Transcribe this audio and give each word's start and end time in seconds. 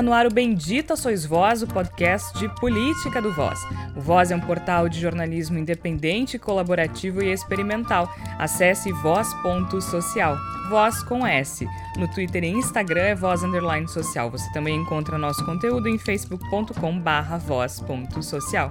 está 0.00 0.02
no 0.02 0.14
ar 0.14 0.26
o 0.26 0.32
Bendita 0.32 0.96
Sois 0.96 1.26
Voz, 1.26 1.62
o 1.62 1.66
podcast 1.66 2.38
de 2.38 2.48
política 2.58 3.20
do 3.20 3.32
Voz. 3.34 3.60
O 3.94 4.00
Voz 4.00 4.30
é 4.30 4.36
um 4.36 4.40
portal 4.40 4.88
de 4.88 4.98
jornalismo 4.98 5.58
independente, 5.58 6.38
colaborativo 6.38 7.22
e 7.22 7.30
experimental. 7.30 8.10
Acesse 8.38 8.90
voz.social. 8.92 10.38
Voz 10.70 11.02
com 11.02 11.26
S. 11.26 11.66
No 11.98 12.08
Twitter 12.08 12.44
e 12.44 12.48
Instagram 12.48 13.02
é 13.02 13.14
voz 13.14 13.42
underline 13.42 13.86
social. 13.88 14.30
Você 14.30 14.50
também 14.52 14.76
encontra 14.76 15.18
nosso 15.18 15.44
conteúdo 15.44 15.86
em 15.86 15.98
facebook.com 15.98 16.98
barra 16.98 17.36
voz.social. 17.36 18.70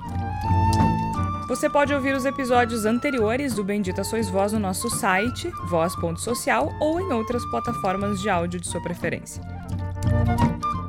Você 1.48 1.70
pode 1.70 1.94
ouvir 1.94 2.16
os 2.16 2.26
episódios 2.26 2.86
anteriores 2.86 3.54
do 3.54 3.64
Bendita 3.64 4.04
Sois 4.04 4.30
Voz 4.30 4.54
no 4.54 4.60
nosso 4.60 4.90
site, 4.90 5.52
voz.social, 5.68 6.72
ou 6.80 7.00
em 7.00 7.12
outras 7.14 7.46
plataformas 7.46 8.20
de 8.20 8.30
áudio 8.30 8.60
de 8.60 8.68
sua 8.68 8.82
preferência. 8.82 9.44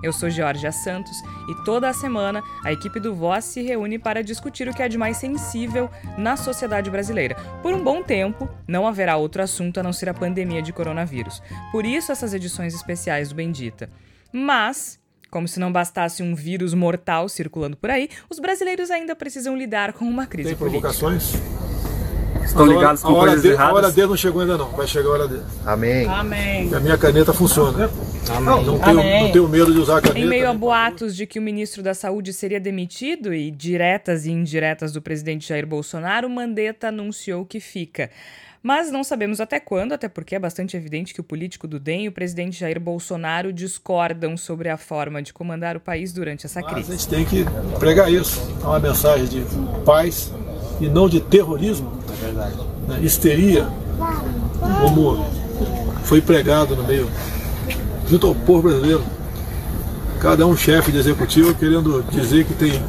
Eu 0.02 0.12
sou 0.12 0.30
Georgia 0.30 0.72
Santos 0.72 1.16
e 1.48 1.64
toda 1.64 1.88
a 1.88 1.92
semana 1.92 2.42
a 2.64 2.72
equipe 2.72 2.98
do 2.98 3.14
Voz 3.14 3.44
se 3.44 3.62
reúne 3.62 3.98
para 3.98 4.22
discutir 4.22 4.68
o 4.68 4.74
que 4.74 4.82
é 4.82 4.88
de 4.88 4.96
mais 4.98 5.16
sensível 5.16 5.90
na 6.16 6.36
sociedade 6.36 6.90
brasileira. 6.90 7.34
Por 7.62 7.74
um 7.74 7.82
bom 7.82 8.02
tempo, 8.02 8.48
não 8.66 8.86
haverá 8.86 9.16
outro 9.16 9.42
assunto 9.42 9.78
a 9.78 9.82
não 9.82 9.92
ser 9.92 10.08
a 10.08 10.14
pandemia 10.14 10.62
de 10.62 10.72
coronavírus. 10.72 11.42
Por 11.70 11.84
isso, 11.84 12.12
essas 12.12 12.32
edições 12.34 12.74
especiais 12.74 13.28
do 13.28 13.34
Bendita. 13.34 13.90
Mas 14.32 14.98
como 15.30 15.46
se 15.46 15.60
não 15.60 15.70
bastasse 15.70 16.22
um 16.22 16.34
vírus 16.34 16.74
mortal 16.74 17.28
circulando 17.28 17.76
por 17.76 17.88
aí, 17.88 18.08
os 18.28 18.40
brasileiros 18.40 18.90
ainda 18.90 19.14
precisam 19.14 19.56
lidar 19.56 19.92
com 19.92 20.04
uma 20.04 20.26
crise 20.26 20.48
Tem 20.48 20.58
política. 20.58 20.88
provocações? 20.88 21.59
Estão 22.44 22.66
ligados 22.66 23.02
com 23.02 23.08
a 23.08 23.12
hora 23.12 23.26
coisas 23.32 23.42
de, 23.42 23.48
A 23.50 23.52
erradas? 23.52 23.74
hora 23.74 23.90
dele 23.92 24.06
não 24.08 24.16
chegou 24.16 24.40
ainda 24.42 24.58
não, 24.58 24.70
vai 24.70 24.86
chegar 24.86 25.08
a 25.08 25.12
hora 25.12 25.28
dele. 25.28 25.42
Amém. 25.64 26.06
Amém. 26.08 26.68
E 26.68 26.74
a 26.74 26.80
minha 26.80 26.98
caneta 26.98 27.32
funciona. 27.32 27.90
Amém. 28.28 28.64
Não 28.64 28.78
tenho, 28.78 29.00
Amém. 29.00 29.22
não 29.24 29.32
tenho 29.32 29.48
medo 29.48 29.72
de 29.72 29.78
usar 29.78 29.98
a 29.98 30.00
caneta. 30.00 30.18
Em 30.18 30.26
meio 30.28 30.48
a 30.48 30.54
boatos 30.54 31.14
de 31.16 31.26
que 31.26 31.38
o 31.38 31.42
ministro 31.42 31.82
da 31.82 31.94
Saúde 31.94 32.32
seria 32.32 32.60
demitido 32.60 33.32
e 33.32 33.50
diretas 33.50 34.26
e 34.26 34.30
indiretas 34.30 34.92
do 34.92 35.00
presidente 35.00 35.48
Jair 35.48 35.66
Bolsonaro, 35.66 36.28
Mandetta 36.28 36.88
anunciou 36.88 37.44
que 37.44 37.60
fica. 37.60 38.10
Mas 38.62 38.92
não 38.92 39.02
sabemos 39.02 39.40
até 39.40 39.58
quando, 39.58 39.92
até 39.92 40.06
porque 40.06 40.34
é 40.34 40.38
bastante 40.38 40.76
evidente 40.76 41.14
que 41.14 41.20
o 41.20 41.24
político 41.24 41.66
do 41.66 41.80
DEM 41.80 42.04
e 42.04 42.08
o 42.08 42.12
presidente 42.12 42.58
Jair 42.58 42.78
Bolsonaro 42.78 43.54
discordam 43.54 44.36
sobre 44.36 44.68
a 44.68 44.76
forma 44.76 45.22
de 45.22 45.32
comandar 45.32 45.76
o 45.78 45.80
país 45.80 46.12
durante 46.12 46.44
essa 46.44 46.60
Mas 46.60 46.70
a 46.70 46.74
crise. 46.74 46.92
gente 46.92 47.08
tem 47.08 47.24
que 47.24 47.44
pregar 47.78 48.12
isso. 48.12 48.38
É 48.62 48.66
uma 48.66 48.78
mensagem 48.78 49.26
de 49.26 49.42
paz 49.86 50.30
e 50.80 50.88
não 50.88 51.08
de 51.08 51.20
terrorismo, 51.20 51.92
né, 52.88 53.00
histeria, 53.02 53.68
como 54.82 55.24
foi 56.04 56.20
pregado 56.20 56.74
no 56.74 56.84
meio, 56.84 57.08
junto 58.08 58.26
ao 58.26 58.34
povo 58.34 58.62
brasileiro. 58.62 59.02
Cada 60.18 60.46
um 60.46 60.56
chefe 60.56 60.90
de 60.92 60.98
executivo 60.98 61.54
querendo 61.54 62.04
dizer 62.10 62.44
que 62.44 62.54
tem 62.54 62.82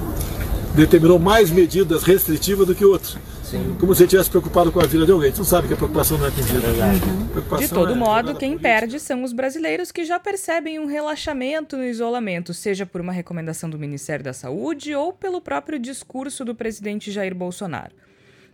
determinou 0.76 1.20
mais 1.20 1.52
medidas 1.52 2.04
restritivas 2.04 2.66
do 2.66 2.74
que 2.74 2.86
outros. 2.86 3.18
Como 3.80 3.94
se 3.94 4.02
ele 4.02 4.08
estivesse 4.08 4.30
preocupado 4.30 4.72
com 4.72 4.80
a 4.80 4.86
vida 4.86 5.06
de 5.06 5.12
alguém. 5.12 5.30
Gente 5.30 5.40
não 5.40 5.46
sabe 5.46 5.68
que 5.68 5.74
a 5.74 5.78
preocupação 5.78 6.18
não 6.18 6.28
é 6.28 6.32
com 6.32 6.42
vida. 6.42 6.62
Preocupação 7.32 7.68
De 7.68 7.74
todo 7.74 7.94
é 7.94 7.96
modo, 7.96 8.36
quem 8.36 8.58
perde 8.58 9.00
são 9.00 9.24
os 9.24 9.34
brasileiros 9.34 9.92
que 9.92 10.04
já 10.06 10.20
percebem 10.20 10.80
um 10.80 10.86
relaxamento 10.86 11.78
no 11.78 11.84
isolamento, 11.84 12.54
seja 12.54 12.86
por 12.86 13.02
uma 13.02 13.14
recomendação 13.14 13.70
do 13.70 13.80
Ministério 13.80 14.24
da 14.24 14.34
Saúde 14.34 14.94
ou 14.96 15.14
pelo 15.14 15.42
próprio 15.42 15.80
discurso 15.80 16.44
do 16.44 16.56
presidente 16.56 17.12
Jair 17.12 17.36
Bolsonaro. 17.36 17.92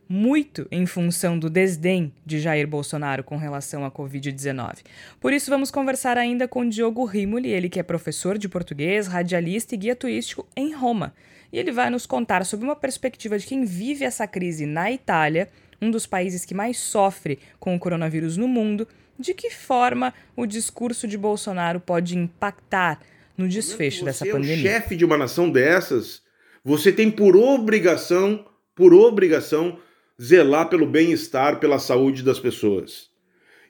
Muito 0.09 0.67
em 0.71 0.85
função 0.85 1.37
do 1.37 1.49
desdém 1.49 2.13
de 2.25 2.39
Jair 2.39 2.67
Bolsonaro 2.67 3.23
com 3.23 3.35
relação 3.35 3.85
à 3.85 3.91
Covid-19. 3.91 4.77
Por 5.19 5.33
isso, 5.33 5.49
vamos 5.49 5.69
conversar 5.69 6.17
ainda 6.17 6.47
com 6.47 6.67
Diogo 6.67 7.03
Rimoli, 7.03 7.49
ele 7.49 7.69
que 7.69 7.79
é 7.79 7.83
professor 7.83 8.37
de 8.37 8.47
português, 8.47 9.07
radialista 9.07 9.75
e 9.75 9.77
guia 9.77 9.95
turístico 9.95 10.47
em 10.55 10.73
Roma. 10.73 11.13
E 11.51 11.59
ele 11.59 11.71
vai 11.71 11.89
nos 11.89 12.05
contar 12.05 12.45
sobre 12.45 12.65
uma 12.65 12.75
perspectiva 12.75 13.37
de 13.37 13.45
quem 13.45 13.65
vive 13.65 14.05
essa 14.05 14.27
crise 14.27 14.65
na 14.65 14.91
Itália, 14.91 15.49
um 15.81 15.91
dos 15.91 16.05
países 16.05 16.45
que 16.45 16.53
mais 16.53 16.77
sofre 16.77 17.39
com 17.59 17.75
o 17.75 17.79
coronavírus 17.79 18.37
no 18.37 18.47
mundo, 18.47 18.87
de 19.19 19.33
que 19.33 19.49
forma 19.49 20.13
o 20.35 20.45
discurso 20.45 21.07
de 21.07 21.17
Bolsonaro 21.17 21.79
pode 21.79 22.17
impactar 22.17 22.99
no 23.37 23.47
desfecho 23.47 24.03
dessa 24.03 24.25
é 24.27 24.29
o 24.29 24.33
pandemia. 24.33 24.57
chefe 24.57 24.95
de 24.95 25.05
uma 25.05 25.17
nação 25.17 25.49
dessas, 25.49 26.21
você 26.63 26.91
tem 26.91 27.11
por 27.11 27.35
obrigação, 27.35 28.45
por 28.75 28.93
obrigação, 28.93 29.79
zelar 30.21 30.69
pelo 30.69 30.85
bem-estar, 30.85 31.59
pela 31.59 31.79
saúde 31.79 32.23
das 32.23 32.39
pessoas. 32.39 33.09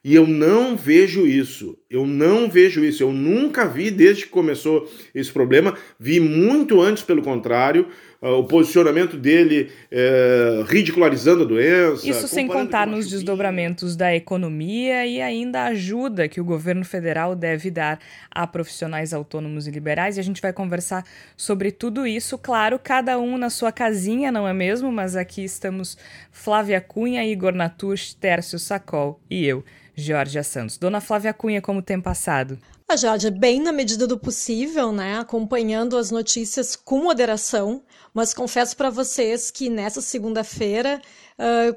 E 0.04 0.16
eu 0.16 0.26
não 0.26 0.78
vejo 0.78 1.28
isso. 1.28 1.78
Eu 1.90 2.06
não 2.06 2.50
vejo 2.50 2.84
isso. 2.86 3.04
Eu 3.04 3.12
nunca 3.12 3.66
vi 3.68 3.92
desde 3.92 4.24
que 4.24 4.30
começou 4.30 4.90
esse 5.14 5.32
problema. 5.32 5.78
Vi 6.00 6.20
muito 6.20 6.82
antes, 6.82 7.04
pelo 7.04 7.22
contrário, 7.22 7.88
o 8.22 8.44
posicionamento 8.44 9.16
dele 9.16 9.72
eh, 9.92 10.64
ridicularizando 10.68 11.44
a 11.44 11.46
doença. 11.46 12.10
Isso 12.10 12.28
sem 12.28 12.48
contar 12.48 12.88
nos 12.88 13.08
desdobramentos 13.10 13.96
da 13.96 14.16
economia 14.16 15.06
e 15.06 15.22
ainda 15.22 15.62
a 15.62 15.68
ajuda 15.68 16.28
que 16.28 16.42
o 16.42 16.44
governo 16.44 16.84
federal 16.84 17.36
deve 17.36 17.70
dar 17.70 18.00
a 18.32 18.48
profissionais 18.48 19.14
autônomos 19.14 19.68
e 19.68 19.72
liberais. 19.72 20.18
E 20.18 20.20
a 20.20 20.24
gente 20.24 20.42
vai 20.42 20.52
conversar 20.52 21.06
sobre 21.36 21.72
tudo 21.72 22.08
isso, 22.08 22.38
claro, 22.38 22.80
cada 22.80 23.20
um 23.20 23.38
na 23.38 23.50
sua 23.50 23.72
casinha, 23.72 24.32
não 24.32 24.48
é 24.48 24.54
mesmo? 24.54 24.92
Mas 24.92 25.16
aqui 25.16 25.44
estamos 25.44 25.98
Flávia 26.32 26.82
Cunha, 26.82 27.24
Igor 27.24 27.54
Natush, 27.54 28.16
Tércio 28.16 28.58
Sacol 28.58 29.20
e 29.30 29.46
eu, 29.46 29.64
Georgia 29.96 30.44
Santos. 30.44 30.78
Dona 30.78 31.00
Flávia 31.00 31.34
Cunha, 31.34 31.62
como 31.62 31.82
tem 31.84 32.02
passado? 32.02 32.58
A 32.90 32.96
Jorge, 32.96 33.30
bem 33.30 33.62
na 33.62 33.74
medida 33.74 34.08
do 34.08 34.18
possível, 34.18 34.94
né, 34.94 35.20
acompanhando 35.20 35.98
as 35.98 36.10
notícias 36.10 36.74
com 36.74 37.04
moderação, 37.04 37.84
mas 38.14 38.34
confesso 38.34 38.78
para 38.78 38.90
vocês 38.90 39.52
que 39.52 39.70
nessa 39.70 40.00
segunda-feira 40.00 41.02
ah, 41.38 41.76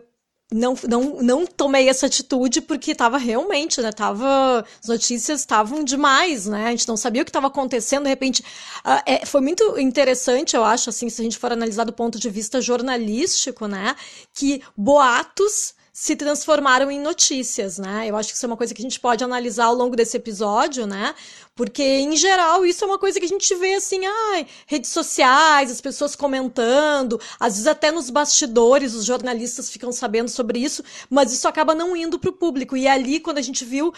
não, 0.52 0.74
não, 0.88 1.20
não 1.20 1.46
tomei 1.46 1.88
essa 1.88 2.06
atitude 2.06 2.60
porque 2.60 2.92
estava 2.92 3.18
realmente, 3.18 3.80
né, 3.80 3.90
tava, 3.90 4.64
as 4.80 4.88
notícias 4.88 5.40
estavam 5.40 5.82
demais, 5.82 6.46
né, 6.46 6.66
a 6.66 6.70
gente 6.70 6.86
não 6.86 6.96
sabia 6.96 7.22
o 7.22 7.24
que 7.24 7.30
estava 7.30 7.48
acontecendo, 7.48 8.04
de 8.04 8.08
repente, 8.08 8.44
ah, 8.84 9.02
é, 9.04 9.26
foi 9.26 9.40
muito 9.40 9.80
interessante, 9.80 10.54
eu 10.54 10.62
acho, 10.64 10.90
assim, 10.90 11.10
se 11.10 11.20
a 11.20 11.24
gente 11.24 11.38
for 11.38 11.50
analisar 11.50 11.82
do 11.82 11.92
ponto 11.92 12.20
de 12.20 12.30
vista 12.30 12.60
jornalístico, 12.60 13.66
né, 13.66 13.96
que 14.32 14.62
boatos 14.76 15.74
se 16.00 16.16
transformaram 16.16 16.90
em 16.90 16.98
notícias, 16.98 17.76
né? 17.76 18.06
Eu 18.08 18.16
acho 18.16 18.30
que 18.30 18.36
isso 18.36 18.46
é 18.46 18.48
uma 18.48 18.56
coisa 18.56 18.72
que 18.72 18.80
a 18.80 18.82
gente 18.82 18.98
pode 18.98 19.22
analisar 19.22 19.66
ao 19.66 19.74
longo 19.74 19.94
desse 19.94 20.16
episódio, 20.16 20.86
né? 20.86 21.14
Porque, 21.54 21.82
em 21.82 22.16
geral, 22.16 22.64
isso 22.64 22.82
é 22.82 22.86
uma 22.86 22.98
coisa 22.98 23.20
que 23.20 23.26
a 23.26 23.28
gente 23.28 23.54
vê 23.56 23.74
assim, 23.74 24.00
ai, 24.06 24.46
redes 24.66 24.88
sociais, 24.88 25.70
as 25.70 25.78
pessoas 25.78 26.16
comentando, 26.16 27.20
às 27.38 27.52
vezes 27.52 27.66
até 27.66 27.90
nos 27.90 28.08
bastidores 28.08 28.94
os 28.94 29.04
jornalistas 29.04 29.68
ficam 29.68 29.92
sabendo 29.92 30.30
sobre 30.30 30.58
isso, 30.58 30.82
mas 31.10 31.34
isso 31.34 31.46
acaba 31.46 31.74
não 31.74 31.94
indo 31.94 32.18
para 32.18 32.30
o 32.30 32.32
público. 32.32 32.78
E 32.78 32.88
ali, 32.88 33.20
quando 33.20 33.36
a 33.36 33.42
gente 33.42 33.62
viu 33.62 33.92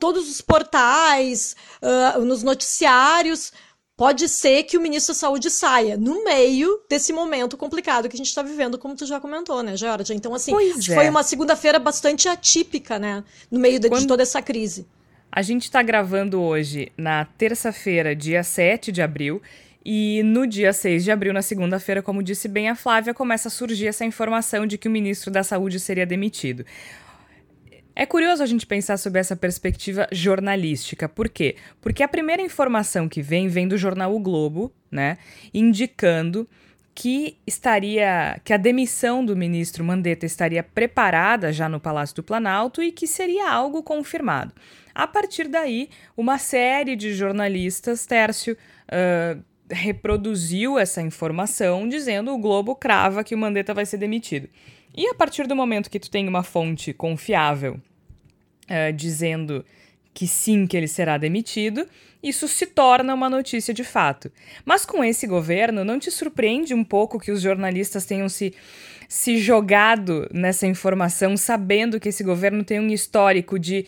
todos 0.00 0.28
os 0.28 0.40
portais, 0.40 1.54
ah, 1.80 2.18
nos 2.18 2.42
noticiários, 2.42 3.52
pode 4.00 4.30
ser 4.30 4.62
que 4.62 4.78
o 4.78 4.80
ministro 4.80 5.12
da 5.12 5.18
Saúde 5.18 5.50
saia 5.50 5.94
no 5.94 6.24
meio 6.24 6.80
desse 6.88 7.12
momento 7.12 7.54
complicado 7.54 8.08
que 8.08 8.16
a 8.16 8.16
gente 8.16 8.28
está 8.28 8.42
vivendo, 8.42 8.78
como 8.78 8.96
tu 8.96 9.04
já 9.04 9.20
comentou, 9.20 9.62
né, 9.62 9.76
Georgia? 9.76 10.16
Então, 10.16 10.34
assim, 10.34 10.54
é. 10.54 10.94
foi 10.94 11.06
uma 11.10 11.22
segunda-feira 11.22 11.78
bastante 11.78 12.26
atípica, 12.26 12.98
né, 12.98 13.22
no 13.50 13.60
meio 13.60 13.74
de, 13.78 13.80
de 13.80 13.88
Quando- 13.90 14.08
toda 14.08 14.22
essa 14.22 14.40
crise. 14.40 14.86
A 15.30 15.42
gente 15.42 15.64
está 15.64 15.82
gravando 15.82 16.40
hoje 16.40 16.90
na 16.96 17.26
terça-feira, 17.26 18.16
dia 18.16 18.42
7 18.42 18.90
de 18.90 19.02
abril, 19.02 19.42
e 19.84 20.22
no 20.24 20.46
dia 20.46 20.72
6 20.72 21.04
de 21.04 21.10
abril, 21.10 21.34
na 21.34 21.42
segunda-feira, 21.42 22.02
como 22.02 22.22
disse 22.22 22.48
bem 22.48 22.70
a 22.70 22.74
Flávia, 22.74 23.12
começa 23.12 23.48
a 23.48 23.50
surgir 23.50 23.86
essa 23.88 24.06
informação 24.06 24.66
de 24.66 24.78
que 24.78 24.88
o 24.88 24.90
ministro 24.90 25.30
da 25.30 25.42
Saúde 25.42 25.78
seria 25.78 26.06
demitido. 26.06 26.64
É 28.00 28.06
curioso 28.06 28.42
a 28.42 28.46
gente 28.46 28.66
pensar 28.66 28.96
sobre 28.96 29.20
essa 29.20 29.36
perspectiva 29.36 30.08
jornalística. 30.10 31.06
Por 31.06 31.28
quê? 31.28 31.56
Porque 31.82 32.02
a 32.02 32.08
primeira 32.08 32.40
informação 32.40 33.06
que 33.06 33.20
vem 33.20 33.46
vem 33.46 33.68
do 33.68 33.76
jornal 33.76 34.16
O 34.16 34.18
Globo, 34.18 34.72
né, 34.90 35.18
indicando 35.52 36.48
que 36.94 37.36
estaria 37.46 38.40
que 38.42 38.54
a 38.54 38.56
demissão 38.56 39.22
do 39.22 39.36
ministro 39.36 39.84
Mandetta 39.84 40.24
estaria 40.24 40.62
preparada 40.62 41.52
já 41.52 41.68
no 41.68 41.78
Palácio 41.78 42.16
do 42.16 42.22
Planalto 42.22 42.82
e 42.82 42.90
que 42.90 43.06
seria 43.06 43.52
algo 43.52 43.82
confirmado. 43.82 44.54
A 44.94 45.06
partir 45.06 45.46
daí, 45.46 45.90
uma 46.16 46.38
série 46.38 46.96
de 46.96 47.12
jornalistas, 47.12 48.06
Tércio, 48.06 48.56
ah, 48.88 49.36
reproduziu 49.70 50.78
essa 50.78 51.02
informação 51.02 51.86
dizendo 51.86 52.32
o 52.32 52.38
Globo 52.38 52.74
crava 52.74 53.22
que 53.22 53.34
o 53.34 53.38
Mandetta 53.38 53.74
vai 53.74 53.84
ser 53.84 53.98
demitido. 53.98 54.48
E 54.96 55.06
a 55.06 55.14
partir 55.14 55.46
do 55.46 55.54
momento 55.54 55.90
que 55.90 56.00
tu 56.00 56.10
tem 56.10 56.26
uma 56.26 56.42
fonte 56.42 56.94
confiável 56.94 57.78
eh, 58.70 58.92
dizendo 58.92 59.64
que 60.14 60.26
sim, 60.26 60.66
que 60.66 60.76
ele 60.76 60.86
será 60.88 61.18
demitido, 61.18 61.86
isso 62.22 62.46
se 62.46 62.66
torna 62.66 63.12
uma 63.14 63.28
notícia 63.28 63.74
de 63.74 63.82
fato. 63.82 64.30
Mas 64.64 64.86
com 64.86 65.02
esse 65.02 65.26
governo, 65.26 65.84
não 65.84 65.98
te 65.98 66.10
surpreende 66.10 66.72
um 66.72 66.84
pouco 66.84 67.18
que 67.18 67.32
os 67.32 67.42
jornalistas 67.42 68.06
tenham 68.06 68.28
se, 68.28 68.54
se 69.08 69.38
jogado 69.38 70.28
nessa 70.32 70.66
informação, 70.66 71.36
sabendo 71.36 71.98
que 71.98 72.10
esse 72.10 72.22
governo 72.22 72.62
tem 72.62 72.78
um 72.78 72.88
histórico 72.88 73.58
de 73.58 73.86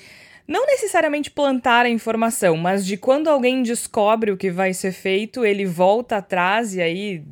não 0.48 0.66
necessariamente 0.66 1.30
plantar 1.30 1.86
a 1.86 1.90
informação, 1.90 2.56
mas 2.56 2.84
de 2.84 2.96
quando 2.96 3.28
alguém 3.28 3.62
descobre 3.62 4.32
o 4.32 4.36
que 4.36 4.50
vai 4.50 4.74
ser 4.74 4.92
feito, 4.92 5.44
ele 5.44 5.64
volta 5.64 6.16
atrás 6.16 6.74
e 6.74 6.82
aí 6.82 7.22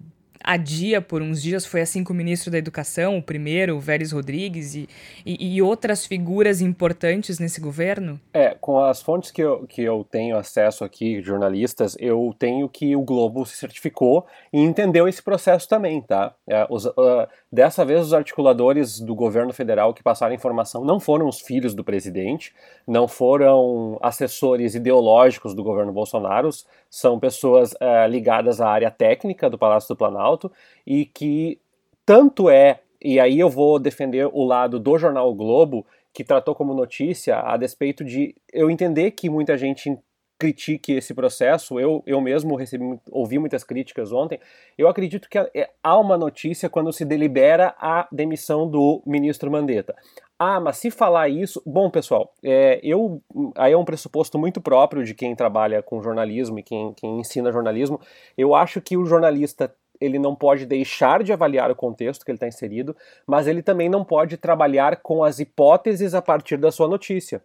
adia 0.42 1.00
por 1.00 1.22
uns 1.22 1.42
dias, 1.42 1.66
foi 1.66 1.80
assim 1.80 2.02
com 2.02 2.12
o 2.12 2.16
ministro 2.16 2.50
da 2.50 2.58
Educação, 2.58 3.18
o 3.18 3.22
primeiro, 3.22 3.76
o 3.76 3.80
Vélez 3.80 4.12
Rodrigues, 4.12 4.74
e, 4.74 4.88
e, 5.24 5.56
e, 5.56 5.62
outras 5.62 6.06
figuras 6.06 6.60
importantes 6.60 7.38
nesse 7.38 7.60
governo? 7.60 8.20
É, 8.32 8.56
com 8.60 8.82
as 8.82 9.02
fontes 9.02 9.30
que 9.30 9.42
eu, 9.42 9.66
que 9.66 9.82
eu 9.82 10.06
tenho 10.10 10.36
acesso 10.36 10.84
aqui, 10.84 11.22
jornalistas, 11.22 11.96
eu 11.98 12.34
tenho 12.38 12.68
que 12.68 12.96
o 12.96 13.02
Globo 13.02 13.44
se 13.44 13.56
certificou 13.56 14.26
e 14.52 14.60
entendeu 14.60 15.06
esse 15.06 15.22
processo 15.22 15.68
também, 15.68 16.00
tá? 16.00 16.34
É, 16.48 16.66
os, 16.68 16.86
uh, 16.86 17.28
dessa 17.52 17.84
vez, 17.84 18.00
os 18.00 18.14
articuladores 18.14 19.00
do 19.00 19.14
governo 19.14 19.52
federal 19.52 19.92
que 19.94 20.02
passaram 20.02 20.34
informação 20.34 20.84
não 20.84 20.98
foram 20.98 21.28
os 21.28 21.40
filhos 21.40 21.74
do 21.74 21.84
presidente, 21.84 22.54
não 22.86 23.06
foram 23.06 23.98
assessores 24.02 24.74
ideológicos 24.74 25.54
do 25.54 25.62
governo 25.62 25.92
Bolsonaro, 25.92 26.50
são 26.90 27.20
pessoas 27.20 27.72
uh, 27.74 28.08
ligadas 28.08 28.60
à 28.60 28.68
área 28.68 28.90
técnica 28.90 29.48
do 29.48 29.56
Palácio 29.56 29.94
do 29.94 29.96
Planalto 29.96 30.50
e 30.84 31.06
que 31.06 31.60
tanto 32.04 32.50
é, 32.50 32.80
e 33.00 33.20
aí 33.20 33.38
eu 33.38 33.48
vou 33.48 33.78
defender 33.78 34.28
o 34.32 34.44
lado 34.44 34.80
do 34.80 34.98
jornal 34.98 35.30
o 35.30 35.34
Globo, 35.34 35.86
que 36.12 36.24
tratou 36.24 36.54
como 36.54 36.74
notícia 36.74 37.38
a 37.38 37.56
despeito 37.56 38.04
de 38.04 38.34
eu 38.52 38.68
entender 38.68 39.12
que 39.12 39.30
muita 39.30 39.56
gente 39.56 39.96
critique 40.40 40.92
esse 40.92 41.12
processo, 41.12 41.78
eu, 41.78 42.02
eu 42.06 42.18
mesmo 42.18 42.56
recebi, 42.56 42.98
ouvi 43.10 43.38
muitas 43.38 43.62
críticas 43.62 44.10
ontem, 44.10 44.40
eu 44.78 44.88
acredito 44.88 45.28
que 45.28 45.38
é, 45.38 45.68
há 45.82 45.98
uma 45.98 46.16
notícia 46.16 46.70
quando 46.70 46.90
se 46.92 47.04
delibera 47.04 47.74
a 47.78 48.08
demissão 48.10 48.66
do 48.66 49.02
ministro 49.04 49.50
Mandetta. 49.50 49.94
Ah, 50.38 50.58
mas 50.58 50.78
se 50.78 50.90
falar 50.90 51.28
isso, 51.28 51.62
bom 51.66 51.90
pessoal, 51.90 52.32
é, 52.42 52.80
eu 52.82 53.20
aí 53.54 53.74
é 53.74 53.76
um 53.76 53.84
pressuposto 53.84 54.38
muito 54.38 54.58
próprio 54.58 55.04
de 55.04 55.12
quem 55.12 55.36
trabalha 55.36 55.82
com 55.82 56.00
jornalismo 56.00 56.58
e 56.58 56.62
quem, 56.62 56.94
quem 56.94 57.20
ensina 57.20 57.52
jornalismo. 57.52 58.00
Eu 58.38 58.54
acho 58.54 58.80
que 58.80 58.96
o 58.96 59.04
jornalista 59.04 59.70
ele 60.00 60.18
não 60.18 60.34
pode 60.34 60.64
deixar 60.64 61.22
de 61.22 61.30
avaliar 61.30 61.70
o 61.70 61.76
contexto 61.76 62.24
que 62.24 62.30
ele 62.30 62.36
está 62.36 62.48
inserido, 62.48 62.96
mas 63.26 63.46
ele 63.46 63.62
também 63.62 63.90
não 63.90 64.02
pode 64.02 64.38
trabalhar 64.38 64.96
com 65.02 65.22
as 65.22 65.38
hipóteses 65.38 66.14
a 66.14 66.22
partir 66.22 66.56
da 66.56 66.72
sua 66.72 66.88
notícia. 66.88 67.42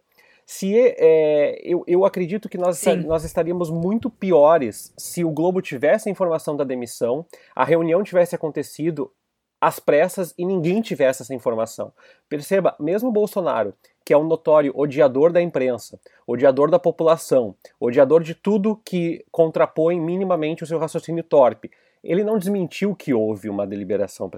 Se 0.48 0.72
é, 0.78 1.60
eu, 1.64 1.82
eu 1.88 2.04
acredito 2.04 2.48
que 2.48 2.56
nós, 2.56 2.80
nós 3.04 3.24
estaríamos 3.24 3.68
muito 3.68 4.08
piores 4.08 4.94
se 4.96 5.24
o 5.24 5.30
Globo 5.30 5.60
tivesse 5.60 6.08
a 6.08 6.12
informação 6.12 6.56
da 6.56 6.62
demissão, 6.62 7.26
a 7.54 7.64
reunião 7.64 8.04
tivesse 8.04 8.36
acontecido 8.36 9.10
às 9.60 9.80
pressas 9.80 10.32
e 10.38 10.46
ninguém 10.46 10.80
tivesse 10.80 11.22
essa 11.22 11.34
informação. 11.34 11.92
Perceba, 12.28 12.76
mesmo 12.78 13.10
Bolsonaro, 13.10 13.74
que 14.04 14.12
é 14.12 14.16
um 14.16 14.22
notório 14.22 14.72
odiador 14.76 15.32
da 15.32 15.42
imprensa, 15.42 15.98
odiador 16.24 16.70
da 16.70 16.78
população, 16.78 17.56
odiador 17.80 18.22
de 18.22 18.32
tudo 18.32 18.80
que 18.84 19.24
contrapõe 19.32 19.98
minimamente 20.00 20.62
o 20.62 20.66
seu 20.66 20.78
raciocínio 20.78 21.24
torpe, 21.24 21.72
ele 22.04 22.22
não 22.22 22.38
desmentiu 22.38 22.94
que 22.94 23.12
houve 23.12 23.48
uma 23.48 23.66
deliberação 23.66 24.30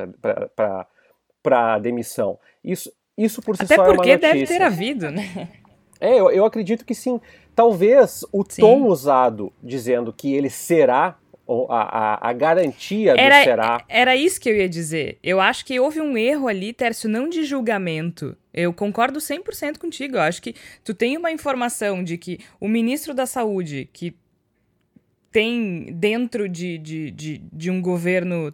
para 1.43 1.79
demissão. 1.81 2.39
Isso, 2.65 2.91
isso 3.15 3.43
por 3.43 3.59
si 3.59 3.65
Até 3.65 3.77
só 3.77 3.85
é 3.85 3.89
uma 3.89 3.97
notícia. 3.97 4.15
Até 4.15 4.29
porque 4.29 4.39
deve 4.39 4.59
ter 4.59 4.63
havido, 4.65 5.11
né? 5.11 5.49
É, 6.01 6.19
eu, 6.19 6.31
eu 6.31 6.45
acredito 6.45 6.85
que 6.85 6.95
sim. 6.95 7.21
Talvez 7.55 8.25
o 8.33 8.45
sim. 8.49 8.63
tom 8.63 8.85
usado 8.85 9.53
dizendo 9.63 10.13
que 10.13 10.33
ele 10.33 10.49
será 10.49 11.17
a, 11.69 11.83
a, 11.83 12.31
a, 12.31 12.33
garantia 12.33 13.15
era, 13.17 13.41
do 13.41 13.45
será. 13.45 13.85
Era 13.89 14.15
isso 14.15 14.41
que 14.41 14.49
eu 14.49 14.57
ia 14.57 14.69
dizer. 14.69 15.19
Eu 15.23 15.41
acho 15.41 15.65
que 15.65 15.81
houve 15.81 16.01
um 16.01 16.17
erro 16.17 16.47
ali, 16.47 16.73
Tércio, 16.73 17.09
não 17.09 17.29
de 17.29 17.43
julgamento. 17.45 18.37
Eu 18.53 18.73
concordo 18.73 19.19
100% 19.19 19.79
contigo. 19.79 20.17
Eu 20.17 20.21
acho 20.21 20.43
que 20.43 20.55
tu 20.85 20.93
tem 20.93 21.17
uma 21.17 21.33
informação 21.33 22.05
de 22.05 22.19
que 22.19 22.39
o 22.61 22.69
ministro 22.69 23.15
da 23.15 23.25
Saúde, 23.25 23.89
que 23.93 24.15
tem 25.33 25.87
dentro 25.95 26.49
de, 26.49 26.79
de, 26.79 27.11
de, 27.11 27.39
de 27.53 27.71
um 27.71 27.81
governo 27.81 28.53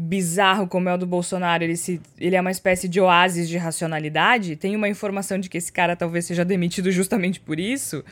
bizarro 0.00 0.66
como 0.66 0.88
é 0.88 0.94
o 0.94 0.98
do 0.98 1.06
Bolsonaro, 1.06 1.62
ele, 1.62 1.76
se, 1.76 2.00
ele 2.18 2.34
é 2.34 2.40
uma 2.40 2.50
espécie 2.50 2.88
de 2.88 3.00
oásis 3.00 3.48
de 3.48 3.58
racionalidade, 3.58 4.56
tem 4.56 4.74
uma 4.74 4.88
informação 4.88 5.38
de 5.38 5.48
que 5.48 5.58
esse 5.58 5.70
cara 5.70 5.94
talvez 5.94 6.24
seja 6.24 6.44
demitido 6.44 6.90
justamente 6.90 7.38
por 7.38 7.60
isso, 7.60 8.02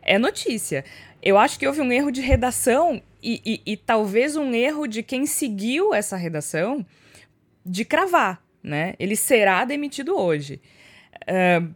é 0.00 0.18
notícia. 0.18 0.84
Eu 1.22 1.38
acho 1.38 1.58
que 1.58 1.66
houve 1.66 1.80
um 1.80 1.92
erro 1.92 2.10
de 2.10 2.20
redação 2.20 3.02
e, 3.22 3.40
e, 3.44 3.72
e 3.72 3.76
talvez 3.76 4.36
um 4.36 4.52
erro 4.54 4.86
de 4.86 5.02
quem 5.02 5.26
seguiu 5.26 5.92
essa 5.94 6.16
redação 6.16 6.84
de 7.64 7.84
cravar, 7.84 8.42
né? 8.62 8.94
Ele 8.98 9.14
será 9.14 9.64
demitido 9.64 10.16
hoje. 10.16 10.60
Uh, 11.22 11.72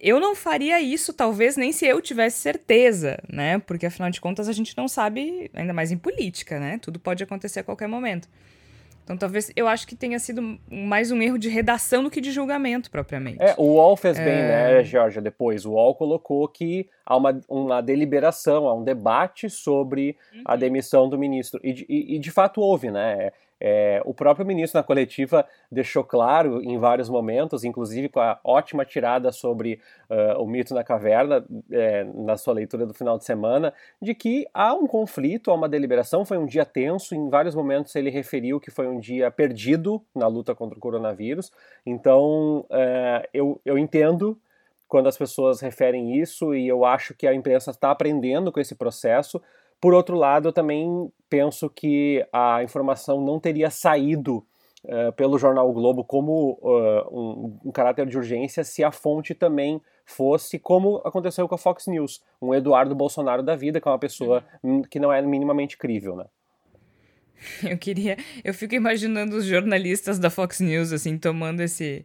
eu 0.00 0.20
não 0.20 0.36
faria 0.36 0.80
isso, 0.80 1.12
talvez, 1.12 1.56
nem 1.56 1.72
se 1.72 1.84
eu 1.84 2.00
tivesse 2.00 2.38
certeza, 2.38 3.18
né? 3.28 3.58
Porque, 3.58 3.86
afinal 3.86 4.10
de 4.10 4.20
contas, 4.20 4.48
a 4.48 4.52
gente 4.52 4.76
não 4.76 4.86
sabe, 4.86 5.50
ainda 5.52 5.72
mais 5.72 5.90
em 5.90 5.98
política, 5.98 6.60
né? 6.60 6.78
Tudo 6.78 7.00
pode 7.00 7.24
acontecer 7.24 7.60
a 7.60 7.64
qualquer 7.64 7.88
momento. 7.88 8.28
Então, 9.08 9.16
talvez 9.16 9.50
eu 9.56 9.66
acho 9.66 9.88
que 9.88 9.96
tenha 9.96 10.18
sido 10.18 10.58
mais 10.70 11.10
um 11.10 11.22
erro 11.22 11.38
de 11.38 11.48
redação 11.48 12.02
do 12.02 12.10
que 12.10 12.20
de 12.20 12.30
julgamento, 12.30 12.90
propriamente. 12.90 13.42
É, 13.42 13.54
o 13.56 13.76
UOL 13.76 13.96
fez 13.96 14.18
é... 14.18 14.24
bem, 14.24 14.34
né, 14.34 14.84
Georgia? 14.84 15.22
Depois, 15.22 15.64
o 15.64 15.72
UOL 15.72 15.94
colocou 15.94 16.46
que 16.46 16.86
há 17.06 17.16
uma, 17.16 17.40
uma 17.48 17.80
deliberação, 17.80 18.68
há 18.68 18.74
um 18.74 18.84
debate 18.84 19.48
sobre 19.48 20.14
uhum. 20.34 20.42
a 20.44 20.56
demissão 20.56 21.08
do 21.08 21.16
ministro. 21.16 21.58
E, 21.64 21.86
e, 21.88 22.16
e, 22.16 22.18
de 22.18 22.30
fato 22.30 22.60
houve, 22.60 22.90
né? 22.90 23.32
É, 23.60 24.00
o 24.04 24.14
próprio 24.14 24.46
ministro 24.46 24.78
na 24.78 24.84
coletiva 24.84 25.46
deixou 25.70 26.04
claro 26.04 26.62
em 26.62 26.78
vários 26.78 27.08
momentos, 27.08 27.64
inclusive 27.64 28.08
com 28.08 28.20
a 28.20 28.38
ótima 28.44 28.84
tirada 28.84 29.32
sobre 29.32 29.80
uh, 30.08 30.40
o 30.40 30.46
mito 30.46 30.74
na 30.74 30.84
caverna, 30.84 31.44
é, 31.70 32.04
na 32.04 32.36
sua 32.36 32.54
leitura 32.54 32.86
do 32.86 32.94
final 32.94 33.18
de 33.18 33.24
semana, 33.24 33.72
de 34.00 34.14
que 34.14 34.46
há 34.54 34.74
um 34.74 34.86
conflito, 34.86 35.50
há 35.50 35.54
uma 35.54 35.68
deliberação. 35.68 36.24
Foi 36.24 36.38
um 36.38 36.46
dia 36.46 36.64
tenso, 36.64 37.14
em 37.14 37.28
vários 37.28 37.54
momentos 37.54 37.94
ele 37.96 38.10
referiu 38.10 38.60
que 38.60 38.70
foi 38.70 38.86
um 38.86 39.00
dia 39.00 39.30
perdido 39.30 40.02
na 40.14 40.28
luta 40.28 40.54
contra 40.54 40.78
o 40.78 40.80
coronavírus. 40.80 41.50
Então, 41.84 42.60
uh, 42.70 43.28
eu, 43.32 43.60
eu 43.64 43.76
entendo 43.76 44.38
quando 44.88 45.06
as 45.06 45.18
pessoas 45.18 45.60
referem 45.60 46.18
isso 46.18 46.54
e 46.54 46.66
eu 46.66 46.84
acho 46.84 47.14
que 47.14 47.26
a 47.26 47.34
imprensa 47.34 47.70
está 47.70 47.90
aprendendo 47.90 48.50
com 48.50 48.58
esse 48.58 48.74
processo 48.74 49.40
por 49.80 49.94
outro 49.94 50.16
lado, 50.16 50.48
eu 50.48 50.52
também 50.52 51.10
penso 51.28 51.68
que 51.70 52.26
a 52.32 52.62
informação 52.62 53.20
não 53.20 53.38
teria 53.38 53.70
saído 53.70 54.44
uh, 54.84 55.12
pelo 55.14 55.38
jornal 55.38 55.68
o 55.68 55.72
Globo 55.72 56.04
como 56.04 56.58
uh, 56.60 57.08
um, 57.10 57.60
um, 57.66 57.72
caráter 57.72 58.06
de 58.06 58.16
urgência 58.16 58.64
se 58.64 58.82
a 58.82 58.90
fonte 58.90 59.34
também 59.34 59.80
fosse 60.04 60.58
como 60.58 60.96
aconteceu 61.04 61.46
com 61.46 61.54
a 61.54 61.58
Fox 61.58 61.86
News, 61.86 62.22
um 62.40 62.54
Eduardo 62.54 62.94
Bolsonaro 62.94 63.42
da 63.42 63.54
vida, 63.54 63.80
que 63.80 63.86
é 63.86 63.90
uma 63.90 63.98
pessoa 63.98 64.44
uhum. 64.62 64.82
que 64.82 64.98
não 64.98 65.12
é 65.12 65.20
minimamente 65.22 65.76
crível, 65.76 66.16
né? 66.16 66.24
Eu 67.62 67.78
queria, 67.78 68.16
eu 68.42 68.52
fico 68.52 68.74
imaginando 68.74 69.36
os 69.36 69.44
jornalistas 69.44 70.18
da 70.18 70.28
Fox 70.28 70.58
News 70.58 70.92
assim 70.92 71.16
tomando 71.16 71.60
esse 71.60 72.04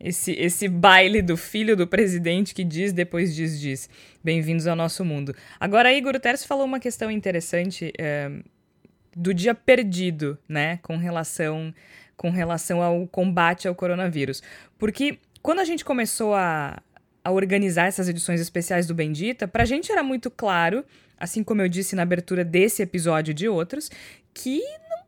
esse, 0.00 0.32
esse 0.32 0.66
baile 0.66 1.20
do 1.20 1.36
filho 1.36 1.76
do 1.76 1.86
presidente 1.86 2.54
que 2.54 2.64
diz, 2.64 2.92
depois 2.92 3.34
diz, 3.34 3.60
diz. 3.60 3.88
Bem-vindos 4.24 4.66
ao 4.66 4.74
nosso 4.74 5.04
mundo. 5.04 5.34
Agora, 5.58 5.92
Igor 5.92 6.18
Teres 6.18 6.44
falou 6.44 6.64
uma 6.64 6.80
questão 6.80 7.10
interessante 7.10 7.92
é, 7.98 8.30
do 9.14 9.34
dia 9.34 9.54
perdido, 9.54 10.38
né, 10.48 10.78
com 10.82 10.96
relação, 10.96 11.74
com 12.16 12.30
relação 12.30 12.82
ao 12.82 13.06
combate 13.06 13.68
ao 13.68 13.74
coronavírus. 13.74 14.42
Porque 14.78 15.18
quando 15.42 15.60
a 15.60 15.64
gente 15.64 15.84
começou 15.84 16.34
a, 16.34 16.82
a 17.22 17.30
organizar 17.30 17.86
essas 17.86 18.08
edições 18.08 18.40
especiais 18.40 18.86
do 18.86 18.94
Bendita, 18.94 19.46
pra 19.46 19.66
gente 19.66 19.92
era 19.92 20.02
muito 20.02 20.30
claro, 20.30 20.82
assim 21.18 21.44
como 21.44 21.60
eu 21.60 21.68
disse 21.68 21.94
na 21.94 22.02
abertura 22.02 22.42
desse 22.42 22.82
episódio 22.82 23.32
e 23.32 23.34
de 23.34 23.48
outros, 23.48 23.90
que 24.32 24.62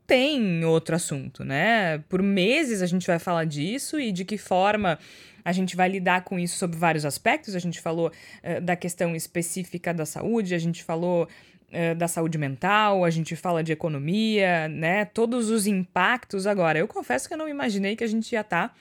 tem 0.05 0.63
outro 0.65 0.95
assunto, 0.95 1.43
né? 1.43 1.99
Por 2.09 2.21
meses 2.21 2.81
a 2.81 2.85
gente 2.85 3.07
vai 3.07 3.19
falar 3.19 3.45
disso 3.45 3.99
e 3.99 4.11
de 4.11 4.25
que 4.25 4.37
forma 4.37 4.99
a 5.45 5.51
gente 5.51 5.75
vai 5.75 5.89
lidar 5.89 6.23
com 6.23 6.39
isso 6.39 6.57
sob 6.57 6.75
vários 6.75 7.05
aspectos. 7.05 7.55
A 7.55 7.59
gente 7.59 7.81
falou 7.81 8.09
uh, 8.09 8.61
da 8.61 8.75
questão 8.75 9.15
específica 9.15 9.93
da 9.93 10.05
saúde, 10.05 10.55
a 10.55 10.59
gente 10.59 10.83
falou 10.83 11.27
uh, 11.27 11.95
da 11.95 12.07
saúde 12.07 12.37
mental, 12.37 13.03
a 13.03 13.09
gente 13.09 13.35
fala 13.35 13.63
de 13.63 13.71
economia, 13.71 14.67
né? 14.67 15.05
Todos 15.05 15.49
os 15.49 15.67
impactos. 15.67 16.47
Agora, 16.47 16.79
eu 16.79 16.87
confesso 16.87 17.27
que 17.27 17.33
eu 17.33 17.37
não 17.37 17.49
imaginei 17.49 17.95
que 17.95 18.03
a 18.03 18.07
gente 18.07 18.31
ia 18.31 18.41
estar. 18.41 18.69
Tá 18.69 18.75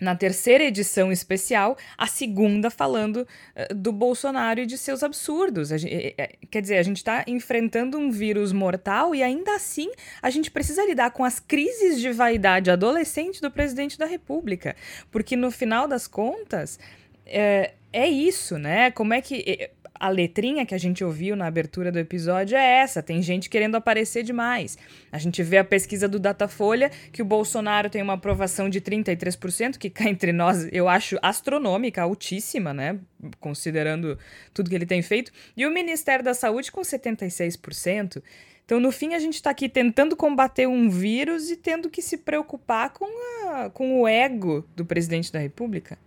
na 0.00 0.16
terceira 0.16 0.64
edição 0.64 1.12
especial, 1.12 1.76
a 1.96 2.06
segunda 2.06 2.70
falando 2.70 3.26
uh, 3.56 3.74
do 3.74 3.92
Bolsonaro 3.92 4.60
e 4.60 4.66
de 4.66 4.78
seus 4.78 5.02
absurdos. 5.02 5.70
É, 5.70 6.14
é, 6.16 6.32
quer 6.50 6.62
dizer, 6.62 6.78
a 6.78 6.82
gente 6.82 6.96
está 6.96 7.24
enfrentando 7.26 7.98
um 7.98 8.10
vírus 8.10 8.52
mortal 8.52 9.14
e 9.14 9.22
ainda 9.22 9.54
assim 9.54 9.90
a 10.22 10.30
gente 10.30 10.50
precisa 10.50 10.84
lidar 10.84 11.10
com 11.10 11.24
as 11.24 11.38
crises 11.38 12.00
de 12.00 12.10
vaidade 12.10 12.70
adolescente 12.70 13.40
do 13.40 13.50
presidente 13.50 13.98
da 13.98 14.06
República. 14.06 14.74
Porque 15.10 15.36
no 15.36 15.50
final 15.50 15.86
das 15.86 16.06
contas, 16.06 16.78
é, 17.26 17.74
é 17.92 18.08
isso, 18.08 18.58
né? 18.58 18.90
Como 18.90 19.12
é 19.12 19.20
que. 19.20 19.70
A 20.00 20.08
letrinha 20.08 20.64
que 20.64 20.74
a 20.74 20.78
gente 20.78 21.04
ouviu 21.04 21.36
na 21.36 21.46
abertura 21.46 21.92
do 21.92 21.98
episódio 21.98 22.56
é 22.56 22.78
essa: 22.78 23.02
tem 23.02 23.20
gente 23.20 23.50
querendo 23.50 23.74
aparecer 23.74 24.22
demais. 24.22 24.78
A 25.12 25.18
gente 25.18 25.42
vê 25.42 25.58
a 25.58 25.64
pesquisa 25.64 26.08
do 26.08 26.18
Datafolha 26.18 26.90
que 27.12 27.20
o 27.20 27.24
Bolsonaro 27.24 27.90
tem 27.90 28.00
uma 28.00 28.14
aprovação 28.14 28.70
de 28.70 28.80
33%, 28.80 29.76
que 29.76 29.90
cá 29.90 30.08
entre 30.08 30.32
nós 30.32 30.66
eu 30.72 30.88
acho 30.88 31.18
astronômica, 31.20 32.00
altíssima, 32.00 32.72
né? 32.72 32.98
Considerando 33.38 34.18
tudo 34.54 34.70
que 34.70 34.74
ele 34.74 34.86
tem 34.86 35.02
feito, 35.02 35.30
e 35.54 35.66
o 35.66 35.70
Ministério 35.70 36.24
da 36.24 36.32
Saúde 36.32 36.72
com 36.72 36.80
76%. 36.80 38.22
Então, 38.64 38.78
no 38.78 38.92
fim, 38.92 39.14
a 39.14 39.18
gente 39.18 39.34
está 39.34 39.50
aqui 39.50 39.68
tentando 39.68 40.16
combater 40.16 40.68
um 40.68 40.88
vírus 40.88 41.50
e 41.50 41.56
tendo 41.56 41.90
que 41.90 42.00
se 42.00 42.18
preocupar 42.18 42.92
com, 42.92 43.04
a, 43.48 43.68
com 43.68 44.00
o 44.00 44.06
ego 44.06 44.64
do 44.76 44.86
presidente 44.86 45.32
da 45.32 45.40
República. 45.40 45.98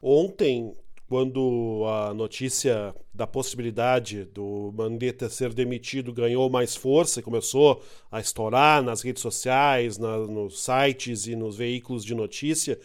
Ontem, 0.00 0.72
quando 1.08 1.84
a 1.86 2.14
notícia 2.14 2.94
da 3.12 3.26
possibilidade 3.26 4.24
do 4.24 4.72
Mandetta 4.74 5.28
ser 5.28 5.52
demitido 5.52 6.12
ganhou 6.12 6.48
mais 6.48 6.74
força 6.74 7.20
e 7.20 7.22
começou 7.22 7.82
a 8.10 8.20
estourar 8.20 8.82
nas 8.82 9.02
redes 9.02 9.22
sociais, 9.22 9.98
na, 9.98 10.18
nos 10.18 10.62
sites 10.62 11.26
e 11.26 11.36
nos 11.36 11.56
veículos 11.56 12.04
de 12.04 12.14
notícia, 12.14 12.78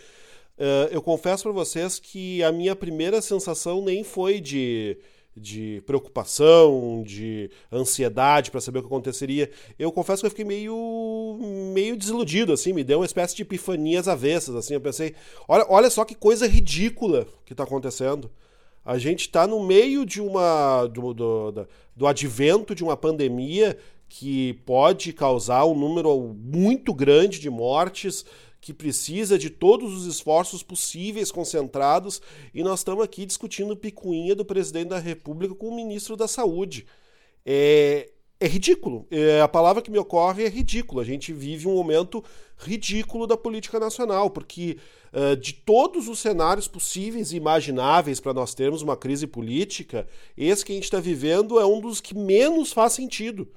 uh, 0.57 0.91
eu 0.91 1.01
confesso 1.01 1.43
para 1.43 1.51
vocês 1.53 1.97
que 1.97 2.43
a 2.43 2.51
minha 2.51 2.75
primeira 2.75 3.21
sensação 3.21 3.81
nem 3.81 4.03
foi 4.03 4.41
de 4.41 4.97
de 5.39 5.81
preocupação, 5.85 7.03
de 7.05 7.49
ansiedade 7.71 8.51
para 8.51 8.61
saber 8.61 8.79
o 8.79 8.81
que 8.81 8.87
aconteceria. 8.87 9.49
Eu 9.77 9.91
confesso 9.91 10.21
que 10.21 10.27
eu 10.27 10.31
fiquei 10.31 10.45
meio 10.45 11.37
meio 11.73 11.95
desiludido 11.95 12.53
assim, 12.53 12.73
me 12.73 12.83
deu 12.83 12.99
uma 12.99 13.05
espécie 13.05 13.35
de 13.35 13.43
epifanias 13.43 14.07
avessas 14.07 14.55
assim, 14.55 14.73
eu 14.73 14.81
pensei, 14.81 15.15
olha, 15.47 15.65
olha 15.69 15.89
só 15.89 16.03
que 16.03 16.15
coisa 16.15 16.47
ridícula 16.47 17.27
que 17.45 17.53
está 17.53 17.63
acontecendo. 17.63 18.29
A 18.83 18.97
gente 18.97 19.21
está 19.21 19.45
no 19.45 19.63
meio 19.63 20.05
de 20.05 20.21
uma 20.21 20.85
do, 20.87 21.13
do, 21.13 21.51
do, 21.51 21.67
do 21.95 22.07
advento 22.07 22.73
de 22.73 22.83
uma 22.83 22.97
pandemia 22.97 23.77
que 24.07 24.53
pode 24.65 25.13
causar 25.13 25.65
um 25.65 25.75
número 25.75 26.35
muito 26.35 26.93
grande 26.93 27.39
de 27.39 27.49
mortes, 27.49 28.25
que 28.61 28.73
precisa 28.73 29.37
de 29.37 29.49
todos 29.49 29.93
os 29.93 30.05
esforços 30.05 30.61
possíveis 30.61 31.31
concentrados 31.31 32.21
e 32.53 32.63
nós 32.63 32.81
estamos 32.81 33.03
aqui 33.03 33.25
discutindo 33.25 33.75
picuinha 33.75 34.35
do 34.35 34.43
presidente 34.43 34.89
da 34.89 34.99
República 34.99 35.55
com 35.55 35.69
o 35.69 35.75
ministro 35.75 36.15
da 36.15 36.27
Saúde. 36.27 36.85
É, 37.45 38.09
é 38.39 38.47
ridículo. 38.47 39.05
É, 39.11 39.41
a 39.41 39.47
palavra 39.47 39.81
que 39.81 39.91
me 39.91 39.97
ocorre 39.97 40.45
é 40.45 40.49
ridículo. 40.49 41.01
A 41.01 41.03
gente 41.03 41.33
vive 41.33 41.67
um 41.67 41.75
momento 41.75 42.23
ridículo 42.57 43.27
da 43.27 43.35
política 43.35 43.79
nacional, 43.79 44.29
porque 44.29 44.77
uh, 45.13 45.35
de 45.35 45.53
todos 45.53 46.07
os 46.07 46.19
cenários 46.19 46.67
possíveis 46.67 47.31
e 47.31 47.37
imagináveis 47.37 48.19
para 48.19 48.33
nós 48.33 48.53
termos 48.53 48.81
uma 48.81 48.97
crise 48.97 49.27
política, 49.27 50.07
esse 50.37 50.63
que 50.63 50.71
a 50.71 50.75
gente 50.75 50.85
está 50.85 50.99
vivendo 50.99 51.59
é 51.59 51.65
um 51.65 51.79
dos 51.79 51.99
que 51.99 52.15
menos 52.15 52.71
faz 52.71 52.93
sentido. 52.93 53.47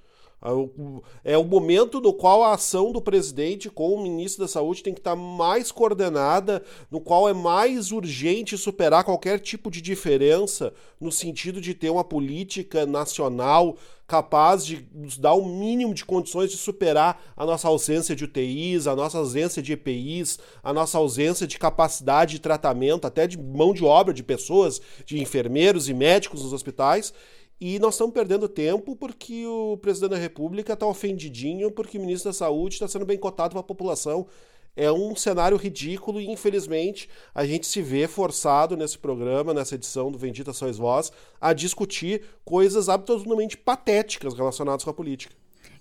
É 1.22 1.38
o 1.38 1.44
momento 1.44 2.00
no 2.00 2.12
qual 2.12 2.42
a 2.42 2.54
ação 2.54 2.90
do 2.90 3.00
presidente 3.00 3.70
com 3.70 3.94
o 3.94 4.02
ministro 4.02 4.42
da 4.42 4.48
Saúde 4.48 4.82
tem 4.82 4.92
que 4.92 5.00
estar 5.00 5.14
mais 5.14 5.70
coordenada, 5.70 6.62
no 6.90 7.00
qual 7.00 7.28
é 7.28 7.32
mais 7.32 7.92
urgente 7.92 8.58
superar 8.58 9.04
qualquer 9.04 9.38
tipo 9.38 9.70
de 9.70 9.80
diferença, 9.80 10.74
no 11.00 11.12
sentido 11.12 11.60
de 11.60 11.74
ter 11.74 11.90
uma 11.90 12.02
política 12.02 12.84
nacional 12.84 13.76
capaz 14.04 14.66
de 14.66 14.86
nos 14.92 15.16
dar 15.16 15.32
o 15.32 15.46
mínimo 15.46 15.94
de 15.94 16.04
condições 16.04 16.50
de 16.50 16.56
superar 16.58 17.22
a 17.34 17.46
nossa 17.46 17.68
ausência 17.68 18.14
de 18.14 18.24
UTIs, 18.24 18.86
a 18.86 18.94
nossa 18.94 19.16
ausência 19.16 19.62
de 19.62 19.72
EPIs, 19.72 20.38
a 20.62 20.70
nossa 20.72 20.98
ausência 20.98 21.46
de 21.46 21.58
capacidade 21.58 22.32
de 22.32 22.40
tratamento, 22.40 23.06
até 23.06 23.26
de 23.26 23.38
mão 23.38 23.72
de 23.72 23.84
obra 23.84 24.12
de 24.12 24.22
pessoas, 24.22 24.82
de 25.06 25.18
enfermeiros 25.18 25.88
e 25.88 25.94
médicos 25.94 26.42
nos 26.42 26.52
hospitais. 26.52 27.14
E 27.64 27.78
nós 27.78 27.94
estamos 27.94 28.12
perdendo 28.12 28.48
tempo 28.48 28.96
porque 28.96 29.46
o 29.46 29.76
presidente 29.76 30.10
da 30.10 30.16
República 30.16 30.72
está 30.72 30.84
ofendidinho 30.84 31.70
porque 31.70 31.96
o 31.96 32.00
ministro 32.00 32.30
da 32.30 32.32
Saúde 32.32 32.74
está 32.74 32.88
sendo 32.88 33.06
bem 33.06 33.16
cotado 33.16 33.52
para 33.52 33.60
a 33.60 33.62
população. 33.62 34.26
É 34.74 34.90
um 34.90 35.14
cenário 35.14 35.56
ridículo 35.56 36.20
e, 36.20 36.28
infelizmente, 36.28 37.08
a 37.32 37.46
gente 37.46 37.68
se 37.68 37.80
vê 37.80 38.08
forçado 38.08 38.76
nesse 38.76 38.98
programa, 38.98 39.54
nessa 39.54 39.76
edição 39.76 40.10
do 40.10 40.18
Vendita 40.18 40.52
Sois 40.52 40.76
Voz, 40.76 41.12
a 41.40 41.52
discutir 41.52 42.22
coisas 42.44 42.88
absolutamente 42.88 43.56
patéticas 43.56 44.34
relacionadas 44.34 44.82
com 44.82 44.90
a 44.90 44.94
política. 44.94 45.32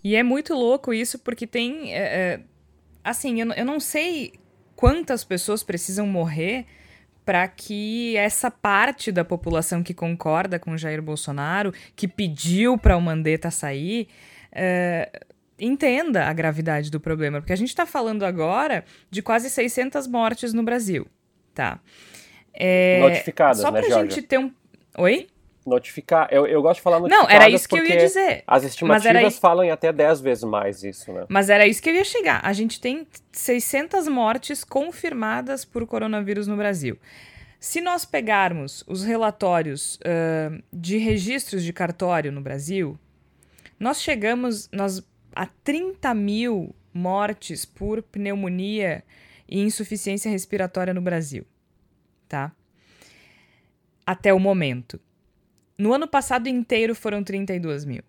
E 0.04 0.16
é 0.16 0.22
muito 0.22 0.54
louco 0.54 0.94
isso, 0.94 1.18
porque 1.18 1.48
tem. 1.48 1.96
É, 1.96 2.42
assim, 3.04 3.42
eu, 3.42 3.52
eu 3.54 3.66
não 3.66 3.80
sei 3.80 4.34
quantas 4.76 5.24
pessoas 5.24 5.64
precisam 5.64 6.06
morrer 6.06 6.68
para 7.26 7.48
que 7.48 8.18
essa 8.18 8.50
parte 8.50 9.12
da 9.12 9.24
população 9.24 9.84
que 9.84 9.94
concorda 9.94 10.60
com 10.60 10.78
Jair 10.78 11.02
Bolsonaro, 11.02 11.74
que 11.96 12.08
pediu 12.08 12.78
para 12.78 12.98
o 12.98 13.02
Mandetta 13.02 13.52
sair, 13.52 14.08
uh, 14.52 15.26
entenda 15.60 16.26
a 16.26 16.34
gravidade 16.34 16.90
do 16.90 17.00
problema. 17.00 17.40
Porque 17.40 17.54
a 17.54 17.58
gente 17.58 17.70
está 17.70 17.86
falando 17.86 18.24
agora 18.24 18.84
de 19.10 19.22
quase 19.22 19.50
600 19.50 20.08
mortes 20.08 20.54
no 20.54 20.64
Brasil, 20.64 21.08
tá? 21.54 21.80
É, 22.54 23.00
Notificadas, 23.00 23.62
só 23.62 23.72
né, 23.72 23.82
pra 23.82 24.02
gente 24.02 24.22
ter 24.22 24.40
um... 24.40 24.52
Oi? 24.98 25.28
Notificar. 25.66 26.28
Eu, 26.32 26.48
eu 26.48 26.62
gosto 26.62 26.78
de 26.78 26.82
falar 26.82 27.00
notificadas 27.00 27.30
Não, 27.30 27.36
era 27.36 27.50
isso 27.50 27.68
que 27.68 27.78
eu 27.78 27.86
ia 27.86 27.98
dizer. 27.98 28.44
As 28.48 28.64
estimativas 28.64 29.38
falam 29.38 29.64
em 29.64 29.72
até 29.72 29.92
10 29.92 30.22
vezes 30.22 30.44
mais 30.44 30.84
isso, 30.84 31.12
né? 31.14 31.26
Mas 31.30 31.50
era 31.50 31.68
isso 31.68 31.82
que 31.82 31.90
eu 31.90 31.96
ia 31.96 32.04
chegar. 32.04 32.42
A 32.44 32.54
gente 32.54 32.80
tem 32.80 33.08
600 33.32 34.08
mortes 34.08 34.64
confirmadas 34.64 35.64
por 35.64 35.86
coronavírus 35.86 36.48
no 36.48 36.58
Brasil. 36.58 36.98
Se 37.60 37.80
nós 37.80 38.06
pegarmos 38.06 38.84
os 38.88 39.04
relatórios 39.04 39.98
uh, 39.98 40.64
de 40.74 40.98
registros 40.98 41.64
de 41.64 41.72
cartório 41.72 42.32
no 42.32 42.42
Brasil, 42.42 42.98
nós 43.80 44.02
chegamos 44.02 44.68
nós, 44.72 45.04
a 45.36 45.46
30 45.46 46.14
mil 46.16 46.74
mortes 46.94 47.64
por 47.64 48.02
pneumonia 48.02 49.04
e 49.48 49.60
insuficiência 49.62 50.32
respiratória 50.32 50.94
no 50.94 51.02
Brasil. 51.02 51.46
Tá? 52.28 52.52
Até 54.06 54.34
o 54.34 54.40
momento. 54.40 55.00
No 55.82 55.96
ano 55.96 56.08
passado 56.08 56.48
inteiro 56.48 56.94
foram 56.94 57.24
32 57.24 57.86
mil. 57.86 58.04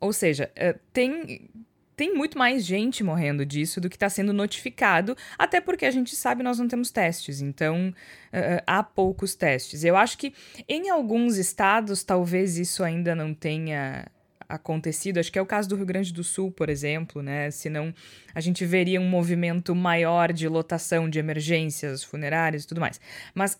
Ou 0.00 0.12
seja, 0.12 0.50
eh, 0.56 0.76
tem, 0.92 1.48
tem 1.94 2.12
muito 2.12 2.36
mais 2.36 2.66
gente 2.66 3.04
morrendo 3.04 3.46
disso 3.46 3.80
do 3.80 3.88
que 3.88 3.94
está 3.94 4.10
sendo 4.10 4.32
notificado, 4.32 5.16
até 5.38 5.60
porque 5.60 5.86
a 5.86 5.90
gente 5.92 6.16
sabe 6.16 6.42
nós 6.42 6.58
não 6.58 6.66
temos 6.66 6.90
testes, 6.90 7.40
então 7.40 7.90
uh, 7.90 8.62
há 8.66 8.82
poucos 8.82 9.36
testes. 9.36 9.84
Eu 9.84 9.96
acho 9.96 10.18
que 10.18 10.34
em 10.68 10.90
alguns 10.90 11.36
estados 11.36 12.02
talvez 12.02 12.58
isso 12.58 12.82
ainda 12.82 13.14
não 13.14 13.32
tenha 13.32 14.10
acontecido. 14.48 15.18
Acho 15.18 15.30
que 15.30 15.38
é 15.38 15.42
o 15.42 15.46
caso 15.46 15.68
do 15.68 15.76
Rio 15.76 15.86
Grande 15.86 16.12
do 16.12 16.24
Sul, 16.24 16.50
por 16.50 16.68
exemplo, 16.68 17.22
né? 17.22 17.52
Senão 17.52 17.94
a 18.34 18.40
gente 18.40 18.66
veria 18.66 19.00
um 19.00 19.08
movimento 19.08 19.76
maior 19.76 20.32
de 20.32 20.48
lotação 20.48 21.08
de 21.08 21.20
emergências 21.20 22.02
funerárias 22.02 22.64
e 22.64 22.66
tudo 22.66 22.80
mais. 22.80 23.00
Mas 23.32 23.56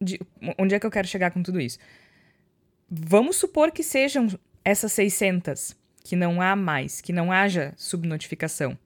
de, 0.00 0.20
onde 0.58 0.74
é 0.74 0.80
que 0.80 0.86
eu 0.86 0.90
quero 0.90 1.06
chegar 1.06 1.30
com 1.30 1.42
tudo 1.42 1.60
isso? 1.60 1.78
Vamos 2.90 3.36
supor 3.36 3.70
que 3.70 3.82
sejam 3.82 4.28
essas 4.64 4.92
600, 4.92 5.76
que 6.02 6.16
não 6.16 6.40
há 6.40 6.56
mais, 6.56 7.00
que 7.00 7.12
não 7.12 7.30
haja 7.30 7.74
subnotificação. 7.76 8.76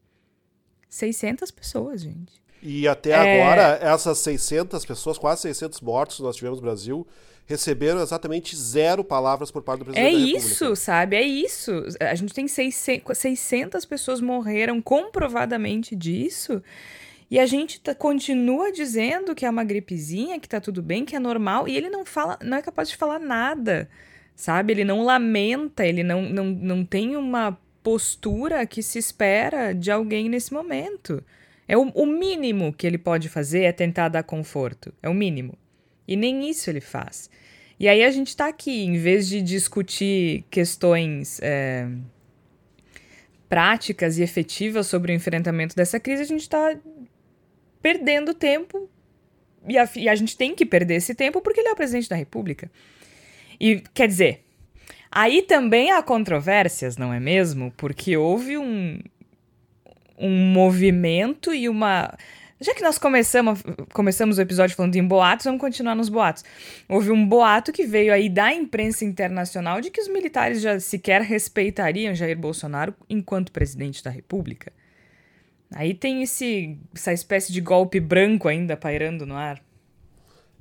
600 0.88 1.50
pessoas, 1.50 2.02
gente. 2.02 2.33
E 2.62 2.88
até 2.88 3.11
é... 3.11 3.42
agora, 3.42 3.78
essas 3.83 4.18
600 4.18 4.85
pessoas, 4.85 5.18
quase 5.18 5.42
600 5.42 5.80
mortos 5.80 6.16
que 6.16 6.23
nós 6.23 6.37
tivemos 6.37 6.59
no 6.59 6.64
Brasil, 6.64 7.06
receberam 7.47 8.00
exatamente 8.00 8.56
zero 8.56 9.04
palavras 9.04 9.50
por 9.50 9.62
parte 9.62 9.80
do 9.80 9.85
presidente 9.87 10.09
é 10.09 10.12
da 10.12 10.18
República. 10.18 10.38
É 10.38 10.50
isso, 10.50 10.76
sabe? 10.76 11.16
É 11.16 11.23
isso. 11.23 11.73
A 12.00 12.14
gente 12.14 12.33
tem 12.33 12.49
600 12.49 13.85
pessoas 13.85 14.21
morreram 14.21 14.80
comprovadamente 14.80 15.94
disso. 15.94 16.62
E 17.31 17.38
a 17.38 17.47
gente 17.47 17.81
tá, 17.81 17.95
continua 17.95 18.71
dizendo 18.71 19.35
que 19.35 19.47
é 19.47 19.50
uma 19.50 19.64
gripezinha, 19.64 20.38
que 20.38 20.49
tá 20.49 20.61
tudo 20.61 20.83
bem, 20.83 21.04
que 21.04 21.16
é 21.16 21.19
normal, 21.19 21.66
e 21.66 21.76
ele 21.76 21.88
não 21.88 22.04
fala, 22.04 22.38
não 22.43 22.57
é 22.57 22.62
capaz 22.62 22.88
de 22.88 22.97
falar 22.97 23.19
nada, 23.19 23.88
sabe? 24.37 24.73
Ele 24.73 24.85
não 24.85 25.02
lamenta, 25.02 25.87
ele 25.87 26.02
não, 26.02 26.23
não, 26.23 26.45
não 26.47 26.85
tem 26.85 27.16
uma 27.16 27.59
postura 27.83 28.66
que 28.66 28.83
se 28.83 28.99
espera 28.99 29.73
de 29.73 29.90
alguém 29.90 30.28
nesse 30.28 30.52
momento. 30.52 31.23
É 31.66 31.76
o, 31.76 31.90
o 31.95 32.07
mínimo 32.07 32.73
que 32.73 32.87
ele 32.87 32.99
pode 32.99 33.28
fazer 33.28 33.62
é 33.62 33.73
tentar 33.73 34.09
dar 34.09 34.23
conforto. 34.23 34.93
É 35.02 35.09
o 35.09 35.14
mínimo. 35.14 35.57
E 36.07 36.16
nem 36.16 36.49
isso 36.49 36.69
ele 36.69 36.81
faz. 36.81 37.31
E 37.78 37.88
aí 37.88 38.04
a 38.04 38.11
gente 38.11 38.28
está 38.28 38.49
aqui, 38.49 38.85
em 38.85 38.97
vez 38.97 39.28
de 39.28 39.43
discutir 39.43 40.45
questões 40.50 41.40
é, 41.43 41.88
práticas 43.49 44.19
e 44.19 44.23
efetivas 44.23 44.87
sobre 44.87 45.12
o 45.12 45.14
enfrentamento 45.14 45.75
dessa 45.75 45.99
crise, 45.99 46.23
a 46.23 46.26
gente 46.26 46.43
está 46.43 46.76
perdendo 47.85 48.33
tempo. 48.33 48.88
E 49.69 49.76
a, 49.76 49.87
e 49.95 50.09
a 50.09 50.14
gente 50.14 50.38
tem 50.38 50.55
que 50.55 50.64
perder 50.64 50.95
esse 50.95 51.14
tempo 51.14 51.43
porque 51.43 51.61
ele 51.61 51.69
é 51.69 51.73
o 51.73 51.76
presidente 51.76 52.09
da 52.09 52.17
República. 52.17 52.71
E 53.61 53.83
quer 53.93 54.09
dizer, 54.09 54.43
aí 55.12 55.43
também 55.43 55.93
há 55.93 56.03
controvérsias, 56.03 56.97
não 56.97 57.12
é 57.12 57.21
mesmo? 57.21 57.71
Porque 57.76 58.17
houve 58.17 58.57
um, 58.57 58.99
um 60.19 60.31
movimento 60.31 61.53
e 61.53 61.69
uma. 61.69 62.17
Já 62.59 62.75
que 62.75 62.83
nós 62.83 62.97
começamos, 62.97 63.62
começamos 63.93 64.38
o 64.38 64.41
episódio 64.41 64.75
falando 64.75 64.97
em 64.97 65.07
boatos, 65.07 65.45
vamos 65.45 65.61
continuar 65.61 65.95
nos 65.95 66.09
boatos. 66.09 66.43
Houve 66.88 67.11
um 67.11 67.26
boato 67.26 67.71
que 67.71 67.85
veio 67.85 68.14
aí 68.14 68.31
da 68.31 68.50
imprensa 68.55 69.05
internacional 69.05 69.83
de 69.83 69.91
que 69.91 70.00
os 70.00 70.09
militares 70.09 70.62
já 70.62 70.81
sequer 70.81 71.21
respeitariam 71.21 72.14
Jair 72.14 72.38
Bolsonaro 72.38 72.95
enquanto 73.11 73.53
presidente 73.53 74.03
da 74.03 74.11
República. 74.11 74.73
Aí 75.73 75.94
tem 75.94 76.23
esse, 76.23 76.78
essa 76.94 77.12
espécie 77.12 77.52
de 77.52 77.61
golpe 77.61 78.00
branco 78.00 78.49
ainda 78.49 78.76
pairando 78.76 79.26
no 79.26 79.35
ar. 79.35 79.62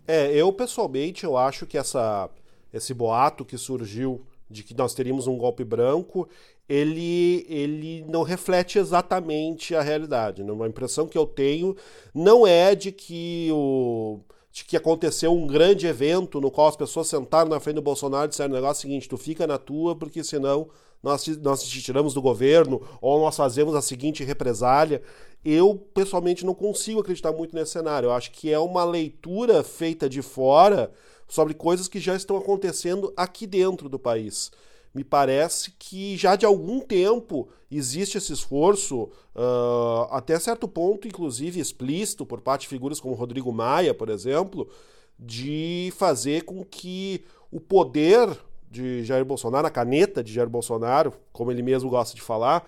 É, 0.08 0.34
eu 0.34 0.52
pessoalmente 0.52 1.24
eu 1.24 1.38
acho 1.38 1.66
que 1.66 1.78
essa, 1.78 2.30
esse 2.74 2.94
boato 2.94 3.46
que 3.46 3.58
surgiu 3.58 4.26
de 4.50 4.64
que 4.64 4.76
nós 4.76 4.94
teríamos 4.94 5.28
um 5.28 5.38
golpe 5.38 5.64
branco, 5.64 6.28
ele, 6.68 7.46
ele 7.50 8.06
não 8.08 8.24
reflete 8.24 8.78
exatamente 8.78 9.76
a 9.76 9.82
realidade. 9.82 10.44
Né? 10.44 10.52
Uma 10.52 10.68
impressão 10.68 11.08
que 11.08 11.18
eu 11.18 11.26
tenho 11.26 11.76
não 12.14 12.46
é 12.46 12.76
de 12.76 12.92
que 12.92 13.50
o 13.52 14.20
de 14.54 14.64
que 14.64 14.78
aconteceu 14.78 15.34
um 15.34 15.48
grande 15.48 15.88
evento 15.88 16.40
no 16.40 16.52
qual 16.52 16.68
as 16.68 16.76
pessoas 16.76 17.08
sentaram 17.08 17.50
na 17.50 17.60
frente 17.60 17.78
do 17.78 17.82
Bolsonaro 17.82 18.26
e 18.26 18.30
disseram 18.30 18.52
o 18.52 18.54
negócio 18.54 18.84
seguinte, 18.84 19.10
tu 19.10 19.18
fica 19.18 19.48
na 19.48 19.58
tua, 19.58 19.96
porque 19.96 20.24
senão 20.24 20.70
nós, 21.02 21.26
nós 21.40 21.64
te 21.64 21.82
tiramos 21.82 22.14
do 22.14 22.22
governo, 22.22 22.80
ou 23.02 23.20
nós 23.20 23.36
fazemos 23.36 23.74
a 23.74 23.82
seguinte 23.82 24.24
represália. 24.24 25.02
Eu, 25.44 25.76
pessoalmente, 25.92 26.46
não 26.46 26.54
consigo 26.54 27.00
acreditar 27.00 27.32
muito 27.32 27.56
nesse 27.56 27.72
cenário. 27.72 28.08
Eu 28.08 28.14
acho 28.14 28.32
que 28.32 28.54
é 28.54 28.60
uma 28.60 28.86
leitura 28.86 29.64
feita 29.64 30.08
de 30.08 30.22
fora 30.22 30.92
sobre 31.28 31.56
coisas 31.56 31.88
que 31.88 32.00
já 32.00 32.16
estão 32.16 32.38
acontecendo 32.38 33.12
aqui 33.18 33.48
dentro 33.48 33.90
do 33.90 33.98
país 33.98 34.52
me 34.94 35.04
parece 35.04 35.72
que 35.72 36.16
já 36.16 36.36
de 36.36 36.46
algum 36.46 36.80
tempo 36.80 37.50
existe 37.72 38.18
esse 38.18 38.32
esforço, 38.32 39.10
uh, 39.36 40.08
até 40.12 40.38
certo 40.40 40.68
ponto, 40.68 41.08
inclusive 41.08 41.60
explícito, 41.60 42.26
por 42.26 42.42
parte 42.42 42.62
de 42.62 42.68
figuras 42.68 43.00
como 43.00 43.16
Rodrigo 43.16 43.52
Maia, 43.52 43.94
por 43.94 44.10
exemplo, 44.10 44.70
de 45.18 45.92
fazer 45.98 46.44
com 46.44 46.64
que 46.64 47.26
o 47.52 47.60
poder 47.60 48.30
de 48.70 49.04
Jair 49.04 49.26
Bolsonaro, 49.26 49.68
a 49.68 49.72
caneta 49.72 50.24
de 50.24 50.32
Jair 50.32 50.50
Bolsonaro, 50.50 51.14
como 51.32 51.52
ele 51.52 51.64
mesmo 51.64 51.90
gosta 51.90 52.16
de 52.16 52.22
falar, 52.22 52.68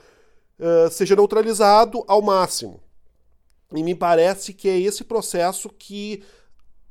uh, 0.60 0.90
seja 0.90 1.16
neutralizado 1.16 2.04
ao 2.08 2.22
máximo. 2.22 2.80
E 3.72 3.84
me 3.84 3.94
parece 3.94 4.54
que 4.54 4.68
é 4.70 4.80
esse 4.80 5.04
processo 5.04 5.70
que 5.70 6.24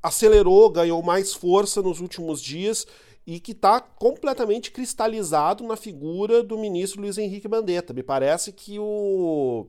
acelerou, 0.02 0.70
ganhou 0.70 1.02
mais 1.02 1.32
força 1.32 1.80
nos 1.80 2.00
últimos 2.00 2.40
dias 2.40 2.86
e 3.26 3.40
que 3.40 3.52
está 3.52 3.80
completamente 3.80 4.70
cristalizado 4.70 5.64
na 5.64 5.76
figura 5.76 6.42
do 6.42 6.58
ministro 6.58 7.00
Luiz 7.00 7.16
Henrique 7.16 7.48
Mandetta. 7.48 7.94
Me 7.94 8.02
parece 8.02 8.52
que 8.52 8.78
o, 8.78 9.66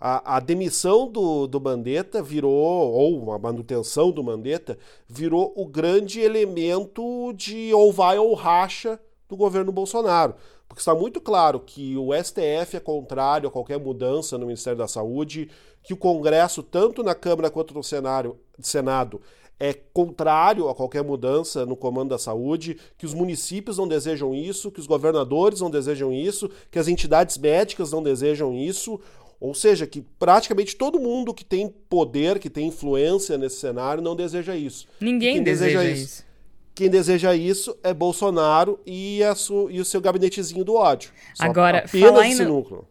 a, 0.00 0.36
a 0.36 0.40
demissão 0.40 1.10
do, 1.10 1.46
do 1.46 1.60
Mandetta 1.60 2.22
virou, 2.22 2.50
ou 2.52 3.32
a 3.32 3.38
manutenção 3.38 4.10
do 4.10 4.24
Mandetta, 4.24 4.78
virou 5.06 5.52
o 5.56 5.66
grande 5.66 6.20
elemento 6.20 7.32
de 7.34 7.72
ou 7.74 7.92
vai 7.92 8.18
ou 8.18 8.32
racha 8.34 8.98
do 9.28 9.36
governo 9.36 9.72
Bolsonaro. 9.72 10.34
Porque 10.66 10.80
está 10.80 10.94
muito 10.94 11.20
claro 11.20 11.60
que 11.60 11.96
o 11.96 12.10
STF 12.14 12.76
é 12.76 12.80
contrário 12.80 13.48
a 13.48 13.52
qualquer 13.52 13.78
mudança 13.78 14.38
no 14.38 14.46
Ministério 14.46 14.78
da 14.78 14.88
Saúde, 14.88 15.50
que 15.82 15.92
o 15.92 15.96
Congresso, 15.96 16.62
tanto 16.62 17.02
na 17.02 17.14
Câmara 17.14 17.50
quanto 17.50 17.74
no 17.74 17.82
Senado, 17.82 18.38
Senado, 18.60 19.20
é 19.58 19.72
contrário 19.72 20.68
a 20.68 20.74
qualquer 20.74 21.02
mudança 21.02 21.64
no 21.64 21.76
comando 21.76 22.10
da 22.10 22.18
saúde, 22.18 22.76
que 22.98 23.06
os 23.06 23.14
municípios 23.14 23.78
não 23.78 23.86
desejam 23.86 24.34
isso, 24.34 24.70
que 24.70 24.80
os 24.80 24.86
governadores 24.86 25.60
não 25.60 25.70
desejam 25.70 26.12
isso, 26.12 26.50
que 26.70 26.78
as 26.78 26.88
entidades 26.88 27.38
médicas 27.38 27.92
não 27.92 28.02
desejam 28.02 28.54
isso, 28.54 29.00
ou 29.40 29.54
seja, 29.54 29.86
que 29.86 30.02
praticamente 30.18 30.76
todo 30.76 30.98
mundo 30.98 31.34
que 31.34 31.44
tem 31.44 31.68
poder, 31.68 32.38
que 32.38 32.50
tem 32.50 32.68
influência 32.68 33.38
nesse 33.38 33.56
cenário 33.56 34.02
não 34.02 34.16
deseja 34.16 34.56
isso. 34.56 34.86
Ninguém 35.00 35.42
deseja, 35.42 35.78
deseja 35.78 35.92
isso. 35.92 36.04
isso. 36.04 36.34
Quem 36.74 36.90
deseja 36.90 37.36
isso 37.36 37.76
é 37.84 37.94
Bolsonaro 37.94 38.80
e, 38.84 39.22
a 39.22 39.36
su, 39.36 39.68
e 39.70 39.80
o 39.80 39.84
seu 39.84 40.00
gabinetezinho 40.00 40.64
do 40.64 40.74
ódio. 40.74 41.12
Só 41.34 41.44
Agora, 41.44 41.86
falar 41.86 42.26
em, 42.26 42.34
núcleo. 42.34 42.84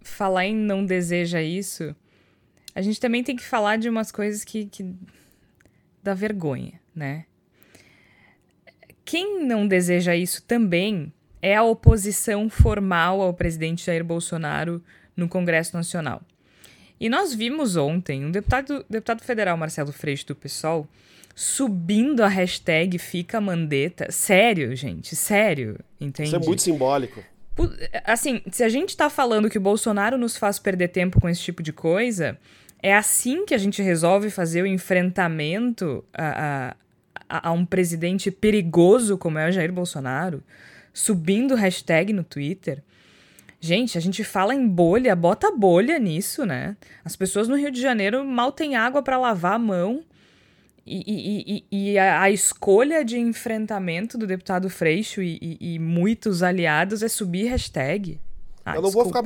falar 0.00 0.46
em 0.46 0.54
não 0.54 0.86
deseja 0.86 1.42
isso, 1.42 1.94
a 2.74 2.80
gente 2.80 2.98
também 2.98 3.22
tem 3.22 3.36
que 3.36 3.44
falar 3.44 3.76
de 3.76 3.90
umas 3.90 4.10
coisas 4.10 4.42
que, 4.42 4.66
que 4.66 4.94
da 6.06 6.14
vergonha, 6.14 6.80
né? 6.94 7.24
Quem 9.04 9.44
não 9.44 9.66
deseja 9.66 10.16
isso 10.16 10.42
também 10.42 11.12
é 11.42 11.54
a 11.54 11.62
oposição 11.62 12.48
formal 12.48 13.20
ao 13.20 13.34
presidente 13.34 13.84
Jair 13.84 14.04
Bolsonaro 14.04 14.82
no 15.16 15.28
Congresso 15.28 15.76
Nacional. 15.76 16.22
E 16.98 17.08
nós 17.08 17.34
vimos 17.34 17.76
ontem 17.76 18.24
um 18.24 18.30
deputado, 18.30 18.84
deputado 18.88 19.22
federal, 19.22 19.56
Marcelo 19.56 19.92
Freixo, 19.92 20.26
do 20.26 20.34
PSOL, 20.34 20.88
subindo 21.34 22.22
a 22.22 22.28
hashtag 22.28 22.98
Fica 22.98 23.40
Mandeta. 23.40 24.10
Sério, 24.10 24.74
gente, 24.74 25.14
sério, 25.14 25.78
entende? 26.00 26.28
Isso 26.28 26.36
é 26.36 26.46
muito 26.46 26.62
simbólico. 26.62 27.22
Assim, 28.04 28.42
se 28.50 28.62
a 28.62 28.68
gente 28.68 28.96
tá 28.96 29.10
falando 29.10 29.50
que 29.50 29.58
o 29.58 29.60
Bolsonaro 29.60 30.16
nos 30.16 30.36
faz 30.36 30.58
perder 30.58 30.88
tempo 30.88 31.20
com 31.20 31.28
esse 31.28 31.42
tipo 31.42 31.62
de 31.62 31.72
coisa, 31.72 32.38
é 32.86 32.94
assim 32.94 33.44
que 33.44 33.52
a 33.52 33.58
gente 33.58 33.82
resolve 33.82 34.30
fazer 34.30 34.62
o 34.62 34.66
enfrentamento 34.66 36.04
a, 36.14 36.76
a, 37.28 37.48
a 37.48 37.52
um 37.52 37.66
presidente 37.66 38.30
perigoso 38.30 39.18
como 39.18 39.40
é 39.40 39.48
o 39.48 39.50
Jair 39.50 39.72
Bolsonaro, 39.72 40.40
subindo 40.94 41.56
hashtag 41.56 42.12
no 42.12 42.22
Twitter. 42.22 42.84
Gente, 43.58 43.98
a 43.98 44.00
gente 44.00 44.22
fala 44.22 44.54
em 44.54 44.68
bolha, 44.68 45.16
bota 45.16 45.50
bolha 45.50 45.98
nisso, 45.98 46.46
né? 46.46 46.76
As 47.04 47.16
pessoas 47.16 47.48
no 47.48 47.56
Rio 47.56 47.72
de 47.72 47.80
Janeiro 47.80 48.24
mal 48.24 48.52
têm 48.52 48.76
água 48.76 49.02
para 49.02 49.18
lavar 49.18 49.54
a 49.54 49.58
mão. 49.58 50.04
E, 50.86 51.02
e, 51.04 51.64
e, 51.72 51.90
e 51.90 51.98
a, 51.98 52.22
a, 52.22 52.30
escolha 52.30 53.04
de 53.04 53.18
enfrentamento 53.18 54.16
do 54.16 54.28
deputado 54.28 54.70
Freixo 54.70 55.20
e, 55.20 55.58
e, 55.60 55.76
muitos 55.80 56.40
aliados 56.44 57.02
é 57.02 57.08
subir 57.08 57.48
hashtag. 57.48 58.20
Ah, 58.66 58.74
eu 58.74 58.82
não 58.82 58.90
vou, 58.90 59.04
ficar 59.04 59.22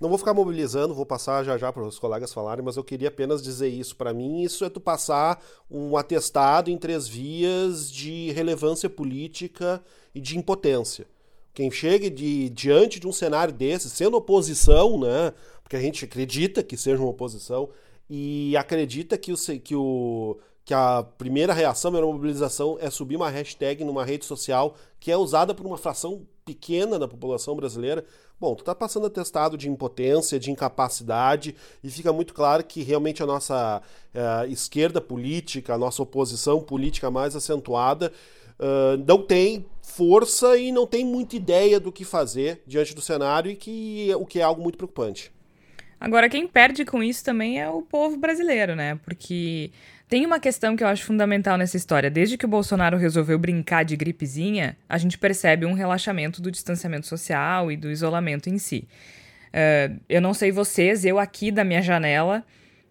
não 0.00 0.08
vou 0.08 0.18
ficar 0.18 0.34
mobilizando, 0.34 0.92
vou 0.92 1.06
passar 1.06 1.44
já 1.44 1.56
já 1.56 1.72
para 1.72 1.84
os 1.84 2.00
colegas 2.00 2.32
falarem, 2.32 2.64
mas 2.64 2.76
eu 2.76 2.82
queria 2.82 3.06
apenas 3.06 3.40
dizer 3.40 3.68
isso. 3.68 3.94
Para 3.94 4.12
mim, 4.12 4.42
isso 4.42 4.64
é 4.64 4.68
tu 4.68 4.80
passar 4.80 5.40
um 5.70 5.96
atestado 5.96 6.68
em 6.68 6.76
três 6.76 7.06
vias 7.06 7.88
de 7.88 8.32
relevância 8.32 8.90
política 8.90 9.80
e 10.12 10.20
de 10.20 10.36
impotência. 10.36 11.06
Quem 11.54 11.70
chega 11.70 12.10
de, 12.10 12.50
diante 12.50 12.98
de 12.98 13.06
um 13.06 13.12
cenário 13.12 13.54
desse, 13.54 13.88
sendo 13.88 14.16
oposição, 14.16 14.98
né? 14.98 15.32
Porque 15.62 15.76
a 15.76 15.80
gente 15.80 16.04
acredita 16.04 16.60
que 16.60 16.76
seja 16.76 17.00
uma 17.00 17.10
oposição 17.10 17.68
e 18.10 18.56
acredita 18.56 19.16
que 19.16 19.32
o, 19.32 19.36
que 19.62 19.76
o 19.76 20.38
que 20.64 20.74
a 20.74 21.02
primeira 21.02 21.52
reação, 21.52 21.94
a 21.96 22.00
mobilização 22.00 22.78
é 22.80 22.88
subir 22.88 23.16
uma 23.16 23.28
hashtag 23.28 23.84
numa 23.84 24.04
rede 24.04 24.24
social 24.24 24.76
que 25.00 25.10
é 25.10 25.16
usada 25.16 25.54
por 25.54 25.66
uma 25.66 25.76
fração 25.76 26.26
pequena 26.44 26.98
da 26.98 27.06
população 27.06 27.54
brasileira, 27.54 28.04
bom, 28.40 28.54
tu 28.54 28.64
tá 28.64 28.74
passando 28.74 29.06
atestado 29.06 29.56
de 29.56 29.68
impotência, 29.68 30.38
de 30.38 30.50
incapacidade, 30.50 31.54
e 31.82 31.90
fica 31.90 32.12
muito 32.12 32.34
claro 32.34 32.64
que 32.64 32.82
realmente 32.82 33.22
a 33.22 33.26
nossa 33.26 33.80
uh, 34.14 34.50
esquerda 34.50 35.00
política, 35.00 35.74
a 35.74 35.78
nossa 35.78 36.02
oposição 36.02 36.60
política 36.60 37.10
mais 37.10 37.36
acentuada, 37.36 38.12
uh, 38.58 38.96
não 39.06 39.22
tem 39.22 39.64
força 39.80 40.56
e 40.56 40.72
não 40.72 40.86
tem 40.86 41.04
muita 41.04 41.36
ideia 41.36 41.78
do 41.78 41.92
que 41.92 42.04
fazer 42.04 42.62
diante 42.66 42.94
do 42.94 43.00
cenário, 43.00 43.50
e 43.50 43.56
que 43.56 44.12
o 44.16 44.26
que 44.26 44.40
é 44.40 44.42
algo 44.42 44.62
muito 44.62 44.76
preocupante. 44.76 45.30
Agora, 46.00 46.28
quem 46.28 46.48
perde 46.48 46.84
com 46.84 47.00
isso 47.00 47.24
também 47.24 47.60
é 47.60 47.70
o 47.70 47.80
povo 47.80 48.16
brasileiro, 48.16 48.74
né? 48.74 48.98
Porque 49.04 49.70
tem 50.12 50.26
uma 50.26 50.38
questão 50.38 50.76
que 50.76 50.84
eu 50.84 50.88
acho 50.88 51.06
fundamental 51.06 51.56
nessa 51.56 51.74
história. 51.74 52.10
Desde 52.10 52.36
que 52.36 52.44
o 52.44 52.48
Bolsonaro 52.48 52.98
resolveu 52.98 53.38
brincar 53.38 53.82
de 53.82 53.96
gripezinha, 53.96 54.76
a 54.86 54.98
gente 54.98 55.16
percebe 55.16 55.64
um 55.64 55.72
relaxamento 55.72 56.42
do 56.42 56.50
distanciamento 56.50 57.06
social 57.06 57.72
e 57.72 57.78
do 57.78 57.90
isolamento 57.90 58.50
em 58.50 58.58
si. 58.58 58.86
Uh, 59.48 59.98
eu 60.10 60.20
não 60.20 60.34
sei 60.34 60.52
vocês, 60.52 61.06
eu 61.06 61.18
aqui 61.18 61.50
da 61.50 61.64
minha 61.64 61.80
janela, 61.80 62.44